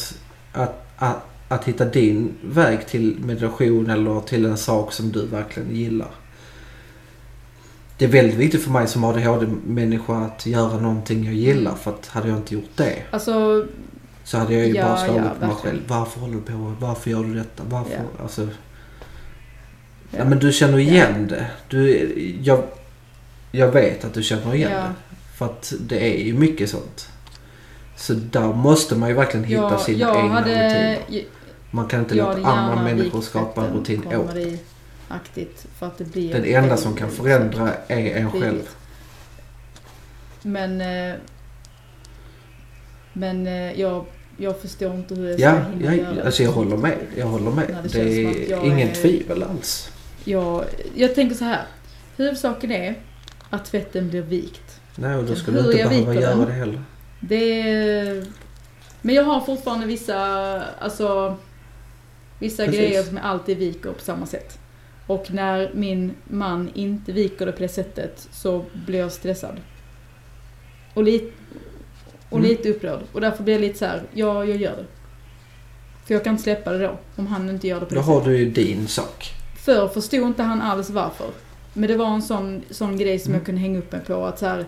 att, 0.52 0.84
att, 0.96 1.24
att 1.48 1.64
hitta 1.64 1.84
din 1.84 2.34
väg 2.42 2.86
till 2.86 3.16
meditation 3.24 3.90
eller 3.90 4.20
till 4.20 4.44
en 4.46 4.56
sak 4.58 4.92
som 4.92 5.12
du 5.12 5.26
verkligen 5.26 5.76
gillar. 5.76 6.08
Det 8.00 8.06
är 8.06 8.08
väldigt 8.08 8.34
viktigt 8.34 8.62
för 8.62 8.70
mig 8.70 8.88
som 8.88 9.04
ADHD-människa 9.04 10.16
att 10.16 10.46
göra 10.46 10.80
någonting 10.80 11.24
jag 11.24 11.34
gillar. 11.34 11.74
För 11.74 11.90
att 11.90 12.06
hade 12.06 12.28
jag 12.28 12.36
inte 12.36 12.54
gjort 12.54 12.70
det 12.76 13.02
Alltså, 13.10 13.66
så 14.24 14.38
hade 14.38 14.54
jag 14.54 14.66
ju 14.66 14.74
Ja, 14.74 14.84
bara 14.84 14.96
slagit 14.96 15.22
ja, 15.24 15.30
på 15.40 15.46
mig 15.46 15.56
själv. 15.56 15.80
Varför 15.86 16.20
håller 16.20 16.34
du 16.34 16.40
på? 16.40 16.74
Varför 16.80 17.10
gör 17.10 17.24
du 17.24 17.34
detta? 17.34 17.62
Varför? 17.68 17.92
Ja. 17.92 18.22
Alltså, 18.22 18.48
ja. 20.10 20.24
Men 20.24 20.38
du 20.38 20.52
känner 20.52 20.78
igen 20.78 21.26
det. 21.28 21.46
Du, 21.68 22.12
jag, 22.42 22.62
jag 23.52 23.72
vet 23.72 24.04
att 24.04 24.14
du 24.14 24.22
känner 24.22 24.54
igen 24.54 24.70
det. 24.70 24.92
För 25.38 25.44
att 25.44 25.72
det 25.80 26.20
är 26.20 26.24
ju 26.24 26.34
mycket 26.34 26.70
sånt. 26.70 27.08
Så 27.96 28.14
där 28.14 28.52
måste 28.52 28.96
man 28.96 29.08
ju 29.08 29.14
verkligen 29.14 29.44
hitta 29.44 29.78
sina 29.78 30.16
egna 30.16 30.34
hade, 30.34 30.50
rutiner. 30.50 31.24
Man 31.70 31.88
kan 31.88 32.00
inte 32.00 32.14
låta 32.14 32.46
andra 32.46 32.82
människor 32.82 33.20
skapa 33.20 33.66
en 33.66 33.72
rutin 33.72 34.06
åt. 34.06 34.36
Marie-aktigt 35.10 35.66
för 35.78 35.86
att 35.86 35.98
det 35.98 36.04
blir 36.04 36.32
Den 36.32 36.44
enda 36.44 36.76
som 36.76 36.96
kan 36.96 37.10
förändra 37.10 37.70
är 37.88 38.16
en 38.16 38.30
själv. 38.32 38.68
Men, 40.42 40.80
eh, 40.80 41.14
men 43.12 43.46
eh, 43.46 43.80
jag, 43.80 44.04
jag 44.36 44.60
förstår 44.60 44.94
inte 44.94 45.14
hur 45.14 45.28
jag 45.30 45.40
ska 45.40 45.48
Ja, 45.48 45.58
hinna 45.72 45.94
göra 45.94 46.06
jag, 46.08 46.16
det. 46.16 46.24
alltså 46.24 46.42
jag 46.42 46.52
håller 46.52 46.76
med. 46.76 46.98
Jag 47.16 47.26
håller 47.26 47.50
med. 47.50 47.76
Det 47.82 47.88
Det, 48.02 48.52
är 48.52 48.64
ingen 48.64 48.88
är- 48.88 48.94
tvivel 48.94 49.42
alls. 49.42 49.90
Jag, 50.24 50.64
jag 50.94 51.14
tänker 51.14 51.36
så 51.36 51.44
här. 51.44 51.62
Huvudsaken 52.16 52.70
är 52.72 52.94
att 53.50 53.64
tvätten 53.64 54.08
blir 54.10 54.22
vikt. 54.22 54.80
Nej, 54.96 55.16
och 55.16 55.24
då 55.24 55.34
ska 55.34 55.50
Hur 55.52 55.62
du 55.62 55.72
inte 55.72 55.84
behöva 55.88 56.14
göra 56.14 56.34
den. 56.36 56.46
det 56.46 56.52
heller. 56.52 56.82
Det 57.20 58.26
men 59.02 59.14
jag 59.14 59.24
har 59.24 59.40
fortfarande 59.40 59.86
vissa, 59.86 60.16
alltså, 60.80 61.36
vissa 62.38 62.64
Precis. 62.64 62.80
grejer 62.80 63.02
som 63.02 63.16
jag 63.16 63.26
alltid 63.26 63.58
viker 63.58 63.92
på 63.92 64.00
samma 64.00 64.26
sätt. 64.26 64.58
Och 65.10 65.30
när 65.30 65.70
min 65.74 66.12
man 66.24 66.70
inte 66.74 67.12
viker 67.12 67.46
det 67.46 67.52
på 67.52 67.58
det 67.62 67.68
sättet 67.68 68.28
så 68.32 68.64
blir 68.86 68.98
jag 68.98 69.12
stressad. 69.12 69.60
Och, 70.94 71.02
li, 71.04 71.32
och 72.28 72.38
Mm. 72.38 72.50
lite 72.50 72.70
upprörd. 72.70 73.00
Och 73.12 73.20
därför 73.20 73.42
blir 73.44 73.54
jag 73.54 73.60
lite 73.60 73.78
så 73.78 73.84
här, 73.84 74.02
ja, 74.14 74.44
jag 74.44 74.56
gör 74.56 74.76
det. 74.76 74.84
För 76.06 76.14
jag 76.14 76.24
kan 76.24 76.30
inte 76.30 76.42
släppa 76.42 76.72
det 76.72 76.78
då, 76.78 76.98
om 77.16 77.26
han 77.26 77.48
inte 77.50 77.68
gör 77.68 77.80
det 77.80 77.86
på 77.86 77.94
Då 77.94 78.00
det 78.00 78.06
har 78.06 78.20
sättet. 78.20 78.32
du 78.32 78.38
ju 78.38 78.50
din 78.50 78.88
sak. 78.88 79.30
Förr 79.64 79.88
förstod 79.88 80.22
inte 80.26 80.42
han 80.42 80.62
alls 80.62 80.90
varför. 80.90 81.26
Men 81.72 81.88
det 81.88 81.96
var 81.96 82.06
en 82.14 82.22
sån, 82.22 82.62
sån 82.70 82.96
grej 82.98 83.18
som 83.18 83.30
Mm. 83.30 83.38
jag 83.40 83.46
kunde 83.46 83.60
hänga 83.60 83.78
upp 83.78 83.92
mig 83.92 84.00
på. 84.00 84.24
Att 84.24 84.38
så 84.38 84.46
här, 84.46 84.66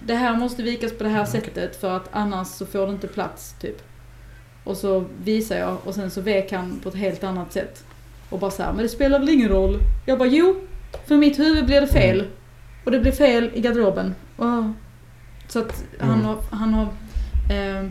det 0.00 0.14
här 0.14 0.36
måste 0.36 0.62
vikas 0.62 0.92
på 0.98 1.04
det 1.04 1.10
här 1.10 1.22
Okej. 1.28 1.40
sättet 1.40 1.76
för 1.80 1.96
att 1.96 2.08
annars 2.12 2.48
så 2.48 2.66
får 2.66 2.86
det 2.86 2.92
inte 2.92 3.06
plats, 3.08 3.54
typ. 3.60 3.82
Och 4.64 4.76
så 4.76 5.04
visar 5.24 5.58
jag 5.58 5.76
och 5.84 5.94
sen 5.94 6.10
så 6.10 6.20
vek 6.20 6.52
han 6.52 6.80
på 6.82 6.88
ett 6.88 6.94
helt 6.94 7.24
annat 7.24 7.52
sätt. 7.52 7.84
Och 8.30 8.38
bara 8.38 8.50
så 8.50 8.62
här, 8.62 8.72
men 8.72 8.82
det 8.82 8.88
spelar 8.88 9.18
väl 9.18 9.28
ingen 9.28 9.48
roll? 9.48 9.78
Jag 10.06 10.18
bara, 10.18 10.28
jo, 10.28 10.60
för 11.06 11.16
mitt 11.16 11.38
huvud 11.38 11.66
blir 11.66 11.80
det 11.80 11.86
fel. 11.86 12.20
Mm. 12.20 12.30
Och 12.84 12.90
det 12.90 13.00
blir 13.00 13.12
fel 13.12 13.50
i 13.54 13.60
garderoben. 13.60 14.14
Åh. 14.36 14.70
Så 15.48 15.58
att 15.58 15.84
han 16.00 16.10
Mm. 16.10 16.24
har, 16.24 16.36
han 16.50 16.74
har, 16.74 16.88
ehm, 17.52 17.90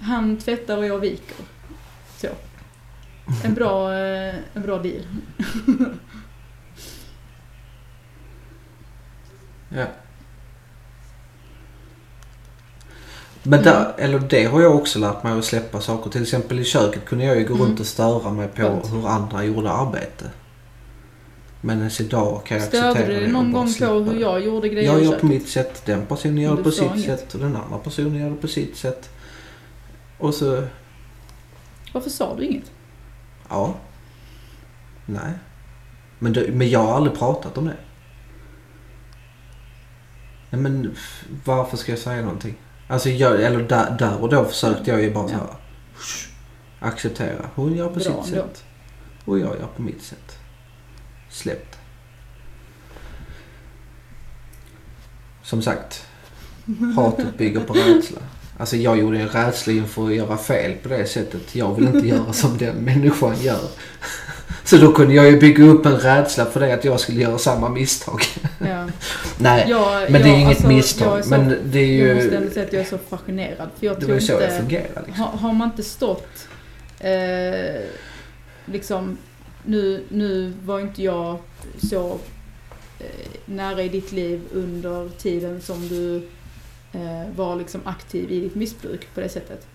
han 0.00 0.36
tvättar 0.38 0.76
och 0.78 0.86
jag 0.86 0.98
viker. 0.98 1.36
Så. 2.16 2.26
En 3.44 3.54
bra, 3.54 3.92
eh, 3.94 4.34
en 4.54 4.62
bra 4.62 4.78
deal. 4.78 5.02
Ja. 9.68 9.86
Men 13.48 13.62
där, 13.62 13.94
eller 13.98 14.18
det 14.18 14.44
har 14.44 14.60
jag 14.60 14.74
också 14.76 14.98
lärt 14.98 15.22
mig 15.22 15.38
att 15.38 15.44
släppa 15.44 15.80
saker. 15.80 16.10
Till 16.10 16.22
exempel 16.22 16.58
i 16.60 16.64
köket 16.64 17.04
kunde 17.04 17.24
jag 17.24 17.36
ju 17.38 17.44
gå 17.44 17.54
Mm. 17.54 17.66
runt 17.66 17.80
och 17.80 17.86
störa 17.86 18.30
mig 18.32 18.48
på 18.48 18.56
Skönt. 18.62 18.92
hur 18.92 19.08
andra 19.08 19.44
gjorde 19.44 19.70
arbete. 19.70 20.30
Men 21.60 21.78
ens 21.78 22.00
idag 22.00 22.42
kan 22.46 22.56
jag 22.58 22.66
Störde 22.66 22.88
acceptera 22.88 23.06
du 23.08 23.12
det 23.14 23.18
dig 23.20 23.26
och 23.26 23.32
någon 23.32 23.52
bara 23.52 23.62
gång 23.64 24.04
på 24.04 24.10
hur 24.10 24.20
jag 24.20 24.40
gjorde 24.44 24.68
grejer 24.68 24.92
Jag 24.92 25.04
gör 25.04 25.18
på 25.18 25.26
mitt 25.26 25.48
sätt, 25.48 25.82
den 25.86 26.06
personen 26.06 26.38
gör 26.38 26.50
det 26.50 26.56
du 26.56 26.62
på 26.62 26.70
sitt 26.70 26.82
inget. 26.94 27.04
sätt 27.04 27.34
och 27.34 27.40
den 27.40 27.56
andra 27.56 27.78
personen 27.78 28.14
gör 28.20 28.30
det 28.30 28.36
på 28.36 28.48
sitt 28.48 28.76
sätt. 28.76 29.10
Och 30.18 30.34
så, 30.34 30.62
Varför 31.92 32.10
sa 32.10 32.36
du 32.36 32.44
inget? 32.44 32.70
ja. 33.48 33.74
Nej. 35.06 35.32
Men, 36.18 36.32
det, 36.32 36.48
men 36.52 36.70
jag 36.70 36.80
har 36.82 36.94
aldrig 36.96 37.18
pratat 37.18 37.58
om 37.58 37.64
det. 37.64 37.76
Nej 40.50 40.60
men 40.62 40.94
varför 41.44 41.76
ska 41.76 41.92
jag 41.92 41.98
säga 41.98 42.22
någonting? 42.22 42.54
Alltså 42.88 43.08
jag, 43.10 43.42
eller 43.42 43.62
där, 43.62 43.96
där 43.98 44.22
och 44.22 44.28
då 44.28 44.44
försökte 44.44 44.90
jag 44.90 45.02
ju 45.02 45.10
bara 45.14 45.28
så 45.28 45.34
här, 45.34 45.46
"Shh, 45.96 46.28
acceptera. 46.80 47.50
Hon 47.54 47.76
gör 47.76 47.86
på 47.88 47.92
Bra 47.94 48.02
sitt 48.02 48.10
ändå. 48.12 48.24
sätt. 48.24 48.64
Och 49.24 49.38
jag 49.38 49.46
gör 49.58 49.68
på 49.76 49.82
mitt 49.82 50.02
sätt. 50.02 50.38
Släpp 51.30 51.72
det. 51.72 51.78
Som 55.42 55.62
sagt, 55.62 56.06
hatet 56.96 57.38
bygger 57.38 57.60
på 57.60 57.72
rädsla. 57.74 58.18
Alltså 58.58 58.76
jag 58.76 58.98
gjorde 58.98 59.18
en 59.20 59.28
rädsla 59.28 59.72
inför 59.72 60.06
att 60.06 60.14
göra 60.14 60.36
fel 60.36 60.74
på 60.82 60.88
det 60.88 61.06
sättet. 61.06 61.54
Jag 61.56 61.74
vill 61.74 61.84
inte 61.94 62.08
göra 62.08 62.32
som 62.32 62.58
den 62.58 62.76
människan 62.76 63.40
gör. 63.40 63.68
Så 64.66 64.76
då 64.76 64.92
kunde 64.92 65.14
jag 65.14 65.30
ju 65.30 65.40
bygga 65.40 65.64
upp 65.64 65.86
en 65.86 65.96
rädsla 65.98 66.44
för 66.44 66.60
det 66.60 66.74
att 66.74 66.84
jag 66.84 67.00
skulle 67.00 67.20
göra 67.20 67.38
samma 67.38 67.68
misstag. 67.68 68.20
Ja. 68.58 68.86
Nej, 69.38 69.66
Jag, 69.68 70.10
men 70.10 70.22
det 70.22 70.28
är 70.28 70.34
inget 70.36 70.48
alltså, 70.48 70.68
misstag. 70.68 71.24
så- 71.24 71.30
Men 71.30 71.56
det 71.64 71.78
är 71.78 72.06
Jag 72.06 72.16
måste 72.16 72.36
ändå 72.36 72.48
ju... 72.48 72.54
säga 72.54 72.66
att 72.66 72.72
jag 72.72 72.82
är 72.82 72.86
så 72.86 72.98
fascinerad. 72.98 73.68
För 73.78 73.86
jag 73.86 74.00
Det 74.00 74.06
var 74.06 74.14
ju 74.14 74.20
så 74.20 74.32
inte... 74.32 74.44
jag 74.44 74.56
fungerar 74.56 75.02
liksom. 75.06 75.12
Har, 75.14 75.26
har 75.38 75.52
man 75.52 75.68
inte 75.70 75.82
stått 75.82 76.48
eh, 77.00 77.82
liksom 78.66 79.18
nu, 79.64 80.04
nu 80.08 80.52
var 80.64 80.80
inte 80.80 81.02
jag 81.02 81.38
så 81.90 82.18
eh, 82.98 83.06
nära 83.44 83.82
i 83.82 83.88
ditt 83.88 84.12
liv 84.12 84.40
under 84.52 85.08
tiden 85.08 85.60
som 85.60 85.88
du 85.88 86.16
eh, 86.92 87.34
var 87.36 87.56
liksom 87.56 87.80
aktiv 87.84 88.30
i 88.32 88.40
ditt 88.40 88.54
missbruk 88.54 89.08
på 89.14 89.20
det 89.20 89.28
sättet. 89.28 89.66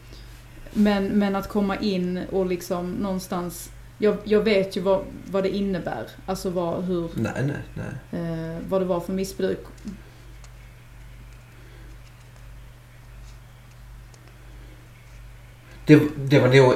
Men, 0.73 1.05
men 1.05 1.35
att 1.35 1.49
komma 1.49 1.77
in 1.77 2.19
och 2.31 2.45
liksom 2.45 2.91
någonstans 2.91 3.69
jag, 4.01 4.17
jag 4.23 4.41
vet 4.41 4.77
ju 4.77 4.81
vad, 4.81 5.03
vad 5.31 5.43
det 5.43 5.49
innebär. 5.49 6.07
Alltså 6.25 6.49
vad, 6.49 6.83
hur, 6.83 7.09
Nej, 7.15 7.31
nej, 7.43 7.55
nej. 8.11 8.21
eh, 8.21 8.57
vad 8.69 8.81
det 8.81 8.85
var 8.85 8.99
för 8.99 9.13
missbruk. 9.13 9.59
Det, 15.85 16.01
det 16.17 16.39
var 16.39 16.47
nog, 16.47 16.73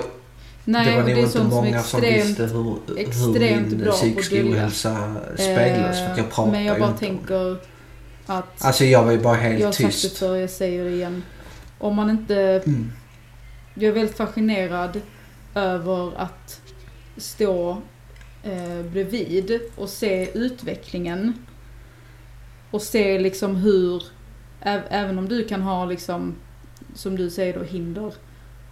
Nej, 0.66 0.86
det 0.86 0.96
var 0.96 1.02
nog 1.10 1.10
inte 1.20 1.32
som 1.32 1.48
många 1.48 1.84
som 1.84 2.04
extremt 2.04 2.28
visste 2.30 2.44
hur, 2.44 2.54
hur 3.34 3.40
min 3.40 3.70
dölja. 3.70 4.52
ohälsa 4.54 5.16
speglas. 5.36 6.00
För 6.00 6.06
att 6.12 6.18
jag 6.18 6.26
Eh, 6.26 6.32
pratar 6.32 6.52
Men 6.52 6.64
jag 6.66 6.80
bara 6.80 6.92
tänker 6.94 7.58
att, 8.26 8.66
Alltså 8.66 8.84
jag 8.86 9.04
var 9.04 9.12
ju 9.12 9.20
bara 9.20 9.36
helt 9.36 9.60
jag 9.60 9.68
har 9.68 9.72
sagt 9.72 9.84
det 9.84 10.02
tyst. 10.02 10.18
förr, 10.18 10.36
jag 10.36 10.50
säger 10.50 10.84
det 10.84 10.90
igen. 10.92 11.24
Om 11.80 11.96
man 11.96 12.10
inte, 12.10 12.62
Mm. 12.66 12.92
jag 13.74 13.84
är 13.84 13.92
väldigt 13.92 14.18
fascinerad 14.18 15.02
över 15.56 16.12
att 16.22 16.62
stå 17.18 17.82
eh, 18.44 18.82
bredvid 18.92 19.60
och 19.76 19.90
se 19.90 20.38
utvecklingen. 20.38 21.34
Och 22.72 22.82
se 22.82 23.20
liksom 23.20 23.56
hur, 23.56 24.04
äv, 24.62 24.82
även 24.90 25.20
om 25.20 25.30
du 25.30 25.44
kan 25.48 25.62
ha 25.62 25.86
liksom, 25.86 26.36
som 26.94 27.16
du 27.16 27.30
säger 27.30 27.54
då, 27.60 27.64
hinder 27.64 28.14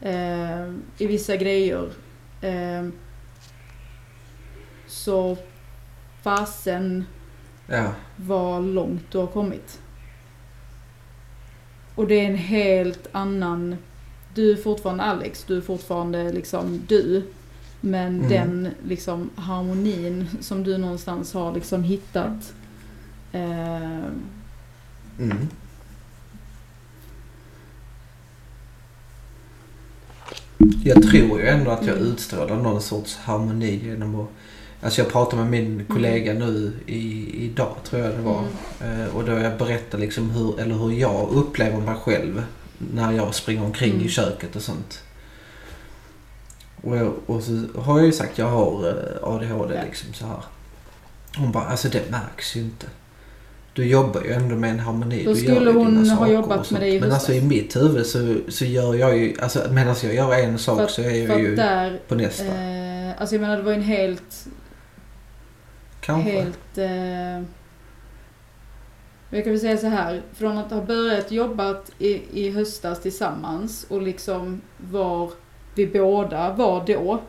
eh, 0.01 0.73
i 0.97 1.07
vissa 1.07 1.35
grejer. 1.35 1.89
Eh, 2.41 2.87
så 4.87 5.37
fasen 6.23 7.05
Ja. 7.67 7.91
vad 8.15 8.63
långt 8.63 9.11
du 9.11 9.17
har 9.17 9.27
kommit. 9.27 9.81
Och 11.95 12.07
det 12.07 12.15
är 12.19 12.25
en 12.25 12.35
helt 12.35 13.07
annan... 13.11 13.75
Du 14.35 14.51
är 14.51 14.55
fortfarande 14.55 15.03
Alex, 15.03 15.43
du 15.43 15.57
är 15.57 15.61
fortfarande 15.61 16.31
liksom 16.31 16.81
du. 16.87 17.23
Men 17.85 18.15
Mm. 18.19 18.29
den 18.29 18.69
liksom 18.87 19.29
harmonin 19.35 20.27
som 20.41 20.63
du 20.63 20.77
någonstans 20.77 21.33
har 21.33 21.53
liksom 21.53 21.83
hittat. 21.83 22.53
Eh, 23.31 24.03
Mm. 25.19 25.47
Jag 30.83 31.03
tror 31.03 31.39
ju 31.39 31.47
ändå 31.47 31.71
att 31.71 31.85
jag 31.85 31.97
Mm. 31.97 32.07
utstrålar 32.11 32.55
någon 32.55 32.81
sorts 32.81 33.15
harmoni 33.17 33.79
genom 33.83 34.15
att... 34.19 34.27
Alltså 34.81 35.01
jag 35.01 35.11
pratade 35.11 35.41
med 35.43 35.51
min 35.51 35.85
kollega 35.85 36.33
nu 36.33 36.73
i, 36.85 37.29
idag 37.45 37.75
tror 37.83 38.01
jag 38.01 38.11
det 38.15 38.21
var. 38.21 38.43
Eh, 38.81 39.15
och 39.15 39.23
då 39.25 39.31
jag 39.31 39.57
berättade 39.57 40.03
liksom 40.03 40.29
hur, 40.29 40.59
eller 40.59 40.75
hur 40.75 40.91
jag 40.91 41.29
upplever 41.31 41.77
mig 41.81 41.95
själv 41.95 42.43
när 42.93 43.11
jag 43.11 43.35
springer 43.35 43.63
omkring 43.63 43.93
Mm. 43.93 44.05
i 44.05 44.09
köket 44.09 44.55
och 44.55 44.61
sånt. 44.61 44.99
Och, 46.83 46.97
jag, 46.97 47.13
och 47.25 47.43
så 47.43 47.51
har 47.81 47.97
jag 47.97 48.05
ju 48.05 48.11
sagt 48.11 48.37
jag 48.37 48.45
har 48.49 48.87
eh, 48.87 49.27
ADHD 49.33 49.75
Ja. 49.75 49.81
liksom 49.85 50.13
så 50.13 50.25
här. 50.25 50.37
Hon 51.37 51.51
bara, 51.51 51.63
alltså 51.65 51.89
det 51.89 52.11
märks 52.11 52.55
ju 52.55 52.61
inte. 52.61 52.85
Du 53.73 53.85
jobbar 53.85 54.21
ju 54.21 54.31
ändå 54.31 54.55
med 54.55 54.69
en 54.69 54.79
harmoni. 54.79 55.23
Då 55.25 55.35
skulle 55.35 55.71
hon 55.71 56.09
ha 56.09 56.27
jobbat 56.27 56.71
med 56.71 56.81
det 56.81 56.87
i. 56.87 56.99
Men 56.99 57.11
alltså 57.11 57.33
i 57.33 57.41
mitt 57.41 57.75
huvud 57.75 58.05
så, 58.05 58.37
så 58.49 58.65
gör 58.65 58.93
jag 58.95 59.17
ju, 59.17 59.35
alltså 59.41 59.59
medan 59.71 59.95
jag 60.03 60.13
gör 60.15 60.33
en 60.33 60.59
sak 60.59 60.79
För 60.79 60.87
så 60.87 61.01
är 61.01 61.27
jag 61.27 61.39
ju 61.41 61.55
där, 61.55 61.99
på 62.07 62.15
nästa. 62.15 62.45
eh, 62.45 63.11
alltså 63.21 63.35
jag 63.35 63.41
menar 63.41 63.57
det 63.57 63.63
var 63.63 63.71
ju 63.71 63.77
en 63.77 63.83
helt, 63.83 64.45
Kanske. 66.01 66.31
helt, 66.31 66.77
eh, 66.77 67.47
jag 69.29 69.43
kan 69.43 69.53
väl 69.53 69.59
säga 69.59 69.77
så 69.77 69.87
här, 69.87 70.21
från 70.33 70.57
att 70.57 70.71
ha 70.71 70.81
börjat 70.81 71.31
jobbat 71.31 71.91
i, 71.99 72.21
i 72.45 72.51
höstas 72.51 73.01
tillsammans 73.01 73.85
och 73.89 74.01
liksom 74.01 74.61
var 74.77 75.31
vi 75.75 75.87
båda 75.87 76.53
var 76.53 76.85
då, 76.87 77.21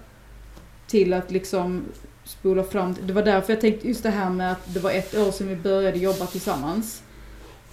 till 0.87 1.13
att 1.13 1.31
liksom 1.31 1.85
spola 2.25 2.65
fram, 2.65 2.97
det 3.03 3.13
var 3.13 3.23
därför 3.23 3.53
jag 3.53 3.61
tänkte 3.61 3.89
just 3.89 4.03
det 4.03 4.11
här 4.11 4.31
med 4.31 4.53
att 4.53 4.75
det 4.75 4.81
var 4.81 4.91
ett 4.91 5.15
år 5.15 5.31
sedan 5.31 5.49
vi 5.49 5.57
började 5.57 5.99
jobba 5.99 6.27
tillsammans. 6.27 7.03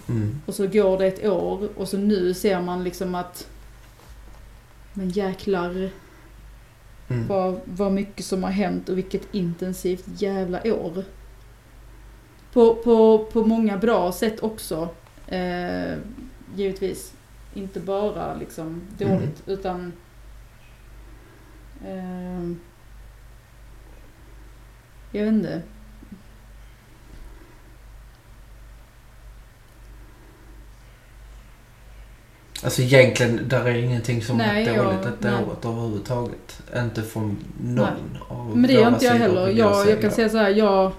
Mm. 0.10 0.42
Och 0.46 0.56
så 0.56 0.68
går 0.68 0.98
det 0.98 1.06
ett 1.06 1.26
år 1.26 1.70
och 1.76 1.88
så 1.88 1.98
nu 1.98 2.34
ser 2.34 2.62
man 2.62 2.84
liksom 2.84 3.16
att 3.16 3.48
men 4.94 5.10
jäklar 5.10 5.92
Mm. 7.12 7.28
vad, 7.28 7.60
vad 7.66 7.92
mycket 7.92 8.26
som 8.26 8.44
har 8.44 8.52
hänt 8.52 8.90
och 8.90 8.98
vilket 8.98 9.36
intensivt 9.36 10.04
jävla 10.22 10.74
år. 10.74 11.04
På, 12.54 12.76
på, 12.76 13.26
på 13.32 13.46
många 13.46 13.78
bra 13.78 14.12
sätt 14.12 14.44
också. 14.44 14.90
Eh, 15.28 15.98
givetvis. 16.56 17.14
Inte 17.54 17.80
bara 17.80 18.36
liksom 18.36 18.82
dåligt 18.98 19.44
utan 19.46 19.94
ehm, 21.86 22.60
jag 25.12 25.22
vet 25.26 25.34
inte. 25.34 25.62
Alltså 32.64 32.82
egentligen, 32.82 33.50
där 33.50 33.66
är 33.66 33.74
ingenting 33.76 34.22
som 34.24 34.38
Nej, 34.38 34.68
är 34.68 34.74
jag- 34.76 34.86
dåligt 34.86 35.04
detta 35.04 35.32
nej. 35.32 35.46
året 35.46 35.66
överhuvudtaget. 35.66 36.62
Inte 36.76 37.02
från 37.04 37.38
någon 37.62 38.18
av 38.28 38.58
Men 38.58 38.68
det 38.68 38.78
våra 38.78 38.88
inte 38.88 39.06
jag 39.06 39.14
heller. 39.14 39.48
Jag, 39.48 39.90
jag 39.90 40.02
kan 40.02 40.12
säga 40.12 40.30
så 40.30 40.38
här, 40.38 40.50
jag... 40.50 40.92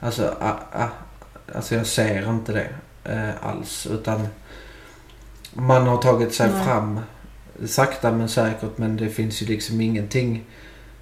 Alltså, 0.00 0.34
ah, 0.40 0.54
ah, 0.72 0.88
alltså 1.54 1.74
jag 1.74 1.86
ser 1.86 2.30
inte 2.30 2.52
det 2.52 2.68
eh, 3.12 3.46
alls. 3.46 3.86
Utan 3.86 4.26
man 5.52 5.86
har 5.86 5.96
tagit 6.02 6.34
sig 6.34 6.50
Nej. 6.50 6.64
fram 6.64 7.00
sakta 7.66 8.12
men 8.12 8.28
säkert. 8.28 8.78
Men 8.78 8.96
det 8.96 9.08
finns 9.08 9.42
ju 9.42 9.46
liksom 9.46 9.80
ingenting 9.80 10.44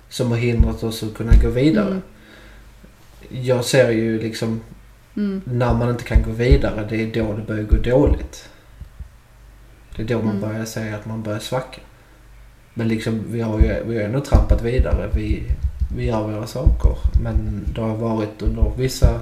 som 0.08 0.30
har 0.30 0.38
hindrat 0.38 0.82
oss 0.82 1.02
att 1.02 1.14
kunna 1.14 1.32
gå 1.42 1.48
vidare. 1.50 1.86
Mm, 1.88 2.02
Jag 3.30 3.64
ser 3.64 3.90
ju 3.90 4.18
liksom 4.22 4.60
mm, 5.16 5.42
när 5.44 5.74
man 5.74 5.90
inte 5.90 6.04
kan 6.04 6.22
gå 6.22 6.30
vidare. 6.30 6.86
Det 6.90 6.96
är 7.02 7.22
då 7.22 7.32
det 7.32 7.42
börjar 7.42 7.64
gå 7.64 7.76
dåligt. 7.76 8.48
Det 9.96 10.02
är 10.02 10.06
då 10.06 10.18
man 10.18 10.36
Mm. 10.36 10.40
börjar 10.40 10.64
säga 10.64 10.96
att 10.96 11.06
man 11.06 11.22
börjar 11.22 11.38
svacka. 11.38 11.80
Men 12.74 12.88
liksom 12.88 13.24
vi 13.28 13.40
har 13.40 13.58
ju 13.60 13.84
vi 13.86 13.96
har 13.96 14.04
ändå 14.04 14.20
trampat 14.20 14.62
vidare. 14.62 15.10
Vi, 15.14 15.42
vi 15.96 16.04
gör 16.04 16.22
våra 16.28 16.46
saker. 16.46 16.96
Men 17.22 17.64
det 17.74 17.80
har 17.80 17.96
varit 17.96 18.42
under 18.42 18.72
vissa 18.76 19.20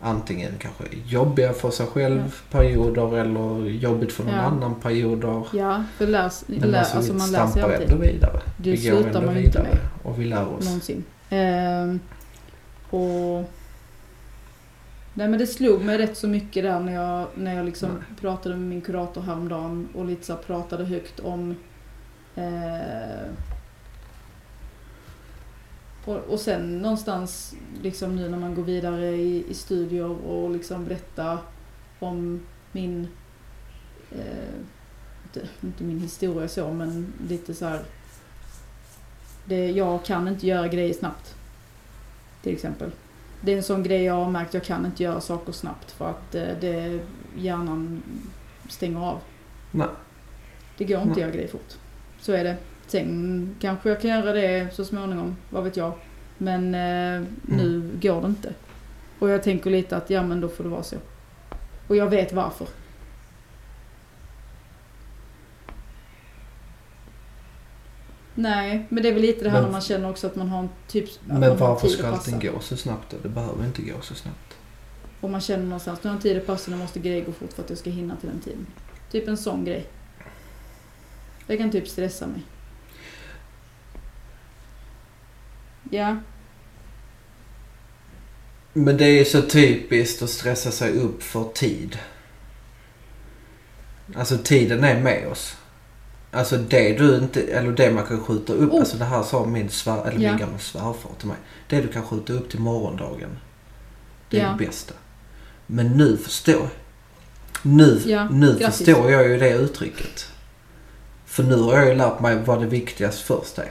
antingen 0.00 0.52
kanske 0.58 0.84
jobbiga 1.06 1.52
för 1.52 1.70
sig 1.70 1.86
själv 1.86 2.34
perioder 2.50 3.16
eller 3.18 3.64
jobbigt 3.70 4.12
för 4.12 4.24
någon 4.24 4.34
Ja. 4.34 4.40
annan 4.40 4.74
perioder. 4.74 5.46
ja, 5.52 5.84
för 5.96 6.06
läs, 6.06 6.44
Men 6.46 6.70
lä, 6.70 6.78
alltså, 6.78 6.96
alltså 6.96 7.14
man 7.14 7.30
lär 7.32 7.46
sig 7.46 7.62
alltid. 7.62 7.80
ändå 7.90 7.96
vidare. 7.96 8.40
Det 8.56 8.70
vi 8.70 8.76
går 8.90 8.96
slutar 8.96 9.06
ändå 9.08 9.20
man 9.20 9.34
ju 9.34 9.44
inte 9.44 9.58
vidare 9.58 9.74
med. 9.74 9.88
och 10.12 10.20
vi 10.20 10.24
lär 10.24 10.48
oss. 10.48 10.64
Någonsin. 10.64 11.04
Ehm, 11.30 12.00
och... 12.90 13.44
Nej 15.14 15.28
men 15.28 15.38
det 15.38 15.46
slog 15.46 15.84
mig 15.84 15.98
rätt 15.98 16.16
så 16.16 16.28
mycket 16.28 16.62
där 16.64 16.80
när 16.80 16.92
jag, 16.94 17.26
när 17.34 17.54
jag 17.56 17.66
liksom 17.66 17.88
Nej. 17.88 18.02
pratade 18.20 18.56
med 18.56 18.68
min 18.68 18.80
kurator 18.80 19.20
häromdagen 19.22 19.88
och 19.94 20.04
lite 20.04 20.26
så 20.26 20.36
pratade 20.36 20.84
högt 20.84 21.20
om... 21.20 21.56
Eh, 22.34 23.30
och, 26.10 26.32
och 26.32 26.40
sen 26.40 26.78
någonstans 26.78 27.54
liksom 27.82 28.16
nu 28.16 28.28
när 28.28 28.38
man 28.38 28.54
går 28.54 28.62
vidare 28.62 29.06
i, 29.06 29.44
i 29.50 29.54
studier 29.54 30.26
och 30.26 30.50
liksom 30.50 30.84
berätta 30.84 31.38
om 31.98 32.40
min... 32.72 33.08
Eh, 34.12 34.54
inte, 35.24 35.48
inte 35.62 35.84
min 35.84 36.00
historia 36.00 36.48
så 36.48 36.72
men 36.72 37.12
lite 37.28 37.54
så 37.54 37.64
här 37.64 37.82
det, 39.44 39.70
jag 39.70 40.04
kan 40.04 40.28
inte 40.28 40.46
göra 40.46 40.68
grejer 40.68 40.94
snabbt. 40.94 41.34
Till 42.42 42.52
exempel. 42.52 42.90
Det 43.40 43.52
är 43.52 43.56
en 43.56 43.62
sån 43.62 43.82
grej 43.82 44.02
jag 44.02 44.14
har 44.14 44.30
märkt, 44.30 44.54
jag 44.54 44.64
kan 44.64 44.86
inte 44.86 45.02
göra 45.02 45.20
saker 45.20 45.52
snabbt 45.52 45.90
för 45.90 46.10
att 46.10 46.34
eh, 46.34 46.48
det, 46.60 47.00
hjärnan 47.36 48.02
stänger 48.68 49.00
av. 49.00 49.18
Nej. 49.70 49.88
Det 50.78 50.84
går 50.84 50.96
inte 50.96 51.06
Nej. 51.06 51.12
att 51.12 51.20
göra 51.20 51.30
grejer 51.30 51.48
fort. 51.48 51.76
Så 52.20 52.32
är 52.32 52.44
det. 52.44 52.56
Sen 52.90 53.56
kanske 53.60 53.88
jag 53.88 54.00
kan 54.00 54.10
göra 54.10 54.32
det 54.32 54.74
så 54.74 54.84
småningom, 54.84 55.36
vad 55.50 55.64
vet 55.64 55.76
jag. 55.76 55.92
Men 56.38 56.74
eh, 56.74 57.28
nu 57.42 57.90
går 58.02 58.20
det 58.20 58.26
inte. 58.26 58.54
Och 59.18 59.30
jag 59.30 59.42
tänker 59.42 59.70
lite 59.70 59.96
att 59.96 60.10
ja 60.10 60.22
men 60.22 60.40
då 60.40 60.48
får 60.48 60.64
det 60.64 60.70
vara 60.70 60.82
så. 60.82 60.96
Och 61.88 61.96
jag 61.96 62.06
vet 62.10 62.32
varför. 62.32 62.66
Nej, 68.34 68.86
men 68.88 69.02
det 69.02 69.08
är 69.08 69.12
väl 69.12 69.22
lite 69.22 69.44
det 69.44 69.50
här 69.50 69.56
Men- 69.56 69.64
när 69.64 69.72
man 69.72 69.80
känner 69.80 70.10
också 70.10 70.26
att 70.26 70.36
man 70.36 70.48
har 70.48 70.58
en 70.60 70.68
typ... 70.88 71.10
Men 71.24 71.56
varför 71.56 71.88
ska 71.88 72.06
allting 72.06 72.38
gå 72.40 72.60
så 72.60 72.76
snabbt 72.76 73.10
då? 73.10 73.16
Det 73.22 73.28
behöver 73.28 73.64
inte 73.64 73.82
gå 73.82 74.00
så 74.00 74.14
snabbt. 74.14 74.56
Och 75.20 75.30
man 75.30 75.40
känner 75.40 75.64
någonstans, 75.64 76.00
nu 76.02 76.10
har 76.10 76.14
jag 76.16 76.22
tid 76.22 76.36
att 76.36 76.46
passa, 76.46 76.70
nu 76.70 76.76
måste 76.76 76.98
grejer 76.98 77.24
gå 77.24 77.32
fort 77.32 77.52
för 77.52 77.62
att 77.62 77.70
jag 77.70 77.78
ska 77.78 77.90
hinna 77.90 78.16
till 78.16 78.28
den 78.28 78.40
tiden. 78.40 78.66
Typ 79.10 79.28
en 79.28 79.36
sån 79.36 79.64
grej. 79.64 79.86
Det 81.46 81.56
kan 81.56 81.70
typ 81.70 81.88
stressa 81.88 82.26
mig. 82.26 82.42
Ja, 85.90 86.16
Men 88.72 88.96
det 88.96 89.04
är 89.04 89.24
så 89.24 89.42
typiskt 89.42 90.22
att 90.22 90.30
stressa 90.30 90.70
sig 90.70 90.92
upp 90.92 91.22
för 91.22 91.44
tid. 91.44 91.98
Alltså 94.16 94.38
tiden 94.38 94.84
är 94.84 95.00
med 95.00 95.28
oss. 95.28 95.56
Alltså 96.32 96.56
det 96.56 96.92
du 96.98 97.16
inte, 97.16 97.42
eller 97.42 97.72
det 97.72 97.90
man 97.90 98.06
kan 98.06 98.20
skjuta 98.20 98.52
upp. 98.52 98.72
Oh. 98.72 98.80
Alltså 98.80 98.96
det 98.96 99.04
här 99.04 99.22
sa 99.22 99.46
min 99.46 99.68
svär, 99.68 100.06
eller 100.08 100.20
Ja. 100.20 100.30
min 100.30 100.38
gamla 100.40 100.58
svärfar 100.58 101.10
till 101.18 101.28
mig. 101.28 101.36
Det 101.68 101.80
du 101.80 101.88
kan 101.88 102.02
skjuta 102.06 102.32
upp 102.32 102.50
till 102.50 102.60
morgondagen. 102.60 103.30
Det 104.30 104.40
är 104.40 104.42
Ja. 104.44 104.56
det 104.58 104.66
bästa. 104.66 104.94
Men 105.66 105.86
nu 105.96 106.16
förstår 106.16 106.68
Nu, 107.62 108.02
Ja, 108.06 108.28
nu 108.28 108.58
grattis. 108.58 108.76
förstår 108.78 109.10
jag 109.10 109.28
ju 109.28 109.38
det 109.38 109.50
uttrycket. 109.50 110.26
För 111.26 111.42
nu 111.42 111.56
har 111.56 111.72
jag 111.76 111.88
ju 111.88 111.94
lärt 111.94 112.20
mig 112.20 112.36
vad 112.44 112.60
det 112.60 112.66
viktigaste 112.66 113.24
först 113.24 113.58
är. 113.58 113.70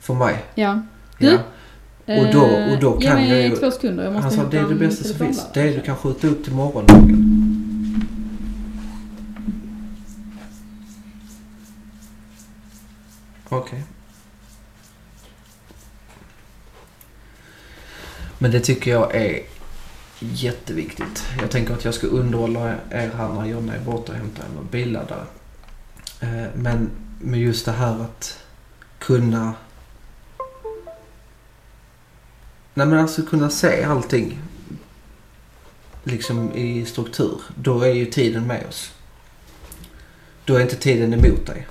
För 0.00 0.14
mig. 0.14 0.44
ja. 0.54 0.82
Ja. 1.18 1.38
Och 2.06 2.32
då- 2.32 2.72
och 2.72 2.80
då 2.80 2.94
Eh, 2.94 3.00
Ge 3.00 3.06
kan 3.06 3.16
mig 3.16 3.28
jag 3.28 3.42
ju- 3.48 3.56
två 3.56 3.70
sekunder, 3.70 4.04
jag 4.04 4.12
måste 4.12 4.24
Han 4.26 4.32
sa 4.36 4.50
det 4.50 4.58
är 4.58 4.68
det 4.68 4.74
bästa 4.74 5.04
som 5.04 5.18
finns. 5.18 5.46
Det 5.54 5.62
du 5.70 5.80
kan 5.80 5.96
skjuta 5.96 6.26
upp 6.26 6.44
till 6.44 6.52
morgondagen. 6.52 7.26
Okej. 13.48 13.82
Men 18.38 18.50
det 18.50 18.60
tycker 18.60 18.90
jag 18.90 19.14
är 19.14 19.42
jätteviktigt. 20.18 21.24
Jag 21.40 21.50
tänker 21.50 21.74
att 21.74 21.84
jag 21.84 21.94
ska 21.94 22.06
underhålla 22.06 22.74
er 22.90 23.10
här 23.16 23.28
när 23.28 23.46
Jonna 23.46 23.74
är 23.74 23.80
borta 23.80 24.12
och 24.12 24.18
hämtar 24.18 24.44
en 24.44 24.68
billaddare. 24.70 25.24
Eh, 26.20 26.44
Men 26.54 26.90
med 27.20 27.40
just 27.40 27.66
det 27.66 27.72
här 27.72 28.00
att 28.02 28.38
kunna 28.98 29.52
Nej 32.74 32.86
men 32.86 32.98
alltså 32.98 33.22
kunna 33.22 33.50
se 33.50 33.82
allting 33.84 34.38
liksom 36.04 36.52
i 36.54 36.84
struktur. 36.86 37.40
Då 37.54 37.80
är 37.82 37.92
ju 37.94 38.06
tiden 38.06 38.46
med 38.46 38.66
oss. 38.68 38.92
Då 40.44 40.54
är 40.56 40.60
inte 40.60 40.76
tiden 40.76 41.14
emot 41.14 41.46
dig. 41.46 41.66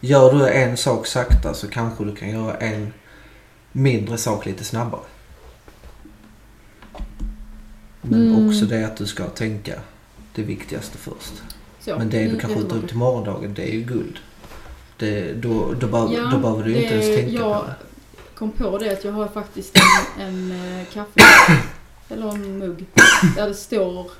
Gör 0.00 0.32
du 0.38 0.48
en 0.48 0.76
sak 0.76 1.06
sakta 1.06 1.54
så 1.54 1.68
kanske 1.68 2.04
du 2.04 2.14
kan 2.16 2.30
göra 2.30 2.54
en 2.56 2.92
mindre 3.72 4.18
sak 4.18 4.46
lite 4.46 4.64
snabbare. 4.64 5.00
Men 8.02 8.28
Mm. 8.28 8.48
också 8.48 8.64
det 8.64 8.84
att 8.86 8.96
du 8.96 9.06
ska 9.06 9.24
tänka 9.26 9.72
det 10.34 10.42
viktigaste 10.42 10.98
först. 10.98 11.42
Så, 11.80 11.98
Men 11.98 12.10
det 12.10 12.24
du 12.28 12.38
kan 12.38 12.50
är 12.50 12.54
skjuta 12.56 12.74
upp 12.74 12.88
till 12.88 12.96
morgondagen 12.96 13.54
det 13.54 13.62
är 13.70 13.72
ju 13.74 13.82
guld. 13.82 14.18
Det, 14.98 15.32
då, 15.32 15.74
då, 15.80 15.86
behöver- 15.86 16.14
Ja, 16.14 16.30
då 16.32 16.38
behöver 16.38 16.64
du 16.64 16.74
inte 16.76 16.94
ens 16.94 17.06
tänka 17.16 17.32
jag 17.32 17.60
på 17.60 17.66
det. 17.66 17.74
Kom 18.42 18.52
på 18.52 18.78
det 18.78 18.92
att 18.92 19.04
jag 19.04 19.12
har 19.12 19.28
faktiskt 19.28 19.78
en, 20.18 20.22
en 20.22 20.50
eh, 20.80 20.86
kaffe, 20.86 21.20
eller 22.08 22.28
en 22.28 22.58
mugg, 22.58 22.86
där 23.36 23.48
det 23.48 23.54
står 23.54 24.10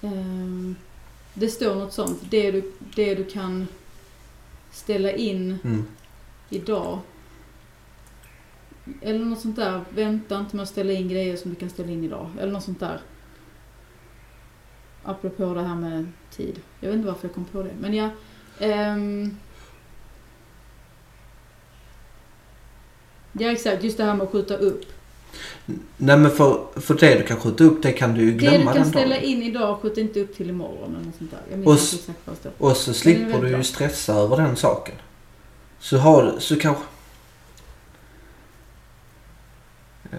ehm, 0.00 0.76
Det 1.34 1.48
står 1.48 1.74
något 1.74 1.92
sånt, 1.92 2.20
det 2.30 2.50
du, 2.50 2.72
det 2.94 3.14
du 3.14 3.24
kan 3.24 3.66
ställa 4.72 5.12
in 5.12 5.58
Mm. 5.64 5.84
idag 6.50 6.98
Eller 9.00 9.24
något 9.24 9.40
sånt 9.40 9.56
där. 9.56 9.84
Vänta 9.90 10.38
inte 10.38 10.56
med 10.56 10.62
att 10.62 10.68
ställa 10.68 10.92
in 10.92 11.08
grejer 11.08 11.36
som 11.36 11.50
du 11.50 11.56
kan 11.56 11.70
ställa 11.70 11.90
in 11.92 12.04
idag. 12.04 12.30
Eller 12.40 12.52
något 12.52 12.64
sånt 12.64 12.80
där. 12.80 13.00
Apropå 15.02 15.54
det 15.54 15.62
här 15.62 15.74
med 15.76 16.06
tid. 16.30 16.60
Jag 16.80 16.88
vet 16.88 16.96
inte 16.96 17.08
varför 17.08 17.28
jag 17.28 17.34
kom 17.34 17.44
på 17.44 17.62
det. 17.62 17.74
Men 17.80 17.94
ja. 17.94 18.10
ehm. 18.60 19.36
Ja 23.32 23.50
exakt, 23.52 23.84
just 23.84 23.96
det 23.96 24.04
här 24.04 24.14
med 24.14 24.24
att 24.24 24.32
skjuta 24.32 24.56
upp. 24.56 24.80
Nej 25.96 26.16
men 26.16 26.30
för, 26.30 26.66
för 26.80 26.94
det 26.94 27.14
du 27.14 27.22
kan 27.24 27.36
skjuta 27.40 27.64
upp 27.64 27.82
det 27.82 27.92
kan 27.92 28.14
du 28.14 28.20
ju 28.20 28.30
Det 28.32 28.36
glömma 28.38 28.58
du 28.58 28.64
kan 28.64 28.74
den 28.74 28.84
ställa 28.84 29.14
dagen. 29.14 29.24
in 29.24 29.42
idag, 29.42 29.78
skjut 29.80 29.98
inte 29.98 30.20
upp 30.20 30.36
till 30.36 30.50
imorgon 30.50 30.94
eller 30.96 31.06
något 31.06 31.14
sånt 31.18 31.30
där. 31.30 31.40
Jag 31.50 31.66
Och 31.66 31.72
inte 31.72 31.82
s- 31.84 31.94
exakt 31.94 32.18
vad 32.24 32.36
det 32.36 32.40
står. 32.40 32.52
Och 32.58 32.76
så 32.76 32.90
det 32.90 32.96
slipper 32.96 33.40
du 33.42 33.48
ju 33.48 33.54
bra. 33.54 33.62
stressa 33.62 34.14
över 34.14 34.36
den 34.36 34.56
saken. 34.56 34.94
Så 35.78 35.96
har 35.98 36.22
du, 36.22 36.40
så 36.40 36.56
kanske... 36.58 36.82
Ja. 40.10 40.18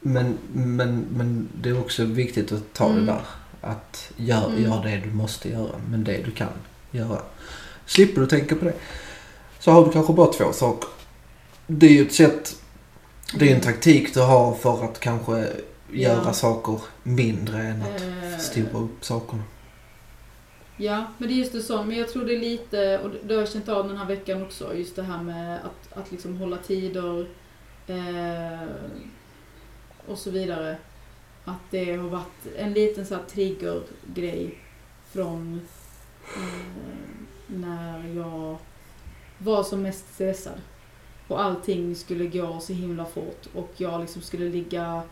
Men, 0.00 0.38
men, 0.52 1.06
men 1.10 1.48
det 1.62 1.68
är 1.68 1.78
också 1.80 2.04
viktigt 2.04 2.52
att 2.52 2.72
ta 2.72 2.86
Mm. 2.88 3.06
det 3.06 3.12
där. 3.12 3.22
Att 3.60 4.12
gör, 4.16 4.46
Mm. 4.46 4.62
gör 4.62 4.82
det 4.82 5.00
du 5.04 5.10
måste 5.14 5.48
göra, 5.48 5.70
men 5.90 6.04
det 6.04 6.22
du 6.24 6.30
kan 6.30 6.48
göra. 6.90 7.22
Slipper 7.86 8.20
du 8.20 8.26
tänka 8.26 8.56
på 8.56 8.64
det. 8.64 8.74
Så 9.60 9.70
har 9.70 9.84
du 9.86 9.92
kanske 9.92 10.12
bara 10.12 10.32
två 10.32 10.52
saker. 10.52 10.88
Det 11.70 11.86
är 11.86 11.90
ju 11.90 12.02
ett 12.06 12.12
sätt, 12.14 12.62
det 13.34 13.44
är 13.44 13.48
en 13.50 13.60
Mm. 13.60 13.60
taktik 13.60 14.14
du 14.14 14.20
har 14.20 14.54
för 14.54 14.84
att 14.84 15.00
kanske 15.00 15.32
göra 15.92 16.22
Ja. 16.24 16.32
saker 16.32 16.80
mindre 17.02 17.58
än 17.62 17.82
att 17.82 18.02
Eh, 18.02 18.38
förstora 18.38 18.78
upp 18.82 19.04
sakerna. 19.04 19.42
Ja, 20.76 21.04
men 21.18 21.28
det 21.28 21.34
är 21.34 21.36
just 21.36 21.52
det 21.52 21.62
så. 21.62 21.82
Men 21.84 21.96
jag 21.98 22.08
tror 22.08 22.24
det 22.24 22.34
är 22.34 22.40
lite, 22.40 22.98
och 22.98 23.10
det 23.24 23.34
har 23.34 23.40
jag 23.40 23.50
känt 23.52 23.68
av 23.68 23.88
den 23.88 23.96
här 23.96 24.06
veckan 24.06 24.42
också, 24.42 24.74
just 24.76 24.96
det 24.96 25.02
här 25.02 25.22
med 25.22 25.56
att, 25.64 25.98
att 25.98 26.12
liksom 26.12 26.36
hålla 26.36 26.56
tider 26.56 27.26
eh, 27.86 28.68
och 30.06 30.18
så 30.18 30.30
vidare. 30.30 30.76
Att 31.44 31.70
det 31.70 31.96
har 31.96 32.08
varit 32.08 32.46
en 32.58 32.72
liten 32.72 33.06
så 33.06 33.14
här 33.14 33.22
triggergrej 33.30 34.58
från 35.12 35.60
eh, 36.36 36.42
när 37.46 38.08
jag 38.16 38.58
var 39.38 39.62
som 39.62 39.82
mest 39.82 40.14
stressad. 40.14 40.60
Och 41.28 41.42
allting 41.42 41.94
skulle 41.94 42.26
gå 42.26 42.60
så 42.60 42.72
himla 42.72 43.04
fort 43.04 43.46
och 43.54 43.72
jag 43.76 44.00
liksom 44.00 44.22
skulle 44.22 44.48
ligga, 44.48 45.02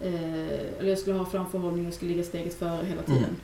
eh, 0.00 0.78
eller 0.78 0.88
jag 0.88 0.98
skulle 0.98 1.16
ha 1.16 1.26
framförhållning 1.26 1.86
och 1.86 1.94
skulle 1.94 2.10
ligga 2.10 2.24
steget 2.24 2.58
före 2.58 2.86
hela 2.86 3.02
tiden. 3.02 3.24
Mm. 3.24 3.36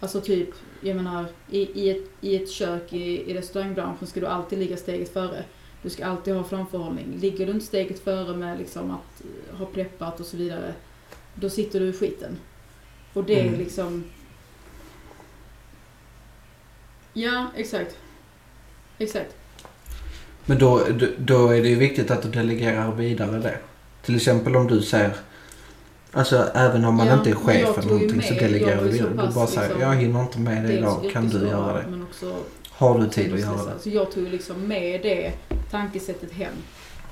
Alltså 0.00 0.20
typ, 0.20 0.48
jag 0.80 0.96
menar 0.96 1.26
i, 1.50 1.58
i, 1.82 1.90
ett, 1.90 2.10
i 2.20 2.36
ett 2.36 2.50
kök 2.50 2.92
i, 2.92 3.30
i 3.30 3.34
restaurangbranschen 3.34 4.06
ska 4.06 4.20
du 4.20 4.26
alltid 4.26 4.58
ligga 4.58 4.76
steget 4.76 5.12
före. 5.12 5.44
Du 5.82 5.90
ska 5.90 6.06
alltid 6.06 6.34
ha 6.34 6.44
framförhållning. 6.44 7.18
Ligger 7.20 7.46
du 7.46 7.52
inte 7.52 7.66
steget 7.66 7.98
före 8.04 8.36
med 8.36 8.58
liksom 8.58 8.90
att 8.90 9.22
eh, 9.50 9.56
ha 9.58 9.66
preppat 9.66 10.20
och 10.20 10.26
så 10.26 10.36
vidare, 10.36 10.74
då 11.34 11.50
sitter 11.50 11.80
du 11.80 11.86
i 11.88 11.92
skiten. 11.92 12.36
Och 13.12 13.24
det 13.24 13.40
är 13.40 13.46
Mm. 13.48 13.58
liksom... 13.60 14.04
Ja, 17.12 17.46
exakt. 17.56 17.96
Exakt. 18.98 19.36
Men 20.46 20.58
då, 20.58 20.82
då- 21.18 21.48
är 21.48 21.62
det 21.62 21.68
ju 21.68 21.74
viktigt 21.76 22.10
att 22.10 22.22
du 22.22 22.28
delegerar 22.28 22.92
vidare 22.94 23.38
det. 23.38 23.58
Till 24.02 24.16
exempel 24.16 24.56
om 24.56 24.66
du 24.66 24.82
säger 24.82 25.10
Alltså 26.12 26.44
även 26.54 26.84
om 26.84 26.94
man 26.94 27.06
Ja, 27.06 27.14
inte 27.14 27.30
är 27.30 27.34
chef 27.34 27.78
eller 27.78 27.88
någonting 27.90 28.22
så 28.22 28.32
med- 28.34 28.42
delegerar 28.42 28.82
du 28.84 28.88
vidare. 28.90 29.10
Du 29.10 29.34
bara 29.34 29.46
säger 29.46 29.62
liksom, 29.68 29.80
jag 29.82 29.94
hinner 29.96 30.20
inte 30.20 30.38
med 30.38 30.64
det 30.64 30.72
idag. 30.72 31.10
Kan 31.12 31.28
du 31.28 31.38
göra 31.48 31.72
det? 31.72 31.84
Men 31.90 32.02
också 32.02 32.36
Har 32.70 32.98
du 32.98 33.08
tid 33.08 33.34
att 33.34 33.40
göra 33.40 33.52
det? 33.74 33.78
Så 33.82 33.88
jag 33.90 34.10
tog 34.12 34.28
liksom 34.28 34.68
med 34.68 35.02
det 35.02 35.32
tankesättet 35.70 36.32
hem. 36.32 36.52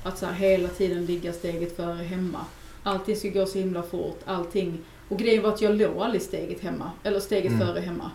Att 0.03 0.17
så 0.17 0.25
här, 0.25 0.33
hela 0.33 0.67
tiden 0.69 1.05
ligga 1.05 1.33
steget 1.33 1.75
före 1.75 2.03
hemma. 2.03 2.39
Allting 2.83 3.15
ska 3.15 3.29
gå 3.29 3.45
så 3.45 3.57
himla 3.59 3.83
fort. 3.83 4.19
Allting. 4.25 4.77
Och 5.09 5.19
grejen 5.19 5.43
var 5.43 5.49
att 5.49 5.61
jag 5.61 5.75
låg 5.75 5.97
aldrig 5.97 6.21
steget 6.21 6.61
hemma. 6.61 6.91
Eller 7.03 7.19
steget 7.19 7.51
Mm. 7.51 7.67
före 7.67 7.79
hemma. 7.79 8.11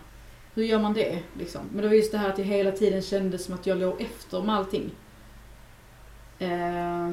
Hur 0.53 0.63
gör 0.63 0.79
man 0.79 0.93
det 0.93 1.19
liksom? 1.39 1.61
Men 1.73 1.81
det 1.81 1.87
var 1.87 1.95
just 1.95 2.11
det 2.11 2.17
här 2.17 2.29
att 2.29 2.37
jag 2.37 2.45
hela 2.45 2.71
tiden 2.71 3.01
kände 3.01 3.37
som 3.37 3.53
att 3.53 3.67
jag 3.67 3.77
låg 3.77 4.01
efter 4.01 4.41
med 4.41 4.55
allting. 4.55 4.91
Eh, 6.41 7.11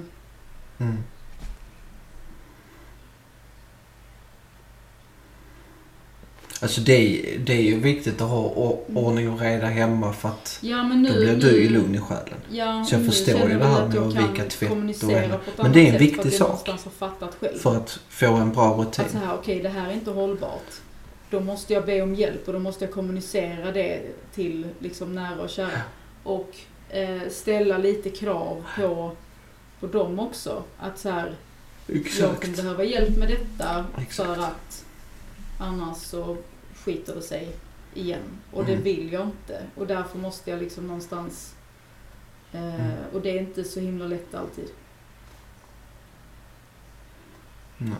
Mm. 0.80 0.96
Alltså 6.60 6.80
det, 6.80 7.22
det 7.46 7.52
är 7.52 7.62
ju 7.62 7.80
viktigt 7.80 8.20
att 8.20 8.28
ha 8.28 8.38
o- 8.38 8.84
ordning 8.94 9.30
och 9.30 9.40
reda 9.40 9.66
hemma 9.66 10.12
för 10.12 10.28
att 10.28 10.58
ja 10.60 10.82
nu... 10.82 11.08
då 11.12 11.14
blir 11.18 11.36
du 11.50 11.62
ju 11.62 11.68
lugn 11.68 11.94
i 11.94 11.98
själen. 12.00 12.34
Ja, 12.50 12.84
Så 12.88 12.94
jag 12.94 13.06
förstår 13.06 13.50
ju 13.50 13.58
det 13.58 13.64
här 13.64 13.86
med 13.88 13.98
att 13.98 14.14
kan 14.14 14.32
vika 14.32 14.44
tvätt 14.50 14.70
och 14.70 15.12
ett 15.12 15.58
Men 15.58 15.72
det 15.72 15.88
är 15.88 15.92
en 15.92 15.98
viktig 15.98 16.32
sak. 16.32 16.68
För 17.58 17.76
att 17.76 18.00
få 18.08 18.26
en 18.34 18.52
bra 18.52 18.70
rutin. 18.74 19.04
Att 19.04 19.10
så 19.10 19.18
här, 19.18 19.34
okej 19.34 19.60
det 19.62 19.68
här 19.68 19.88
är 19.88 19.92
inte 19.92 20.10
hållbart. 20.10 20.72
Då 21.30 21.40
måste 21.40 21.72
jag 21.72 21.86
be 21.86 22.02
om 22.02 22.14
hjälp 22.14 22.46
och 22.46 22.52
då 22.52 22.58
måste 22.58 22.84
jag 22.84 22.94
kommunicera 22.94 23.72
det 23.72 24.00
till 24.34 24.66
liksom 24.78 25.14
nära 25.14 25.40
och 25.42 25.50
kära. 25.50 25.80
Och 26.24 26.50
eh, 26.90 27.28
ställa 27.30 27.78
lite 27.78 28.10
krav 28.10 28.64
på, 28.76 29.12
på 29.80 29.86
dem 29.86 30.18
också. 30.18 30.62
Att 30.78 30.98
så 30.98 31.10
här, 31.10 31.34
jag 31.86 31.96
Exakt. 31.96 32.40
kommer 32.44 32.56
behöva 32.56 32.84
hjälp 32.84 33.16
med 33.16 33.28
detta 33.28 33.84
Exakt. 33.98 34.28
för 34.36 34.42
att 34.44 34.84
annars 35.60 35.96
så 35.98 36.36
skiter 36.84 37.14
det 37.14 37.22
sig 37.22 37.48
igen. 37.94 38.22
Och 38.52 38.64
det 38.64 38.72
Mm. 38.72 38.84
vill 38.84 39.12
jag 39.12 39.22
inte. 39.26 39.62
Och 39.74 39.86
därför 39.86 40.18
måste 40.18 40.50
jag 40.50 40.60
liksom 40.60 40.86
någonstans... 40.86 41.54
Eh, 42.52 42.74
Mm. 42.74 42.90
Och 43.12 43.20
det 43.20 43.30
är 43.30 43.40
inte 43.40 43.64
så 43.64 43.80
himla 43.80 44.06
lätt 44.06 44.34
alltid. 44.34 44.68
Nej. 47.78 47.92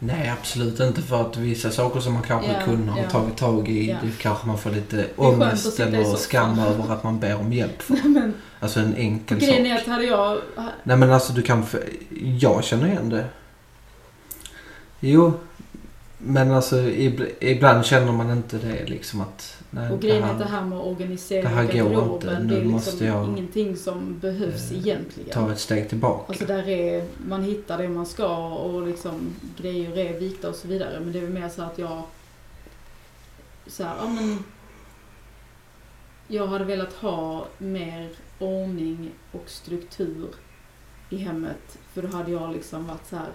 Nej, 0.00 0.34
absolut 0.40 0.80
inte. 0.80 1.02
För 1.02 1.20
att 1.20 1.36
vissa 1.36 1.70
saker 1.70 2.00
som 2.00 2.12
man 2.12 2.22
kanske 2.22 2.52
Ja, 2.52 2.60
kunde 2.64 2.92
ha 2.92 2.98
ja. 3.02 3.10
tagit 3.10 3.36
tag 3.36 3.68
i, 3.68 3.88
Ja. 3.90 3.96
det 4.02 4.18
kanske 4.22 4.46
man 4.46 4.58
får 4.58 4.70
lite 4.70 5.06
ångest 5.16 5.80
eller 5.80 6.04
skam 6.16 6.58
över 6.58 6.92
att 6.94 7.02
man 7.04 7.20
ber 7.20 7.36
om 7.40 7.52
hjälp 7.52 7.82
för. 7.82 7.94
Men 8.08 8.34
Alltså 8.60 8.80
en 8.80 8.94
enkel 8.96 9.38
grejen 9.38 9.66
är 9.66 9.76
sak. 9.76 9.82
att 9.82 9.92
hade 9.92 10.04
jag... 10.04 10.38
Nej 10.82 10.96
men 10.96 11.12
alltså 11.12 11.32
du 11.32 11.42
kan... 11.42 11.66
Jag 12.40 12.64
känner 12.64 12.86
igen 12.86 13.08
det. 13.08 13.24
Jo. 15.00 15.32
Men 16.18 16.50
alltså 16.52 16.76
ib- 16.76 17.28
ibland 17.40 17.84
känner 17.84 18.12
man 18.12 18.30
inte 18.30 18.58
det 18.58 18.86
liksom 18.86 19.20
att... 19.20 19.57
Nej, 19.70 19.92
Och 19.92 20.00
grejen 20.00 20.22
är 20.22 20.30
att 20.30 20.38
det 20.38 20.44
här 20.44 20.64
med 20.64 20.78
att 20.78 20.86
organisera 20.86 21.62
det 21.62 21.72
garderoben, 21.72 22.48
det 22.48 22.56
är 22.56 22.64
liksom 22.64 23.30
ingenting 23.30 23.76
som 23.76 24.18
behövs 24.18 24.70
eh, 24.70 24.78
egentligen. 24.78 25.30
ta 25.30 25.52
ett 25.52 25.60
steg 25.60 25.88
tillbaka. 25.88 26.24
Alltså 26.28 26.46
där 26.46 26.68
är, 26.68 27.06
man 27.26 27.42
hittar 27.42 27.78
det 27.78 27.88
man 27.88 28.06
ska 28.06 28.48
och 28.48 28.86
liksom 28.86 29.34
grejer 29.56 29.98
är 29.98 30.18
vikta 30.18 30.48
och 30.48 30.54
så 30.54 30.68
vidare. 30.68 31.00
Men 31.00 31.12
det 31.12 31.18
är 31.18 31.22
väl 31.22 31.32
mer 31.32 31.48
så 31.48 31.62
att 31.62 31.78
jag 31.78 32.02
så 33.66 33.84
här, 33.84 33.96
ja 33.96 34.08
men 34.08 34.44
jag 36.28 36.46
hade 36.46 36.64
velat 36.64 36.92
ha 36.92 37.46
mer 37.58 38.10
ordning 38.38 39.10
och 39.32 39.44
struktur 39.46 40.28
i 41.10 41.16
hemmet. 41.16 41.78
För 41.92 42.02
då 42.02 42.08
hade 42.08 42.30
jag 42.30 42.52
liksom 42.52 42.86
varit 42.86 43.06
så 43.08 43.16
här. 43.16 43.30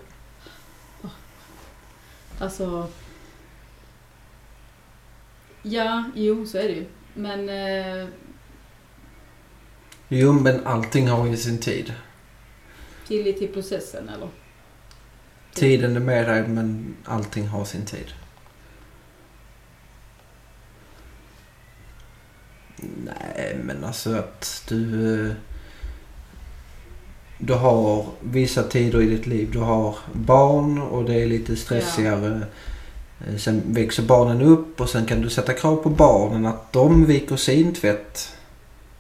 åh. 1.04 1.10
Alltså. 2.40 2.88
Ja, 5.64 6.04
jo 6.16 6.46
så 6.46 6.58
är 6.58 6.64
det 6.64 6.74
ju. 6.74 6.86
Men 7.14 7.50
eh, 7.50 8.08
Jo 10.08 10.32
men 10.34 10.68
allting 10.68 11.08
har 11.08 11.28
ju 11.28 11.38
sin 11.38 11.58
tid. 11.60 11.94
tillit 13.08 13.38
till 13.40 13.48
processen 13.54 14.10
eller? 14.10 14.30
Tiden 15.54 15.96
är 15.96 16.00
med 16.00 16.28
dig 16.28 16.48
men 16.48 16.96
allting 17.06 17.48
har 17.48 17.66
sin 17.66 17.86
tid. 17.86 18.14
Nej 23.06 23.58
men 23.64 23.84
alltså 23.84 24.16
att 24.16 24.64
du... 24.68 25.26
eh, 25.30 25.34
Du 27.38 27.54
har 27.54 28.06
vissa 28.22 28.64
tider 28.64 29.02
i 29.02 29.06
ditt 29.06 29.28
liv. 29.28 29.50
Du 29.52 29.60
har 29.60 29.96
barn 30.14 30.82
och 30.82 31.06
det 31.06 31.22
är 31.22 31.26
lite 31.28 31.56
stressigare. 31.56 32.36
Eh, 32.36 32.42
Sen 33.38 33.62
växer 33.66 34.04
barnen 34.04 34.42
upp 34.42 34.82
och 34.82 34.90
sen 34.90 35.06
kan 35.06 35.22
du 35.22 35.30
sätta 35.30 35.54
krav 35.54 35.76
på 35.76 35.90
barnen 35.90 36.46
att 36.46 36.74
de 36.74 37.06
viker 37.06 37.36
sin 37.36 37.74
tvätt. 37.74 38.36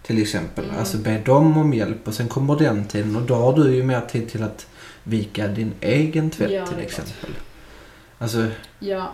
Till 0.03 0.21
exempel. 0.21 0.65
Mm. 0.65 0.79
Alltså 0.79 0.97
be 0.97 1.17
dem 1.25 1.57
om 1.57 1.73
hjälp 1.73 2.07
och 2.07 2.13
sen 2.13 2.27
kommer 2.27 2.55
den 2.55 2.85
tiden 2.85 3.15
och 3.15 3.21
då 3.21 3.35
har 3.35 3.53
du 3.53 3.75
ju 3.75 3.83
mer 3.83 4.01
tid 4.01 4.29
till 4.29 4.43
att 4.43 4.67
vika 5.03 5.47
din 5.47 5.73
egen 5.81 6.29
tvätt 6.29 6.51
Ja, 6.51 6.67
till 6.67 6.79
exempel. 6.79 7.29
Alltså 8.17 8.47
Ja. 8.79 9.11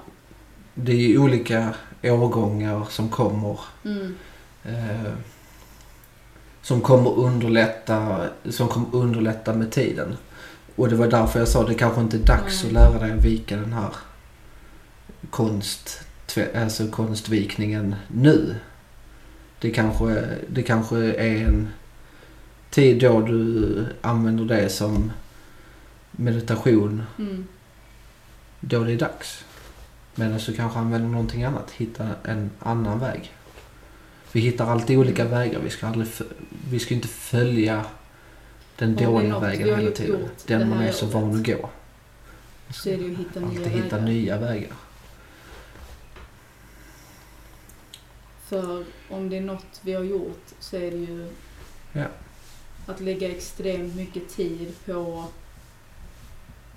det 0.73 0.91
är 0.91 1.07
ju 1.07 1.17
olika 1.17 1.73
årgångar 2.03 2.85
som 2.89 3.09
kommer. 3.09 3.59
Mm. 3.85 4.15
Eh, 4.65 5.13
som 6.61 6.81
kommer 6.81 7.19
underlätta, 7.19 8.25
som 8.49 8.67
kommer 8.67 8.87
underlätta 8.91 9.53
med 9.53 9.71
tiden. 9.71 10.17
Och 10.75 10.89
det 10.89 10.95
var 10.95 11.07
därför 11.07 11.39
jag 11.39 11.47
sa 11.47 11.63
det 11.63 11.73
kanske 11.73 12.01
inte 12.01 12.17
är 12.17 12.25
dags 12.25 12.63
Nej. 12.63 12.67
att 12.67 12.73
lära 12.73 12.99
dig 13.07 13.17
att 13.17 13.25
vika 13.25 13.55
den 13.55 13.73
här 13.73 13.89
konst, 15.29 16.01
alltså 16.55 16.87
konstvikningen 16.87 17.95
nu. 18.07 18.55
Det 19.59 19.71
kanske, 19.71 20.25
det 20.49 20.63
kanske 20.63 20.97
är 20.97 21.45
en 21.47 21.67
tid 22.69 23.01
då 23.01 23.21
du 23.21 23.85
använder 24.01 24.45
det 24.45 24.69
som 24.69 25.11
meditation 26.11 27.03
Mm. 27.17 27.47
då 28.59 28.83
det 28.83 28.91
är 28.93 28.97
dags. 28.97 29.45
Medan 30.15 30.39
du 30.45 30.53
kanske 30.53 30.79
använder 30.79 31.09
någonting 31.09 31.43
annat. 31.43 31.71
Hitta 31.71 32.07
en 32.23 32.49
annan 32.59 32.99
väg. 32.99 33.31
Vi 34.31 34.39
hittar 34.39 34.67
alltid 34.71 34.97
olika 34.97 35.25
vägar. 35.25 35.59
Vi 35.63 35.69
ska, 35.69 35.87
aldrig, 35.87 36.07
vi 36.69 36.79
ska 36.79 36.93
inte 36.93 37.07
följa 37.07 37.85
den 38.75 38.95
dåliga 38.95 39.39
vägen 39.39 39.79
hela 39.79 39.91
tiden. 39.91 40.19
Den 40.47 40.69
man 40.69 40.79
är 40.79 40.91
så 40.91 41.05
van 41.05 41.35
att 41.39 41.45
gå. 41.45 41.69
Så 42.69 42.89
är 42.89 42.97
det 42.97 43.03
ju 43.03 43.13
att 43.13 43.19
hitta 43.19 43.39
nya 43.39 43.49
Alltid 43.49 43.71
hitta 43.71 43.95
vägar. 43.95 44.07
nya 44.11 44.37
vägar. 44.37 44.71
För 48.49 48.85
om 49.09 49.29
det 49.29 49.37
är 49.37 49.41
något 49.41 49.79
vi 49.81 49.93
har 49.93 50.03
gjort 50.03 50.45
så 50.59 50.75
är 50.77 50.91
det 50.91 50.97
ju 50.97 51.29
Ja. 51.93 52.05
att 52.85 52.99
lägga 52.99 53.29
extremt 53.31 53.95
mycket 53.95 54.29
tid 54.29 54.73
på 54.85 55.25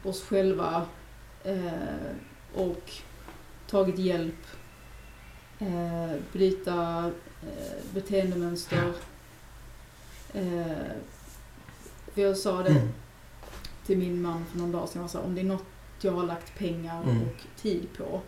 oss 0.04 0.22
själva 0.24 0.86
eh, 1.44 1.72
och 2.54 2.90
tagit 3.70 3.98
hjälp, 3.98 4.46
eh, 5.58 6.12
bryta 6.32 7.10
eh, 7.42 7.84
beteendemönster. 7.94 8.92
Eh, 10.34 10.66
för 12.14 12.22
jag 12.22 12.36
sa 12.36 12.62
det 12.62 12.70
Mm. 12.70 12.88
till 13.86 13.98
min 13.98 14.22
man 14.22 14.46
för 14.46 14.58
någon 14.58 14.72
dag 14.72 14.88
sedan. 14.88 15.02
Jag 15.02 15.10
sa, 15.10 15.20
om 15.20 15.34
det 15.34 15.40
är 15.40 15.44
något 15.44 15.64
jag 16.00 16.12
har 16.12 16.24
lagt 16.26 16.58
pengar 16.58 17.02
Mm. 17.02 17.22
och 17.22 17.60
tid 17.62 17.88
på 17.98 18.20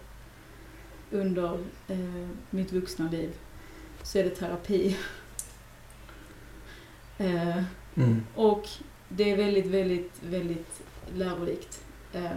under 1.14 1.58
eh, 1.88 2.28
mitt 2.50 2.72
vuxna 2.72 3.10
liv 3.10 3.32
så 4.02 4.18
är 4.18 4.24
det 4.24 4.30
terapi. 4.30 4.96
eh, 7.18 7.62
Mm. 7.96 8.22
och 8.34 8.68
det 9.08 9.30
är 9.30 9.36
väldigt, 9.36 9.66
väldigt, 9.66 10.12
väldigt 10.22 10.82
lärorikt. 11.14 11.82
Eh, 12.12 12.30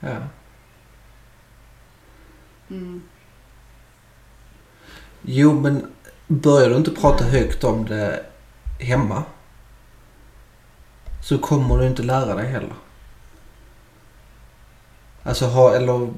Ja. 0.00 0.16
mm, 2.70 3.02
Jo, 5.22 5.52
men 5.60 5.86
börjar 6.26 6.68
du 6.70 6.76
inte 6.76 6.90
prata 6.90 7.24
högt 7.24 7.64
om 7.64 7.86
det 7.86 8.26
hemma 8.78 9.24
så 11.22 11.38
kommer 11.38 11.78
du 11.78 11.86
inte 11.86 12.02
lära 12.02 12.34
dig 12.34 12.46
heller. 12.46 12.74
Alltså 15.30 15.46
ha, 15.46 15.74
eller... 15.74 16.12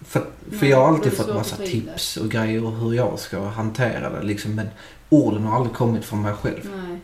För, 0.00 0.26
för 0.58 0.66
jag 0.66 0.76
har 0.76 0.88
alltid 0.88 1.12
fått 1.12 1.34
massa 1.34 1.56
tips 1.56 2.16
och 2.16 2.30
grejer 2.30 2.60
hur 2.70 2.92
jag 2.94 3.18
ska 3.18 3.40
hantera 3.48 4.10
det 4.10 4.22
liksom. 4.22 4.54
Men 4.54 4.68
orden 5.08 5.44
har 5.44 5.56
aldrig 5.56 5.76
kommit 5.76 6.04
från 6.04 6.22
mig 6.22 6.34
själv. 6.34 6.70
nej. 6.76 7.00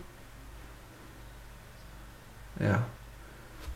Ja. 2.68 2.74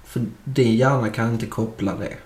För 0.05 0.25
din 0.45 0.77
hjärna 0.77 1.11
kan 1.11 1.33
inte 1.33 1.47
koppla 1.47 1.97
det. 1.97 2.16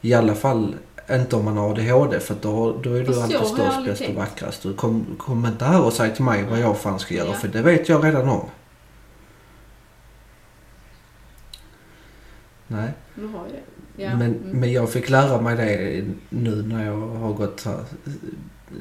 I 0.00 0.14
alla 0.14 0.34
fall 0.34 0.74
inte 1.10 1.36
om 1.36 1.44
man 1.44 1.56
har 1.56 1.70
ADHD 1.70 2.20
för 2.20 2.36
då, 2.40 2.80
då 2.82 2.92
är 2.92 3.00
du 3.00 3.06
Fast 3.06 3.18
så 3.18 3.22
alltid 3.22 3.40
jag 3.40 3.46
störst, 3.46 3.84
bäst 3.84 4.08
och 4.08 4.14
vackrast. 4.14 4.62
Du 4.62 4.74
kom, 4.74 5.06
kom 5.18 5.46
inte 5.46 5.64
här 5.64 5.82
och 5.82 5.92
säg 5.92 6.14
till 6.14 6.24
mig 6.24 6.44
vad 6.44 6.60
jag 6.60 6.78
fan 6.78 6.98
ska 6.98 7.14
göra 7.14 7.28
Ja. 7.28 7.34
för 7.34 7.48
det 7.48 7.62
vet 7.62 7.88
jag 7.88 8.04
redan 8.04 8.28
om. 8.28 8.46
Nej, 12.66 12.92
Du 13.14 13.26
har 13.26 13.46
ju 13.46 13.52
det. 13.52 13.62
Ja. 14.00 14.16
men, 14.16 14.34
mm. 14.34 14.60
men 14.60 14.72
jag 14.72 14.92
fick 14.92 15.08
lära 15.08 15.40
mig 15.40 15.56
det 15.56 16.04
nu 16.28 16.62
när 16.62 16.86
jag 16.86 17.06
har 17.06 17.32
gått 17.32 17.64
här, 17.64 17.84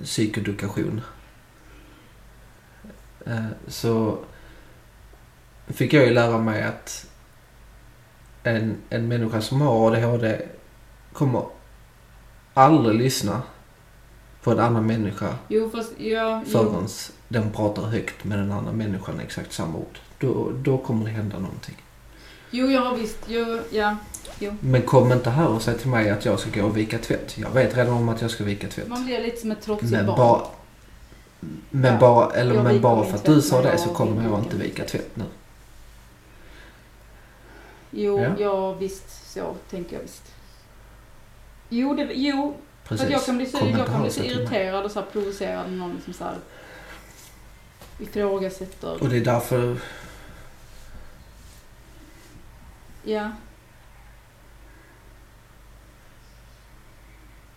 psykoedukation. 0.04 1.02
Eh, 3.26 3.46
Så 3.68 4.18
fick 5.68 5.94
jag 5.94 6.06
ju 6.06 6.14
lära 6.14 6.38
mig 6.38 6.64
att 6.64 7.06
en, 8.44 8.76
en 8.90 9.08
människa 9.08 9.42
som 9.42 9.62
har 9.62 9.88
ADHD 9.88 10.42
kommer 11.14 11.44
aldrig 12.54 12.96
lyssna 12.96 13.42
på 14.44 14.52
en 14.52 14.60
annan 14.60 14.88
människa 14.88 15.36
Jo, 15.48 15.70
fast 15.70 15.92
ja, 16.00 16.44
jo. 16.46 16.52
förrän 16.52 16.88
den 17.28 17.52
pratar 17.52 17.82
högt 17.84 18.24
med 18.24 18.40
den 18.40 18.52
andra 18.52 18.72
människan 18.72 19.20
exakt 19.20 19.54
samma 19.54 19.78
ord. 19.78 20.00
Då, 20.20 20.52
då 20.64 20.78
kommer 20.78 21.06
det 21.06 21.12
hända 21.12 21.40
någonting. 21.40 21.76
Jo, 22.52 22.68
jag 22.72 22.82
har 22.82 22.96
visst, 22.96 23.18
jo, 23.28 23.60
ja. 23.72 23.96
Men 24.60 24.82
kom 24.82 25.12
inte 25.12 25.30
här 25.30 25.48
och 25.48 25.62
säg 25.62 25.78
till 25.78 25.90
mig 25.90 26.10
att 26.10 26.26
jag 26.26 26.40
ska 26.40 26.50
gå 26.62 26.68
och 26.68 26.78
vika 26.78 26.98
tvätt. 26.98 27.38
Jag 27.38 27.50
vet 27.50 27.78
redan 27.78 27.94
om 27.94 28.10
att 28.10 28.22
jag 28.22 28.32
ska 28.32 28.44
vika 28.44 28.68
tvätt. 28.68 28.88
Man 28.88 29.06
blir 29.06 29.22
lite 29.24 29.38
som 29.42 29.52
ett 29.52 29.62
trotsigt 29.62 29.92
barn. 29.92 30.06
bara, 30.18 30.42
men 31.70 31.94
Ja, 31.94 32.00
bara, 32.00 32.32
eller 32.34 32.56
jag 32.56 32.64
men 32.64 32.82
bara 32.82 33.06
för 33.06 33.16
att 33.16 33.26
du 33.26 33.42
sa 33.42 33.62
det 33.62 33.78
så 33.78 33.90
kommer 33.90 34.24
jag 34.30 34.40
inte 34.40 34.58
vika 34.58 34.84
tvätt. 34.84 35.16
nu. 35.16 35.24
Jo, 37.92 38.20
Ja. 38.20 38.30
ja. 38.40 38.74
visst, 38.74 39.34
så 39.34 39.56
tänker 39.70 39.96
jag 39.96 40.02
visst. 40.02 40.24
Jo, 41.70 41.96
det, 41.96 42.08
jo 42.14 42.56
för 42.84 42.90
Precis. 42.90 43.06
att 43.06 43.12
jag 43.12 43.26
kan 43.26 43.38
bli 43.38 43.46
så, 43.46 43.58
jag 43.78 43.88
kan 43.88 44.02
bli 44.02 44.12
så 44.12 44.24
irriterad 44.24 44.86
och 44.86 44.92
så 44.92 45.00
här 45.00 45.08
provocerad 45.12 45.70
när 45.70 45.78
någon 45.78 45.96
liksom 45.96 46.14
så 46.14 46.24
här 46.24 46.36
ifrågasätter. 48.00 49.04
Och 49.04 49.10
det 49.10 49.18
är 49.18 49.26
därför, 49.26 49.78
Ja. 53.04 53.32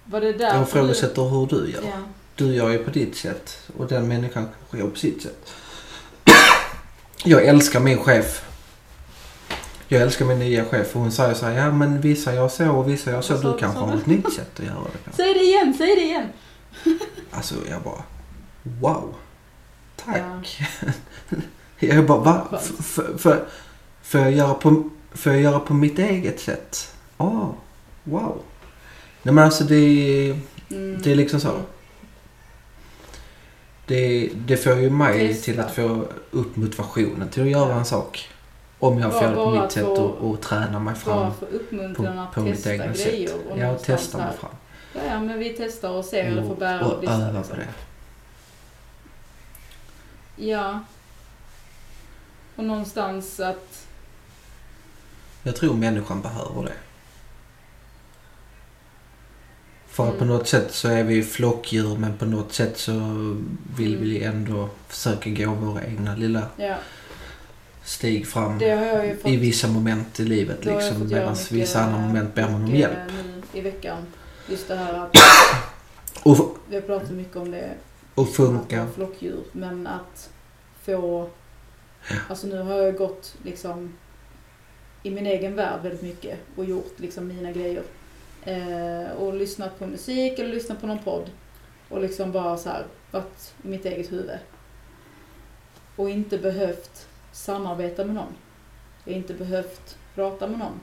Var 0.04 0.20
det 0.20 0.32
där 0.32 0.54
jag 0.54 0.62
ifrågasätter 0.62 1.22
hur 1.22 1.46
du 1.46 1.70
gör. 1.70 1.82
Ja. 1.82 1.98
Du 2.34 2.54
gör 2.54 2.70
ju 2.70 2.78
på 2.78 2.90
ditt 2.90 3.16
sätt 3.16 3.70
och 3.76 3.86
den 3.86 4.08
människan 4.08 4.48
kanske 4.58 4.78
gör 4.78 4.90
på 4.90 4.98
sitt 4.98 5.22
sätt. 5.22 5.52
Jag 7.24 7.44
älskar 7.44 7.80
min 7.80 7.98
chef. 7.98 8.44
Jag 9.88 10.02
älskar 10.02 10.24
min 10.24 10.38
nya 10.38 10.64
chef 10.64 10.96
och 10.96 11.00
hon 11.00 11.12
säger 11.12 11.34
så 11.34 11.46
här, 11.46 11.52
ja 11.52 11.72
men 11.72 12.00
vissa 12.00 12.34
gör 12.34 12.48
så 12.48 12.70
och 12.70 12.88
vissa 12.88 13.10
gör 13.10 13.22
så. 13.22 13.38
Sa 13.38 13.52
Du 13.52 13.58
kanske 13.58 13.80
har 13.80 13.96
ett 13.96 14.06
nytt 14.06 14.32
sätt 14.32 14.60
att 14.60 14.64
göra 14.66 14.84
det 14.92 15.10
på. 15.10 15.16
Säg 15.16 15.34
det 15.34 15.40
igen, 15.40 15.74
säg 15.78 15.96
det 15.96 16.02
igen! 16.02 16.28
Alltså 17.30 17.54
jag 17.70 17.82
bara, 17.82 18.02
wow. 18.62 19.14
Tack. 19.96 20.60
jag 21.78 22.06
bara, 22.06 22.18
va? 22.18 22.60
Får, 24.02 24.20
jag 24.20 24.32
göra 24.32 24.54
på, 24.54 24.90
får 25.14 25.32
jag 25.32 25.40
göra 25.42 25.60
på 25.60 25.74
mitt 25.74 25.98
eget 25.98 26.40
sätt? 26.40 26.94
Ah, 27.16 27.46
wow. 28.04 28.38
Nej 29.22 29.34
men 29.34 29.44
alltså 29.44 29.64
det 29.64 29.74
är, 29.76 30.38
Mm. 30.70 31.02
det 31.02 31.12
är 31.12 31.14
liksom 31.16 31.40
så. 31.40 31.60
Det, 33.86 34.30
det 34.34 34.56
får 34.56 34.76
ju 34.78 34.90
mig 34.90 35.28
Testa. 35.28 35.44
till 35.44 35.60
att 35.60 35.74
få 35.74 36.06
upp 36.30 36.56
motivationen 36.56 37.28
till 37.28 37.42
att 37.42 37.48
göra 37.48 37.68
Ja. 37.70 37.78
en 37.78 37.84
sak. 37.84 38.28
Om 38.78 38.98
jag 38.98 39.12
får 39.12 39.34
på 39.34 39.50
mitt 39.62 39.72
sätt 39.72 39.84
och, 39.84 40.10
och 40.30 40.40
träna 40.40 40.78
mig 40.78 40.94
fram 40.94 41.32
på, 41.32 41.46
på 42.34 42.40
mitt 42.40 42.64
grejer. 42.64 42.92
sätt. 42.94 43.34
Och 43.50 43.58
Ja, 43.58 43.70
och 43.72 43.82
testa 43.82 44.18
mig 44.18 44.36
fram. 44.40 44.50
Ja, 45.06 45.20
men 45.20 45.38
vi 45.38 45.54
testar 45.58 45.90
och 45.90 46.04
ser 46.04 46.24
hur 46.30 46.36
det 46.36 46.48
får 46.48 46.56
bära 46.56 46.86
och 46.86 46.92
och 46.98 47.04
öva 47.04 47.42
på 47.42 47.56
det. 47.56 47.68
Ja. 50.36 50.80
Och 52.56 52.64
någonstans 52.64 53.40
att... 53.40 53.81
Jag 55.42 55.56
tror 55.56 55.74
människan 55.74 56.22
behöver 56.22 56.62
det. 56.62 56.72
För 59.88 60.08
att 60.08 60.18
på 60.18 60.24
Mm. 60.24 60.36
något 60.36 60.48
sätt 60.48 60.74
så 60.74 60.88
är 60.88 61.04
vi 61.04 61.22
flockdjur 61.22 61.96
men 61.98 62.16
på 62.18 62.24
något 62.24 62.52
sätt 62.52 62.78
så 62.78 62.92
vill 63.76 63.94
Mm. 63.94 64.00
vi 64.08 64.22
ändå 64.24 64.68
försöka 64.88 65.30
gå 65.30 65.50
våra 65.54 65.84
egna 65.84 66.14
lilla 66.16 66.42
Ja, 66.56 66.76
steg 67.84 68.26
fram 68.26 68.58
fått... 68.58 69.30
i 69.30 69.36
vissa 69.36 69.68
moment 69.68 70.20
i 70.20 70.24
livet 70.24 70.64
liksom. 70.64 71.08
Medan 71.08 71.36
vissa 71.50 71.80
andra 71.82 71.98
moment 72.00 72.34
ber 72.34 72.42
man 72.48 72.54
om 72.64 72.74
hjälp. 72.76 72.98
I 73.52 73.60
veckan. 73.60 74.06
Just 74.48 74.68
det 74.68 74.76
här 74.76 74.94
att 74.94 75.16
Och, 76.22 76.56
vi 76.68 76.74
har 76.74 76.82
pratat 76.82 77.10
mycket 77.10 77.36
om 77.36 77.50
det. 77.50 77.70
och 78.14 78.28
funka. 78.28 78.86
flockdjur. 78.94 79.40
Men 79.52 79.86
att 79.86 80.30
få... 80.84 81.28
Alltså 82.28 82.46
nu 82.46 82.58
har 82.62 82.74
jag 82.78 82.96
gått 82.96 83.34
liksom 83.44 83.92
i 85.02 85.10
min 85.10 85.26
egen 85.26 85.56
värld 85.56 85.82
väldigt 85.82 86.02
mycket 86.02 86.38
och 86.56 86.64
gjort 86.64 87.00
liksom 87.00 87.28
mina 87.28 87.52
grejer. 87.52 87.82
Eh, 88.44 89.10
och 89.10 89.34
lyssnat 89.34 89.78
på 89.78 89.86
musik 89.86 90.38
eller 90.38 90.50
lyssnat 90.50 90.80
på 90.80 90.86
någon 90.86 90.98
podd. 90.98 91.30
Och 91.88 92.00
liksom 92.00 92.32
bara 92.32 92.56
så 92.56 92.68
här 92.68 92.86
varit 93.10 93.54
i 93.64 93.68
mitt 93.68 93.84
eget 93.84 94.12
huvud. 94.12 94.38
Och 95.96 96.10
inte 96.10 96.38
behövt 96.38 97.08
samarbeta 97.32 98.04
med 98.04 98.14
någon. 98.14 98.34
Jag 99.04 99.12
har 99.12 99.18
inte 99.18 99.34
behövt 99.34 99.98
prata 100.14 100.46
med 100.48 100.58
någon. 100.58 100.80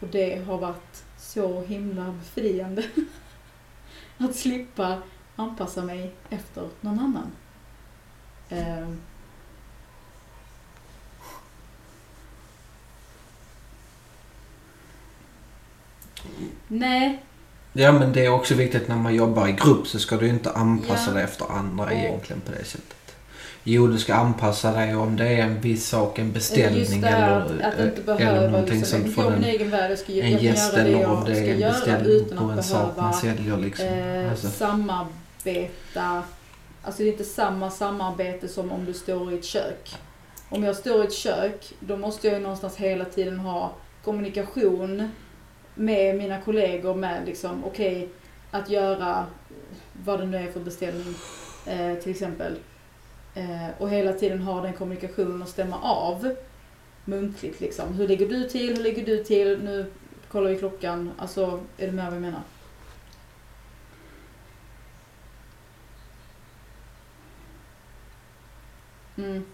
Och 0.00 0.08
det 0.08 0.44
har 0.44 0.58
varit 0.58 1.04
så 1.18 1.60
himla 1.62 2.12
befriande. 2.12 2.84
att 4.18 4.36
slippa 4.36 5.02
anpassa 5.36 5.82
mig 5.84 6.14
efter 6.30 6.68
någon 6.80 6.98
annan. 6.98 7.32
Eh, 8.48 8.88
nej, 16.68 17.22
Ja 17.72 17.92
men 17.92 18.12
det 18.12 18.24
är 18.26 18.28
också 18.30 18.54
viktigt 18.54 18.88
när 18.88 18.96
man 18.96 19.14
jobbar 19.14 19.48
i 19.48 19.52
grupp 19.52 19.86
så 19.86 19.98
ska 19.98 20.16
du 20.16 20.28
inte 20.28 20.50
anpassa 20.50 21.10
Ja. 21.10 21.14
dig 21.14 21.24
efter 21.24 21.46
andra 21.52 21.84
Och- 21.84 21.92
egentligen 21.92 22.40
på 22.40 22.52
det 22.52 22.64
sättet. 22.64 22.94
Jo, 23.64 23.86
du 23.86 23.98
ska 23.98 24.14
anpassa 24.14 24.72
dig 24.72 24.96
om 24.96 25.16
det 25.16 25.28
är 25.28 25.42
en 25.42 25.60
viss 25.60 25.88
sak, 25.88 26.18
en 26.18 26.32
beställning 26.32 27.00
det, 27.00 27.08
eller, 27.08 27.40
att, 27.40 27.50
att 27.80 27.98
inte 27.98 28.12
eller 28.12 28.50
någonting 28.50 28.78
liksom, 28.78 29.00
som 29.00 29.14
gå 29.14 29.22
från 29.22 29.32
en, 29.32 29.44
egen. 29.44 29.70
Jag, 29.70 29.98
ska, 29.98 30.12
en 30.12 30.38
gäst 30.38 30.74
eller 30.74 31.06
om 31.06 31.24
det 31.24 31.38
är 31.38 31.52
en 31.54 31.72
beställning 31.72 32.12
utan 32.12 32.38
på 32.38 32.44
att 32.50 32.56
en 32.56 32.62
sak 32.62 32.96
man 32.96 33.14
säljer 33.14 33.56
liksom. 33.56 33.86
eh, 33.86 34.30
Alltså, 34.30 34.48
samarbeta. 34.48 36.22
Alltså 36.82 37.02
det 37.02 37.08
är 37.08 37.12
inte 37.12 37.24
samma 37.24 37.70
samarbete 37.70 38.48
som 38.48 38.72
om 38.72 38.84
du 38.84 38.94
står 38.94 39.32
i 39.32 39.38
ett 39.38 39.44
kök. 39.44 39.96
Om 40.50 40.64
jag 40.64 40.76
står 40.76 41.02
i 41.02 41.06
ett 41.06 41.12
kök, 41.14 41.72
då 41.80 41.96
måste 41.96 42.26
jag 42.26 42.36
ju 42.36 42.42
någonstans 42.42 42.76
hela 42.76 43.04
tiden 43.04 43.38
ha 43.38 43.72
kommunikation 44.04 45.10
med 45.78 46.16
mina 46.16 46.40
kollegor 46.40 46.94
med 46.94 47.26
liksom, 47.26 47.64
okej, 47.64 48.08
att 48.50 48.70
göra 48.70 49.26
vad 50.04 50.20
det 50.20 50.26
nu 50.26 50.36
är 50.36 50.52
för 50.52 50.60
beställning 50.60 51.14
eh, 51.66 51.94
till 51.94 52.10
exempel. 52.10 52.56
Eh, 53.34 53.68
och 53.78 53.90
hela 53.90 54.12
tiden 54.12 54.42
ha 54.42 54.62
den 54.62 54.72
kommunikationen 54.72 55.42
och 55.42 55.48
stämma 55.48 55.80
av 55.80 56.34
muntligt 57.04 57.60
liksom. 57.60 57.94
Hur 57.94 58.08
ligger 58.08 58.28
du 58.28 58.48
till? 58.48 58.76
Hur 58.76 58.84
ligger 58.84 59.06
du 59.06 59.24
till? 59.24 59.64
Nu 59.64 59.90
kollar 60.28 60.50
vi 60.50 60.58
klockan. 60.58 61.10
Alltså, 61.18 61.60
är 61.78 61.86
du 61.86 61.92
med 61.92 62.04
vad 62.04 62.14
jag 62.14 62.22
menar? 62.22 62.42
Mm. 69.16 69.44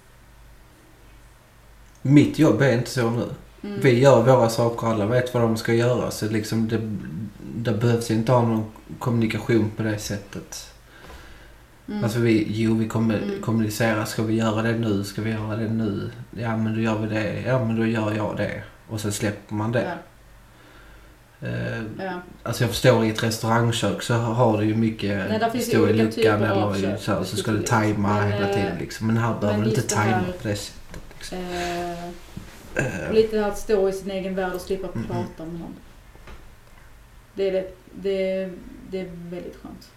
mitt 2.02 2.38
jobb 2.38 2.62
är 2.62 2.72
inte 2.72 2.90
så 2.90 3.10
nu. 3.10 3.34
Mm. 3.64 3.80
Vi 3.80 4.00
gör 4.00 4.22
våra 4.22 4.48
saker, 4.48 4.86
alla 4.86 5.06
vet 5.06 5.34
vad 5.34 5.42
de 5.42 5.56
ska 5.56 5.72
göra. 5.74 6.10
Så 6.10 6.28
liksom 6.28 6.68
det, 6.68 6.80
det 7.56 7.72
behövs 7.72 8.10
inte 8.10 8.32
ha 8.32 8.42
någon 8.42 8.64
kommunikation 8.98 9.70
på 9.76 9.82
det 9.82 9.98
sättet. 9.98 10.70
Mm. 11.88 12.04
Alltså 12.04 12.18
vi, 12.18 12.46
jo 12.48 12.74
vi 12.74 12.88
kommer 12.88 13.18
Mm. 13.18 13.42
kommunicera, 13.42 14.06
ska 14.06 14.22
vi 14.22 14.34
göra 14.34 14.62
det 14.62 14.72
nu, 14.78 15.04
ska 15.04 15.22
vi 15.22 15.30
göra 15.30 15.56
det 15.56 15.68
nu? 15.68 16.10
Ja 16.30 16.56
men 16.56 16.74
då 16.74 16.80
gör 16.80 16.98
vi 16.98 17.14
det, 17.14 17.40
ja 17.46 17.64
men 17.64 17.76
då 17.76 17.86
gör 17.86 18.12
jag 18.14 18.36
det. 18.36 18.62
Och 18.88 19.00
sen 19.00 19.12
släpper 19.12 19.54
man 19.54 19.72
det. 19.72 19.82
ja, 19.82 19.94
Eh, 21.40 21.78
ja. 21.98 22.12
alltså 22.42 22.62
jag 22.64 22.70
förstår 22.70 23.04
i 23.04 23.10
ett 23.10 23.22
restaurangkök 23.22 24.02
så 24.02 24.14
har 24.14 24.58
du 24.58 24.64
ju 24.64 24.74
mycket 24.74 25.28
Nej, 25.28 25.50
ju 25.54 25.60
stå 25.60 25.88
i 25.88 25.92
luckan 25.92 26.42
eller 26.42 26.74
kök, 26.80 27.00
så, 27.00 27.24
så 27.24 27.36
ska 27.36 27.50
du 27.52 27.62
tajma 27.62 28.14
Men, 28.20 28.32
hela 28.32 28.48
eh, 28.48 28.54
tiden 28.56 28.78
liksom. 28.78 29.06
Men 29.06 29.16
här 29.16 29.34
behöver 29.40 29.62
du 29.62 29.68
inte 29.68 29.80
det 29.80 29.88
tajma 29.88 30.10
här- 30.16 30.32
på 30.42 30.48
det 30.48 30.56
sättet. 30.56 31.00
Liksom. 31.18 31.38
Eh, 31.38 31.93
Eh, 32.76 33.12
lite 33.12 33.46
att 33.46 33.58
stå 33.58 33.88
i 33.88 33.92
sin 33.92 34.10
egen 34.10 34.34
värld 34.34 34.52
och 34.54 34.60
slippa 34.60 34.88
Mm. 34.88 35.06
prata 35.06 35.44
med 35.44 35.60
någon. 35.60 35.74
Det 37.34 37.48
är, 37.48 37.52
det, 37.52 37.70
det, 37.94 38.50
det 38.90 39.00
är 39.00 39.10
väldigt 39.30 39.56
skönt. 39.56 39.90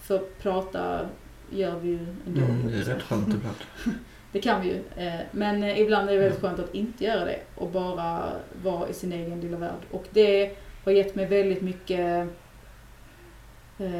För 0.00 0.18
prata 0.18 1.08
gör 1.50 1.78
vi 1.78 1.88
ju 1.88 2.06
ändå. 2.26 2.40
mm, 2.40 2.66
det 2.66 2.78
är 2.78 2.82
rätt 2.82 3.02
skönt 3.02 3.28
ibland. 3.34 3.56
Det 4.32 4.40
kan 4.40 4.60
vi 4.60 4.68
ju. 4.68 5.04
eh, 5.06 5.20
Men 5.32 5.62
eh, 5.62 5.80
ibland 5.80 6.08
är 6.08 6.12
det 6.14 6.18
väldigt 6.20 6.40
skönt 6.40 6.58
att 6.58 6.74
inte 6.74 7.04
göra 7.04 7.24
det 7.24 7.40
och 7.54 7.70
bara 7.70 8.32
vara 8.62 8.88
i 8.88 8.94
sin 8.94 9.12
egen 9.12 9.40
lilla 9.40 9.56
värld. 9.56 9.80
Och 9.90 10.06
det 10.10 10.56
har 10.84 10.92
gett 10.92 11.14
mig 11.14 11.26
väldigt 11.26 11.62
mycket 11.62 12.28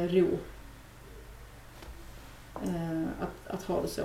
ro. 0.09 0.37
Att, 3.21 3.53
att 3.55 3.63
ha 3.63 3.81
det 3.81 3.87
så. 3.87 4.01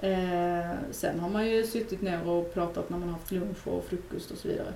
Eh, 0.00 0.76
Sen 0.90 1.20
har 1.20 1.28
man 1.28 1.46
ju 1.46 1.66
suttit 1.66 2.02
ner 2.02 2.28
och 2.28 2.54
pratat 2.54 2.90
när 2.90 2.98
man 2.98 3.08
haft 3.08 3.30
lunch 3.30 3.66
och 3.68 3.84
frukost 3.84 4.30
och 4.30 4.38
så 4.38 4.48
vidare. 4.48 4.72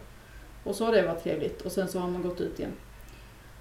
Och 0.65 0.75
så 0.75 0.85
har 0.85 0.93
det 0.93 1.03
varit 1.07 1.23
trevligt 1.23 1.61
och 1.63 1.73
sen 1.73 1.89
så 1.89 1.99
har 1.99 2.09
man 2.09 2.23
gått 2.23 2.41
ut 2.41 2.59
igen. 2.59 2.73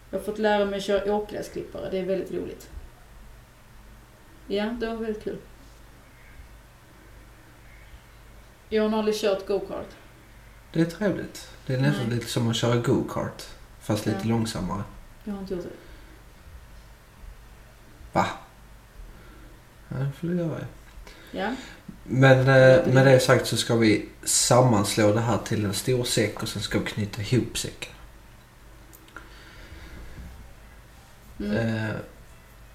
Jag 0.10 0.20
har 0.20 0.24
fått 0.26 0.38
lära 0.40 0.66
mig 0.66 0.78
att 0.78 0.84
köra 0.84 1.14
åkgräsklippare, 1.16 1.90
det 1.92 2.00
är 2.00 2.06
väldigt 2.06 2.32
roligt. 2.32 2.70
Ja, 4.48 4.66
det 4.66 4.88
var 4.88 4.96
väldigt 4.96 5.24
kul. 5.24 5.38
Jag 8.70 8.90
har 8.90 8.98
aldrig 9.00 9.16
kört 9.16 9.48
go-kart. 9.48 9.88
Det 10.74 10.82
är 10.82 10.86
trevligt. 10.86 11.50
Det 11.66 11.76
är 11.76 11.82
nästan 11.82 12.06
Nej. 12.08 12.16
lite 12.16 12.28
som 12.28 12.50
att 12.50 12.56
köra 12.56 12.76
go-kart. 12.76 13.44
Fast 13.80 14.06
lite 14.06 14.20
Ja. 14.24 14.30
långsammare. 14.30 14.84
Jag 15.24 15.34
har 15.34 15.42
inte 15.42 15.54
gjort 15.54 15.64
det. 15.64 15.70
Va? 18.14 18.26
Ja, 19.90 19.98
det 19.98 20.12
får 20.12 20.28
du 20.28 20.36
göra. 20.38 20.60
Ja, 21.32 21.56
Men 22.04 22.40
eh, 22.40 22.94
med 22.94 23.06
det 23.06 23.20
sagt 23.20 23.48
så 23.48 23.58
ska 23.58 23.76
vi 23.76 24.06
sammanslå 24.24 25.14
det 25.14 25.22
här 25.22 25.38
till 25.38 25.66
en 25.66 25.74
stor 25.74 26.04
säck 26.04 26.44
och 26.44 26.50
sen 26.50 26.62
ska 26.62 26.80
vi 26.80 26.86
knyta 26.86 27.22
ihop 27.22 27.58
säcken. 27.58 27.92
mm. 31.40 31.58
Eh, 31.58 31.96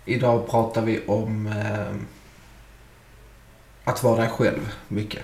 idag 0.04 0.50
pratar 0.50 0.82
vi 0.82 1.06
om 1.06 1.46
eh, 1.46 1.96
att 3.84 4.02
vara 4.02 4.20
dig 4.20 4.28
själv 4.28 4.72
mycket. 4.88 5.22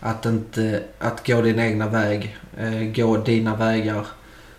Att 0.00 0.26
inte, 0.26 0.84
att 0.98 1.26
gå 1.26 1.42
din 1.42 1.58
egna 1.58 1.88
väg, 1.88 2.36
eh, 2.56 2.80
gå 2.80 3.16
dina 3.16 3.56
vägar. 3.56 4.06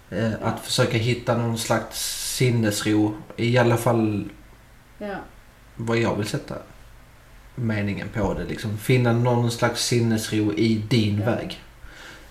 Eh, 0.09 0.32
att 0.41 0.59
försöka 0.59 0.97
hitta 0.97 1.38
någon 1.38 1.57
slags 1.57 1.97
sinnesro. 2.36 3.13
I 3.36 3.57
alla 3.57 3.78
fall 3.78 4.30
ja, 4.97 5.15
vad 5.76 5.97
jag 5.97 6.15
vill 6.15 6.28
sätta 6.28 6.55
meningen 7.62 8.07
på 8.10 8.34
det. 8.34 8.43
Liksom. 8.45 8.78
Finna 8.78 9.14
någon 9.14 9.51
slags 9.51 9.86
sinnesro 9.86 10.53
i 10.53 10.76
din 10.89 11.20
Ja. 11.20 11.26
väg. 11.26 11.64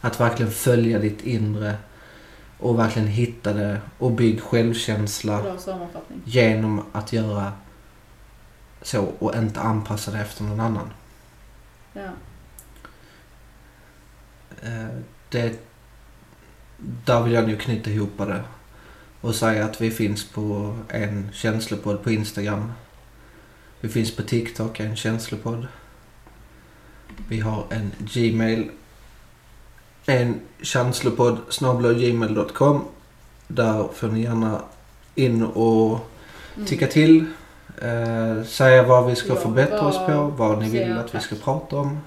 Att 0.00 0.20
verkligen 0.20 0.52
följa 0.52 0.98
ditt 0.98 1.22
inre 1.22 1.76
och 2.58 2.78
verkligen 2.78 3.08
hitta 3.08 3.52
det 3.52 3.80
och 3.98 4.12
bygg 4.12 4.42
självkänsla 4.42 5.56
genom 6.24 6.84
att 6.92 7.12
göra 7.12 7.52
så 8.82 9.04
och 9.04 9.34
inte 9.36 9.60
anpassa 9.60 10.10
det 10.10 10.18
efter 10.18 10.44
någon 10.44 10.60
annan. 10.60 10.90
Ja, 11.92 12.08
Eh, 14.62 14.86
Det, 15.30 15.58
där 17.04 17.22
vill 17.22 17.32
jag 17.32 17.46
nu 17.48 17.56
knyta 17.56 17.90
ihop 17.90 18.12
det 18.18 18.42
och 19.20 19.34
säga 19.34 19.64
att 19.64 19.80
vi 19.80 19.90
finns 19.90 20.24
på 20.30 20.76
en 20.88 21.28
känslopodd 21.32 22.02
på 22.02 22.10
Instagram. 22.10 22.72
Vi 23.80 23.88
finns 23.88 24.16
på 24.16 24.22
TikTok, 24.22 24.80
en 24.80 24.96
känslopodd. 24.96 25.66
Vi 27.28 27.40
har 27.40 27.66
en 27.70 27.92
Gmail. 27.98 28.70
En 30.06 30.40
känslopodd 30.62 31.38
gmail.com. 31.98 32.84
Där 33.46 33.88
får 33.94 34.08
ni 34.08 34.22
gärna 34.22 34.62
in 35.14 35.42
och 35.42 36.00
mm. 36.56 36.66
tycka 36.66 36.86
till. 36.86 37.26
Eh, 37.82 38.44
säga 38.44 38.82
vad 38.82 39.06
vi 39.06 39.16
ska 39.16 39.28
Ja, 39.28 39.36
förbättra 39.36 39.80
oss 39.80 39.98
på. 39.98 40.26
vad- 40.36 40.58
ni 40.58 40.70
vill 40.70 40.98
att 40.98 41.14
vi 41.14 41.20
ska 41.20 41.36
prata 41.36 41.76
om. 41.76 42.00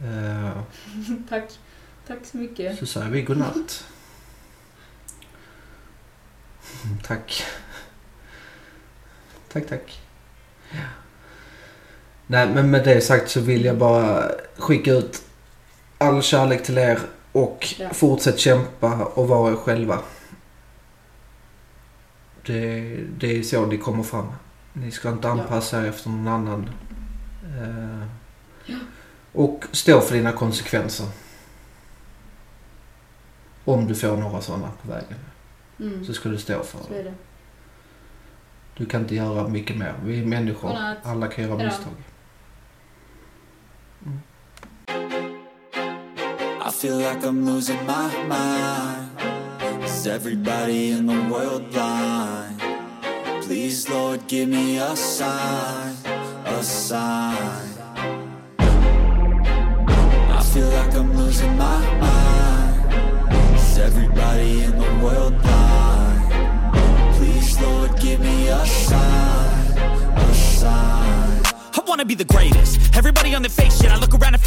Eh, 0.00 0.50
Tack. 1.28 1.58
Tack 2.06 2.18
så 2.24 2.36
mycket. 2.36 2.78
så 2.78 2.86
säger 2.86 3.10
vi 3.10 3.22
godnatt. 3.22 3.84
Tack. 7.06 7.44
Tack, 9.52 9.66
tack. 9.68 10.00
Nej, 12.26 12.48
men 12.54 12.70
med 12.70 12.84
det 12.84 13.00
sagt 13.00 13.30
så 13.30 13.40
vill 13.40 13.64
jag 13.64 13.76
bara 13.78 14.30
skicka 14.56 14.92
ut 14.92 15.22
all 15.98 16.22
kärlek 16.22 16.62
till 16.64 16.78
er 16.78 16.98
och 17.32 17.74
Ja. 17.78 17.88
fortsätt 17.92 18.38
kämpa 18.38 18.94
och 19.04 19.28
vara 19.28 19.52
er 19.52 19.56
själva. 19.56 19.98
Det, 22.46 22.80
det 23.18 23.38
är 23.38 23.42
så 23.42 23.66
ni 23.66 23.78
kommer 23.78 24.02
fram. 24.02 24.26
Ni 24.72 24.90
ska 24.90 25.08
inte 25.10 25.28
Ja. 25.28 25.32
anpassa 25.32 25.82
er 25.82 25.88
efter 25.88 26.10
någon 26.10 26.28
annan. 26.28 26.70
Eh, 27.44 28.06
och 29.32 29.64
stå 29.72 30.00
för 30.00 30.14
dina 30.14 30.32
konsekvenser. 30.32 31.06
Om 33.64 33.86
du 33.86 33.94
får 33.94 34.16
några 34.16 34.40
sådana 34.40 34.70
på 34.82 34.88
vägen. 34.88 35.18
Mm. 35.80 36.04
Så 36.04 36.12
ska 36.12 36.28
du 36.28 36.38
stå 36.38 36.62
för 36.62 36.78
Så 36.78 36.92
det. 36.92 37.14
Du 38.78 38.86
kan 38.86 39.00
inte 39.00 39.14
göra 39.14 39.48
mycket 39.48 39.76
mer. 39.76 39.94
Vi 40.04 40.20
är 40.20 40.24
människor. 40.24 40.68
Godnatt. 40.68 40.98
Alla 41.02 41.28
kan 41.28 41.44
göra 41.44 41.56
misstag. 41.64 41.92
I 46.66 46.70
feel 46.70 46.98
like 46.98 47.26
I'm 47.26 47.44
losing 47.44 47.78
my 47.86 48.10
mind. 48.28 49.08
Is 49.84 50.06
everybody 50.06 50.90
in 50.90 51.06
the 51.06 51.14
world 51.30 51.70
blind? 51.70 52.60
Please, 53.46 53.88
Lord, 53.92 54.20
give 54.28 54.46
me 54.46 54.78
a 54.78 54.96
sign, 54.96 55.96
a 56.44 56.62
sign. 56.62 57.68
I 60.38 60.42
feel 60.54 60.68
like 60.68 60.94
I'm 60.94 61.16
losing 61.16 61.56
my 61.56 61.80
mind. 62.00 62.94
Is 63.54 63.78
everybody 63.78 64.64
in 64.64 64.78
the 64.78 65.04
world 65.04 65.40
blind? 65.42 65.85
Lord, 67.60 67.98
give 68.00 68.20
me 68.20 68.48
a 68.48 68.66
sign, 68.66 69.78
a 70.16 70.34
sign. 70.34 71.42
I 71.74 71.82
wanna 71.86 72.04
be 72.04 72.14
the 72.14 72.24
greatest. 72.24 72.96
Everybody 72.96 73.34
on 73.34 73.42
the 73.42 73.48
fake 73.48 73.72
shit. 73.72 73.90
I 73.90 73.96
look 73.96 74.14
around 74.14 74.34
and 74.34 74.42
feel 74.42 74.44